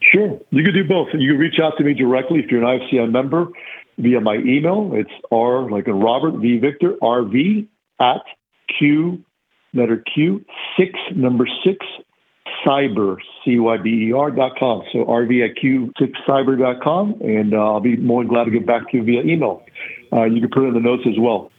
Sure. 0.00 0.40
You 0.50 0.64
can 0.64 0.72
do 0.72 0.84
both. 0.84 1.08
You 1.12 1.32
can 1.32 1.38
reach 1.38 1.58
out 1.62 1.76
to 1.78 1.84
me 1.84 1.92
directly 1.92 2.38
if 2.38 2.50
you're 2.50 2.64
an 2.64 2.80
IAFCI 2.80 3.10
member 3.10 3.48
via 3.98 4.20
my 4.20 4.36
email. 4.36 4.92
It's 4.94 5.10
R, 5.32 5.68
like 5.70 5.88
a 5.88 5.92
Robert 5.92 6.36
V. 6.40 6.58
Victor, 6.58 6.92
RV 7.02 7.66
at 8.00 8.22
Q, 8.78 9.24
letter 9.74 10.02
Q, 10.14 10.44
six, 10.78 10.98
number 11.14 11.46
six, 11.64 11.84
cyber, 12.66 13.18
C 13.44 13.58
Y 13.58 13.76
B 13.78 14.08
E 14.08 14.12
R 14.12 14.30
dot 14.30 14.58
com. 14.58 14.82
So 14.92 15.04
RV 15.04 15.48
at 15.48 15.56
Q6cyber 15.56 16.58
dot 16.58 16.82
com. 16.82 17.12
And 17.20 17.54
uh, 17.54 17.58
I'll 17.58 17.80
be 17.80 17.96
more 17.96 18.22
than 18.22 18.32
glad 18.32 18.44
to 18.44 18.50
get 18.50 18.66
back 18.66 18.90
to 18.90 18.96
you 18.98 19.04
via 19.04 19.22
email. 19.22 19.62
Uh, 20.12 20.24
you 20.24 20.40
can 20.40 20.50
put 20.50 20.64
it 20.64 20.68
in 20.68 20.74
the 20.74 20.80
notes 20.80 21.04
as 21.06 21.18
well. 21.18 21.50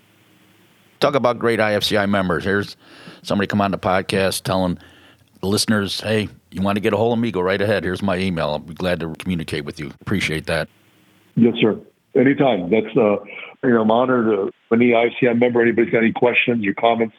Talk 0.99 1.15
about 1.15 1.37
great 1.37 1.59
IAFCI 1.59 2.09
members. 2.09 2.43
Here's 2.43 2.75
somebody 3.21 3.47
come 3.47 3.61
on 3.61 3.71
the 3.71 3.77
podcast 3.77 4.43
telling 4.43 4.79
the 5.41 5.47
listeners, 5.47 6.01
hey, 6.01 6.27
you 6.51 6.61
want 6.61 6.77
to 6.77 6.79
get 6.79 6.93
a 6.93 6.97
hold 6.97 7.13
of 7.13 7.19
me, 7.19 7.31
go 7.31 7.41
right 7.41 7.61
ahead. 7.61 7.83
Here's 7.83 8.01
my 8.01 8.17
email. 8.17 8.49
I'll 8.49 8.59
be 8.59 8.73
glad 8.73 8.99
to 9.01 9.13
communicate 9.15 9.65
with 9.65 9.79
you. 9.79 9.91
Appreciate 10.01 10.47
that. 10.47 10.67
Yes, 11.35 11.53
sir. 11.61 11.79
Anytime. 12.15 12.71
That's 12.71 12.97
uh, 12.97 13.17
you 13.63 13.73
know, 13.73 13.81
I'm 13.81 13.91
honored. 13.91 14.25
To, 14.25 14.51
any 14.73 14.91
IAFCI 14.91 15.39
member, 15.39 15.61
anybody's 15.61 15.91
got 15.91 15.99
any 15.99 16.11
questions 16.11 16.65
or 16.65 16.73
comments, 16.73 17.15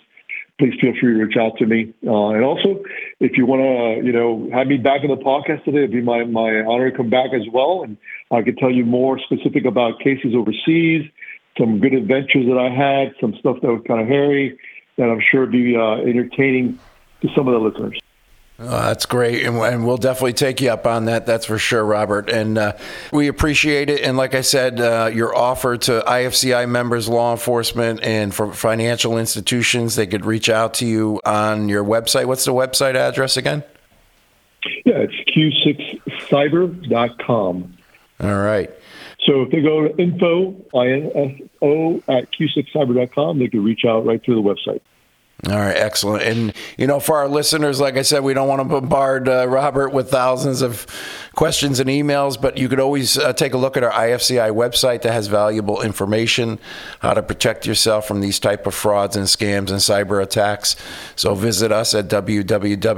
please 0.59 0.75
feel 0.81 0.93
free 1.01 1.15
to 1.15 1.25
reach 1.25 1.37
out 1.37 1.57
to 1.59 1.67
me. 1.67 1.95
Uh, 2.07 2.31
and 2.31 2.45
also, 2.45 2.83
if 3.21 3.37
you 3.37 3.47
want 3.47 3.61
to, 3.63 4.07
you 4.07 4.13
know, 4.13 4.49
have 4.53 4.67
me 4.67 4.77
back 4.77 5.03
on 5.03 5.09
the 5.09 5.23
podcast 5.23 5.65
today, 5.65 5.79
it'd 5.79 5.93
be 5.93 6.03
my 6.03 6.25
my 6.25 6.61
honor 6.67 6.91
to 6.91 6.97
come 6.97 7.11
back 7.11 7.33
as 7.33 7.43
well, 7.53 7.83
and 7.83 7.97
I 8.31 8.43
could 8.43 8.59
tell 8.59 8.71
you 8.71 8.85
more 8.85 9.19
specific 9.19 9.65
about 9.65 10.01
cases 10.01 10.35
overseas, 10.35 11.09
some 11.57 11.81
good 11.81 11.95
adventures 11.95 12.47
that 12.47 12.59
I 12.59 12.71
had, 12.71 13.15
some 13.21 13.35
stuff 13.39 13.57
that 13.63 13.69
was 13.69 13.83
kind 13.87 14.01
of 14.01 14.09
hairy, 14.09 14.59
that 14.97 15.05
I'm 15.05 15.21
sure 15.31 15.43
would 15.43 15.53
be 15.53 15.77
uh, 15.77 15.97
entertaining 15.97 16.79
to 17.23 17.29
some 17.35 17.49
of 17.49 17.55
the 17.55 17.61
listeners. 17.61 17.99
Oh, 18.61 18.67
that's 18.67 19.07
great, 19.07 19.47
and, 19.47 19.57
and, 19.59 19.87
we'll 19.87 19.99
definitely 19.99 20.33
take 20.33 20.61
you 20.61 20.71
up 20.71 20.85
on 20.85 21.05
that. 21.05 21.27
That's 21.27 21.47
for 21.47 21.59
sure, 21.59 21.85
Robert. 21.85 22.29
And 22.29 22.59
uh, 22.59 22.73
we 23.13 23.29
appreciate 23.29 23.89
it. 23.89 24.01
And 24.01 24.17
like 24.17 24.35
I 24.35 24.41
said, 24.41 24.81
uh, 24.81 25.13
your 25.15 25.33
offer 25.33 25.77
to 25.77 26.03
IAFCI 26.05 26.69
members, 26.69 27.09
law 27.09 27.31
enforcement, 27.31 28.03
and 28.03 28.35
for 28.35 28.53
financial 28.53 29.17
institutions, 29.17 29.95
they 29.95 30.09
could 30.09 30.25
reach 30.25 30.49
out 30.49 30.75
to 30.75 30.87
you 30.87 31.21
on 31.25 31.69
your 31.69 31.85
website. 31.85 32.27
What's 32.27 32.45
the 32.45 32.53
website 32.53 32.97
address 32.97 33.37
again? 33.37 33.63
Yeah, 34.85 35.07
it's 35.07 35.15
q6cyber.com. 36.29 37.77
All 38.21 38.35
right. 38.35 38.71
So 39.21 39.43
if 39.43 39.53
they 39.53 39.61
go 39.61 39.87
to 39.87 39.97
info, 40.03 40.57
I-N-F-O, 40.75 42.03
at 42.09 42.33
q6cyber.com, 42.33 43.39
they 43.39 43.47
can 43.47 43.63
reach 43.63 43.85
out 43.85 44.05
right 44.05 44.21
through 44.21 44.35
the 44.35 44.43
website. 44.43 44.81
All 45.47 45.55
right, 45.55 45.76
excellent. 45.76 46.24
And, 46.24 46.53
you 46.76 46.89
know, 46.89 46.99
for 46.99 47.16
our 47.16 47.28
listeners, 47.28 47.80
like 47.80 47.97
I 47.97 48.03
said, 48.03 48.24
we 48.24 48.34
don't 48.34 48.49
want 48.49 48.61
to 48.61 48.64
bombard 48.64 49.28
uh, 49.28 49.47
Robert 49.47 49.91
with 49.91 50.11
thousands 50.11 50.62
of 50.62 50.84
questions 51.36 51.78
and 51.78 51.89
emails, 51.89 52.41
but 52.41 52.59
you 52.59 52.68
could 52.68 52.80
always 52.80 53.16
uh, 53.16 53.32
take 53.32 53.55
a 53.55 53.57
look 53.57 53.76
at 53.76 53.84
our 53.84 53.93
IAFCI 53.93 54.51
website 54.51 55.03
that 55.03 55.12
has 55.12 55.28
valuable 55.28 55.80
information, 55.80 56.59
how 56.99 57.14
to 57.14 57.22
protect 57.22 57.66
yourself 57.66 58.05
from 58.09 58.20
these 58.20 58.41
type 58.41 58.66
of 58.66 58.74
frauds 58.74 59.14
and 59.14 59.26
scams 59.26 59.70
and 59.70 59.78
cyber 59.78 60.20
attacks. 60.20 60.74
So 61.14 61.36
visit 61.36 61.70
us 61.70 61.95
at 61.95 62.09
www.iafci.org. 62.09 62.91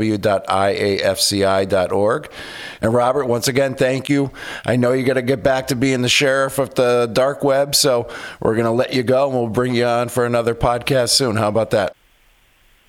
And 2.80 2.94
Robert, 2.94 3.26
once 3.26 3.48
again, 3.48 3.74
thank 3.74 4.08
you. 4.08 4.30
I 4.64 4.76
know 4.76 4.94
you 4.94 5.04
got 5.04 5.14
to 5.14 5.22
get 5.22 5.42
back 5.42 5.66
to 5.66 5.76
being 5.76 6.00
the 6.00 6.08
sheriff 6.08 6.58
of 6.58 6.74
the 6.74 7.10
dark 7.12 7.44
web, 7.44 7.74
so 7.74 8.08
we're 8.40 8.54
going 8.54 8.64
to 8.64 8.70
let 8.70 8.94
you 8.94 9.02
go 9.02 9.26
and 9.28 9.36
we'll 9.36 9.48
bring 9.48 9.74
you 9.74 9.84
on 9.84 10.08
for 10.08 10.24
another 10.24 10.54
podcast 10.54 11.10
soon. 11.10 11.36
How 11.36 11.48
about 11.48 11.68
that? 11.72 11.94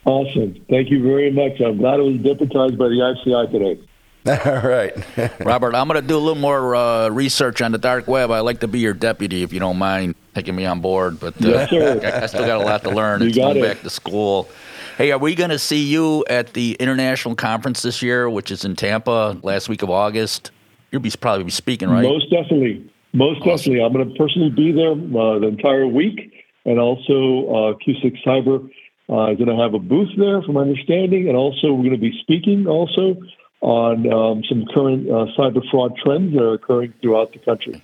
Awesome. 0.05 0.65
Thank 0.69 0.89
you 0.89 1.03
very 1.03 1.31
much. 1.31 1.61
I'm 1.61 1.77
glad 1.77 1.99
it 1.99 2.03
was 2.03 2.17
deputized 2.17 2.77
by 2.77 2.87
the 2.87 2.95
IAFCI 2.95 3.51
today. 3.51 3.79
All 4.45 4.61
right. 4.61 4.93
Robert, 5.45 5.73
I'm 5.73 5.87
going 5.87 6.01
to 6.01 6.07
do 6.07 6.15
a 6.15 6.19
little 6.19 6.35
more 6.35 6.75
uh, 6.75 7.09
research 7.09 7.61
on 7.61 7.71
the 7.71 7.77
dark 7.77 8.07
web. 8.07 8.29
I'd 8.31 8.41
like 8.41 8.59
to 8.59 8.67
be 8.67 8.79
your 8.79 8.93
deputy 8.93 9.43
if 9.43 9.51
you 9.53 9.59
don't 9.59 9.77
mind 9.77 10.15
taking 10.35 10.55
me 10.55 10.65
on 10.65 10.79
board. 10.79 11.19
But 11.19 11.43
uh, 11.43 11.49
yes, 11.49 11.69
sir. 11.69 11.99
I, 12.03 12.23
I, 12.23 12.25
still 12.27 12.45
got 12.45 12.61
a 12.61 12.63
lot 12.63 12.83
to 12.83 12.91
learn. 12.91 13.21
You 13.21 13.27
it's 13.27 13.37
got 13.37 13.53
going 13.53 13.63
it. 13.63 13.67
back 13.67 13.81
to 13.81 13.89
school. 13.89 14.49
Hey, 14.97 15.11
are 15.11 15.17
we 15.17 15.33
going 15.33 15.49
to 15.49 15.59
see 15.59 15.83
you 15.83 16.23
at 16.29 16.53
the 16.53 16.73
international 16.79 17.35
conference 17.35 17.81
this 17.81 18.01
year, 18.01 18.29
which 18.29 18.51
is 18.51 18.65
in 18.65 18.75
Tampa 18.75 19.39
last 19.41 19.69
week 19.69 19.81
of 19.81 19.89
August? 19.89 20.51
You'll 20.91 21.01
be 21.01 21.11
probably 21.11 21.43
be 21.43 21.51
speaking, 21.51 21.89
right? 21.89 22.03
Most 22.03 22.29
definitely. 22.29 22.87
Most 23.13 23.39
definitely. 23.39 23.81
I'm 23.81 23.93
going 23.93 24.07
to 24.07 24.15
personally 24.15 24.49
be 24.49 24.71
there 24.71 24.91
uh, 24.91 25.39
the 25.39 25.47
entire 25.47 25.87
week. 25.87 26.33
And 26.65 26.79
also, 26.79 27.47
uh, 27.49 27.73
Q6 27.79 28.23
Cyber 28.23 28.69
uh, 29.11 29.31
is 29.31 29.37
going 29.37 29.49
to 29.49 29.61
have 29.61 29.73
a 29.73 29.79
booth 29.79 30.09
there, 30.17 30.41
from 30.41 30.55
my 30.55 30.61
understanding. 30.61 31.27
And 31.27 31.35
also, 31.35 31.73
we're 31.73 31.89
going 31.89 31.91
to 31.91 31.97
be 31.97 32.17
speaking 32.21 32.65
also 32.67 33.17
on 33.61 34.11
um, 34.11 34.43
some 34.49 34.65
current 34.73 35.07
uh, 35.09 35.25
cyber 35.37 35.61
fraud 35.69 35.95
trends 36.03 36.33
that 36.33 36.41
are 36.41 36.53
occurring 36.53 36.93
throughout 37.01 37.33
the 37.33 37.39
country. 37.39 37.83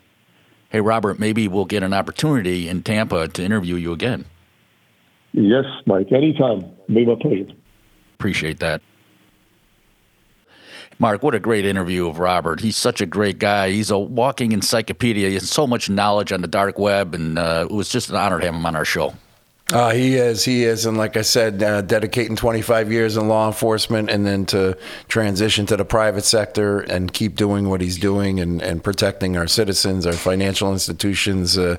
Hey, 0.69 0.81
Robert, 0.81 1.19
maybe 1.19 1.47
we'll 1.47 1.65
get 1.65 1.83
an 1.83 1.93
opportunity 1.93 2.67
in 2.67 2.83
Tampa 2.83 3.27
to 3.27 3.43
interview 3.43 3.75
you 3.75 3.93
again. 3.93 4.25
Yes, 5.33 5.65
Mike. 5.85 6.11
Anytime. 6.11 6.65
Be 6.87 7.05
my 7.05 7.15
pleasure. 7.21 7.51
Appreciate 8.15 8.59
that. 8.59 8.81
Mark, 10.99 11.21
what 11.21 11.35
a 11.35 11.39
great 11.39 11.63
interview 11.63 12.07
of 12.07 12.17
Robert. 12.17 12.59
He's 12.59 12.75
such 12.75 13.01
a 13.01 13.05
great 13.05 13.37
guy. 13.37 13.69
He's 13.69 13.91
a 13.91 13.99
walking 13.99 14.51
encyclopedia. 14.51 15.27
He 15.27 15.35
has 15.35 15.47
so 15.47 15.67
much 15.67 15.91
knowledge 15.91 16.31
on 16.31 16.41
the 16.41 16.47
dark 16.47 16.79
web, 16.79 17.13
and 17.13 17.37
uh, 17.37 17.67
it 17.69 17.73
was 17.73 17.89
just 17.89 18.09
an 18.09 18.15
honor 18.15 18.39
to 18.39 18.45
have 18.47 18.55
him 18.55 18.65
on 18.65 18.75
our 18.75 18.85
show. 18.85 19.13
Uh, 19.73 19.91
he 19.91 20.15
is, 20.15 20.45
he 20.45 20.63
is, 20.63 20.85
and 20.85 20.97
like 20.97 21.17
I 21.17 21.23
said, 21.23 21.61
uh, 21.61 21.81
dedicating 21.81 22.37
25 22.37 22.89
years 22.89 23.17
in 23.17 23.27
law 23.27 23.47
enforcement, 23.47 24.09
and 24.09 24.25
then 24.25 24.45
to 24.47 24.77
transition 25.09 25.65
to 25.65 25.75
the 25.75 25.83
private 25.83 26.23
sector 26.23 26.79
and 26.79 27.11
keep 27.11 27.35
doing 27.35 27.67
what 27.67 27.81
he's 27.81 27.97
doing 27.97 28.39
and, 28.39 28.61
and 28.61 28.81
protecting 28.81 29.35
our 29.35 29.45
citizens, 29.45 30.05
our 30.05 30.13
financial 30.13 30.71
institutions, 30.71 31.57
uh, 31.57 31.75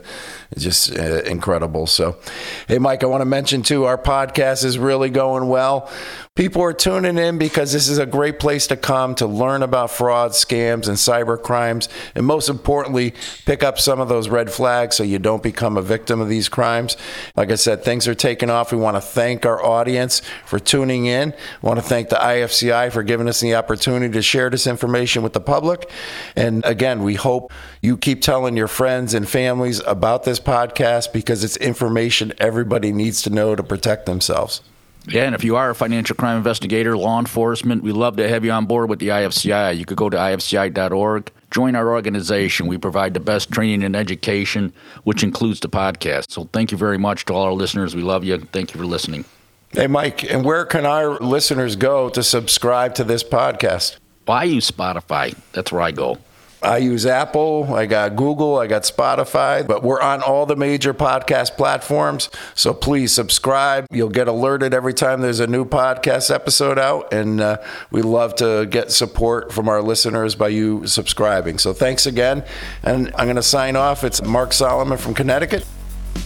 just 0.59 0.99
uh, 0.99 1.23
incredible. 1.23 1.87
So, 1.87 2.19
hey, 2.67 2.79
Mike, 2.79 3.03
I 3.03 3.07
want 3.07 3.23
to 3.23 3.27
mention 3.27 3.63
too, 3.63 3.85
our 3.85 3.97
podcast 3.97 4.67
is 4.67 4.79
really 4.79 5.09
going 5.09 5.49
well. 5.49 5.91
People 6.39 6.63
are 6.63 6.73
tuning 6.73 7.19
in 7.19 7.37
because 7.37 7.73
this 7.73 7.89
is 7.89 7.99
a 7.99 8.07
great 8.07 8.39
place 8.39 8.69
to 8.69 8.77
come 8.77 9.17
to 9.17 9.27
learn 9.27 9.65
about 9.65 9.91
fraud, 9.91 10.31
scams, 10.31 10.87
and 10.87 10.97
cyber 10.97 11.43
crimes, 11.43 11.89
and 12.15 12.25
most 12.25 12.49
importantly, 12.49 13.13
pick 13.45 13.65
up 13.65 13.81
some 13.81 13.99
of 13.99 14.09
those 14.09 14.29
red 14.29 14.49
flags 14.49 14.95
so 14.95 15.03
you 15.03 15.19
don't 15.19 15.43
become 15.43 15.77
a 15.77 15.83
victim 15.83 16.21
of 16.21 16.29
these 16.29 16.49
crimes. 16.49 16.97
Like 17.35 17.51
I 17.51 17.57
said, 17.57 17.83
things 17.83 18.07
are 18.07 18.15
taking 18.15 18.51
off. 18.51 18.71
We 18.71 18.79
want 18.79 18.97
to 18.97 19.01
thank 19.01 19.45
our 19.47 19.61
audience 19.61 20.23
for 20.47 20.61
tuning 20.61 21.07
in. 21.07 21.35
We 21.61 21.67
want 21.67 21.81
to 21.81 21.85
thank 21.85 22.09
the 22.09 22.15
IAFCI 22.15 22.93
for 22.93 23.03
giving 23.03 23.29
us 23.29 23.41
the 23.41 23.57
opportunity 23.57 24.13
to 24.13 24.23
share 24.23 24.49
this 24.49 24.69
information 24.69 25.25
with 25.25 25.33
the 25.33 25.41
public. 25.41 25.91
And 26.37 26.65
again, 26.65 27.03
we 27.03 27.17
hope 27.17 27.53
you 27.83 27.97
keep 27.97 28.23
telling 28.23 28.57
your 28.57 28.69
friends 28.69 29.13
and 29.13 29.29
families 29.29 29.81
about 29.81 30.23
this 30.23 30.39
podcast 30.39 31.13
because 31.13 31.43
it's 31.43 31.57
information 31.57 32.33
everybody 32.39 32.93
needs 32.93 33.23
to 33.23 33.31
know 33.31 33.57
to 33.57 33.65
protect 33.65 34.07
themselves. 34.07 34.61
Yeah, 35.07 35.25
and 35.25 35.35
if 35.35 35.43
you 35.43 35.57
are 35.57 35.71
a 35.71 35.75
financial 35.75 36.15
crime 36.17 36.37
investigator, 36.37 36.97
law 36.97 37.19
enforcement, 37.19 37.83
we 37.83 37.93
love 37.93 38.17
to 38.17 38.29
have 38.29 38.45
you 38.45 38.51
on 38.51 38.67
board 38.67 38.91
with 38.91 38.99
the 38.99 39.09
IAFCI. 39.09 39.77
You 39.77 39.87
could 39.87 39.97
go 39.97 40.11
to 40.11 40.17
iafci.org, 40.17 41.31
join 41.51 41.75
our 41.77 41.91
organization. 41.91 42.67
We 42.67 42.77
provide 42.77 43.15
the 43.15 43.21
best 43.21 43.51
training 43.51 43.85
and 43.85 43.97
education, 43.97 44.73
which 45.05 45.23
includes 45.23 45.61
the 45.61 45.69
podcast. 45.69 46.31
So 46.31 46.45
thank 46.53 46.73
you 46.73 46.79
very 46.79 46.99
much 46.99 47.25
to 47.27 47.33
all 47.35 47.45
our 47.45 47.53
listeners. 47.55 47.97
We 47.97 48.03
love 48.03 48.23
you. 48.23 48.39
Thank 48.39 48.75
you 48.75 48.81
for 48.81 48.87
listening. 48.87 49.25
Hey, 49.73 49.87
Mike, 49.87 50.25
and 50.31 50.45
where 50.45 50.65
can 50.65 50.85
our 50.87 51.19
listeners 51.19 51.77
go 51.77 52.09
to 52.11 52.23
subscribe 52.23 52.95
to 52.97 53.05
this 53.05 53.23
podcast? 53.23 53.99
I 54.27 54.45
use 54.45 54.71
Spotify. 54.71 55.35
That's 55.53 55.73
where 55.73 55.83
I 55.83 55.91
go. 55.91 56.19
I 56.63 56.79
use 56.79 57.07
Apple, 57.07 57.73
I 57.75 57.87
got 57.87 58.17
Google, 58.17 58.59
I 58.59 58.67
got 58.67 58.83
Spotify, 58.83 59.67
but 59.67 59.83
we're 59.83 60.01
on 60.01 60.23
all 60.23 60.45
the 60.45 60.57
major 60.57 60.93
podcast 60.93 61.57
platforms. 61.57 62.31
So 62.55 62.75
please 62.75 63.13
subscribe. 63.13 63.87
You'll 63.91 64.09
get 64.09 64.27
alerted 64.27 64.75
every 64.75 64.95
time 64.95 65.21
there's 65.21 65.41
a 65.41 65.47
new 65.47 65.65
podcast 65.65 66.35
episode 66.35 66.79
out. 66.79 67.13
And 67.13 67.41
uh, 67.41 67.59
we 67.91 68.03
love 68.03 68.35
to 68.37 68.67
get 68.67 68.91
support 68.91 69.53
from 69.53 69.69
our 69.69 69.81
listeners 69.81 70.35
by 70.35 70.49
you 70.49 70.87
subscribing. 70.87 71.59
So 71.59 71.73
thanks 71.73 72.07
again. 72.07 72.45
And 72.83 73.13
I'm 73.15 73.27
going 73.27 73.37
to 73.37 73.43
sign 73.43 73.77
off. 73.77 74.03
It's 74.03 74.23
Mark 74.23 74.53
Solomon 74.53 74.99
from 74.99 75.15
Connecticut. 75.15 75.65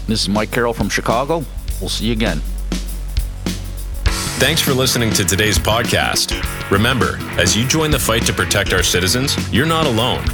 This 0.06 0.22
is 0.22 0.28
Mike 0.28 0.50
Carroll 0.50 0.72
from 0.72 0.88
Chicago. 0.88 1.44
We'll 1.80 1.90
see 1.90 2.06
you 2.06 2.12
again. 2.12 2.40
Thanks 4.42 4.60
for 4.60 4.74
listening 4.74 5.12
to 5.12 5.24
today's 5.24 5.56
podcast. 5.56 6.34
Remember, 6.68 7.16
as 7.38 7.56
you 7.56 7.64
join 7.64 7.92
the 7.92 7.98
fight 7.98 8.26
to 8.26 8.32
protect 8.32 8.72
our 8.72 8.82
citizens, 8.82 9.36
you're 9.54 9.64
not 9.64 9.86
alone. 9.86 10.24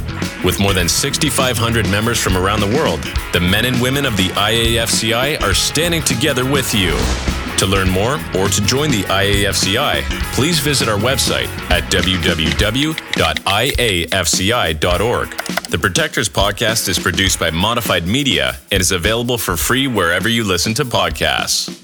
With 0.43 0.59
more 0.59 0.73
than 0.73 0.89
6,500 0.89 1.87
members 1.91 2.19
from 2.19 2.35
around 2.35 2.61
the 2.61 2.75
world, 2.75 3.01
the 3.33 3.39
men 3.39 3.65
and 3.65 3.79
women 3.79 4.07
of 4.07 4.17
the 4.17 4.29
IAFCI 4.29 5.39
are 5.43 5.53
standing 5.53 6.01
together 6.01 6.43
with 6.43 6.73
you. 6.73 6.97
To 7.59 7.67
learn 7.67 7.87
more 7.87 8.15
or 8.35 8.49
to 8.49 8.61
join 8.65 8.89
the 8.89 9.03
IAFCI, 9.03 10.01
please 10.33 10.57
visit 10.57 10.89
our 10.89 10.97
website 10.97 11.45
at 11.69 11.83
www.iafci.org. 11.91 12.49
The 15.69 15.77
Protectors 15.77 16.29
podcast 16.29 16.89
is 16.89 16.97
produced 16.97 17.39
by 17.39 17.51
Modified 17.51 18.07
Media 18.07 18.57
and 18.71 18.81
is 18.81 18.91
available 18.91 19.37
for 19.37 19.55
free 19.55 19.85
wherever 19.85 20.27
you 20.27 20.43
listen 20.43 20.73
to 20.73 20.83
podcasts. 20.83 21.78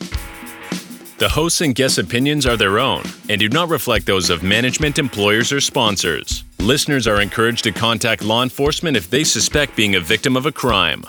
The 1.18 1.30
hosts 1.30 1.62
and 1.62 1.74
guests' 1.74 1.98
opinions 1.98 2.46
are 2.46 2.58
their 2.58 2.78
own 2.78 3.04
and 3.30 3.40
do 3.40 3.48
not 3.48 3.70
reflect 3.70 4.06
those 4.06 4.30
of 4.30 4.44
management, 4.44 5.00
employers, 5.00 5.54
or 5.54 5.62
sponsors. 5.62 6.44
Listeners 6.60 7.08
are 7.08 7.22
encouraged 7.22 7.64
to 7.64 7.72
contact 7.72 8.22
law 8.22 8.44
enforcement 8.44 8.98
if 8.98 9.10
they 9.10 9.24
suspect 9.24 9.78
being 9.78 9.96
a 9.96 10.02
victim 10.02 10.36
of 10.36 10.46
a 10.46 10.52
crime. 10.52 11.06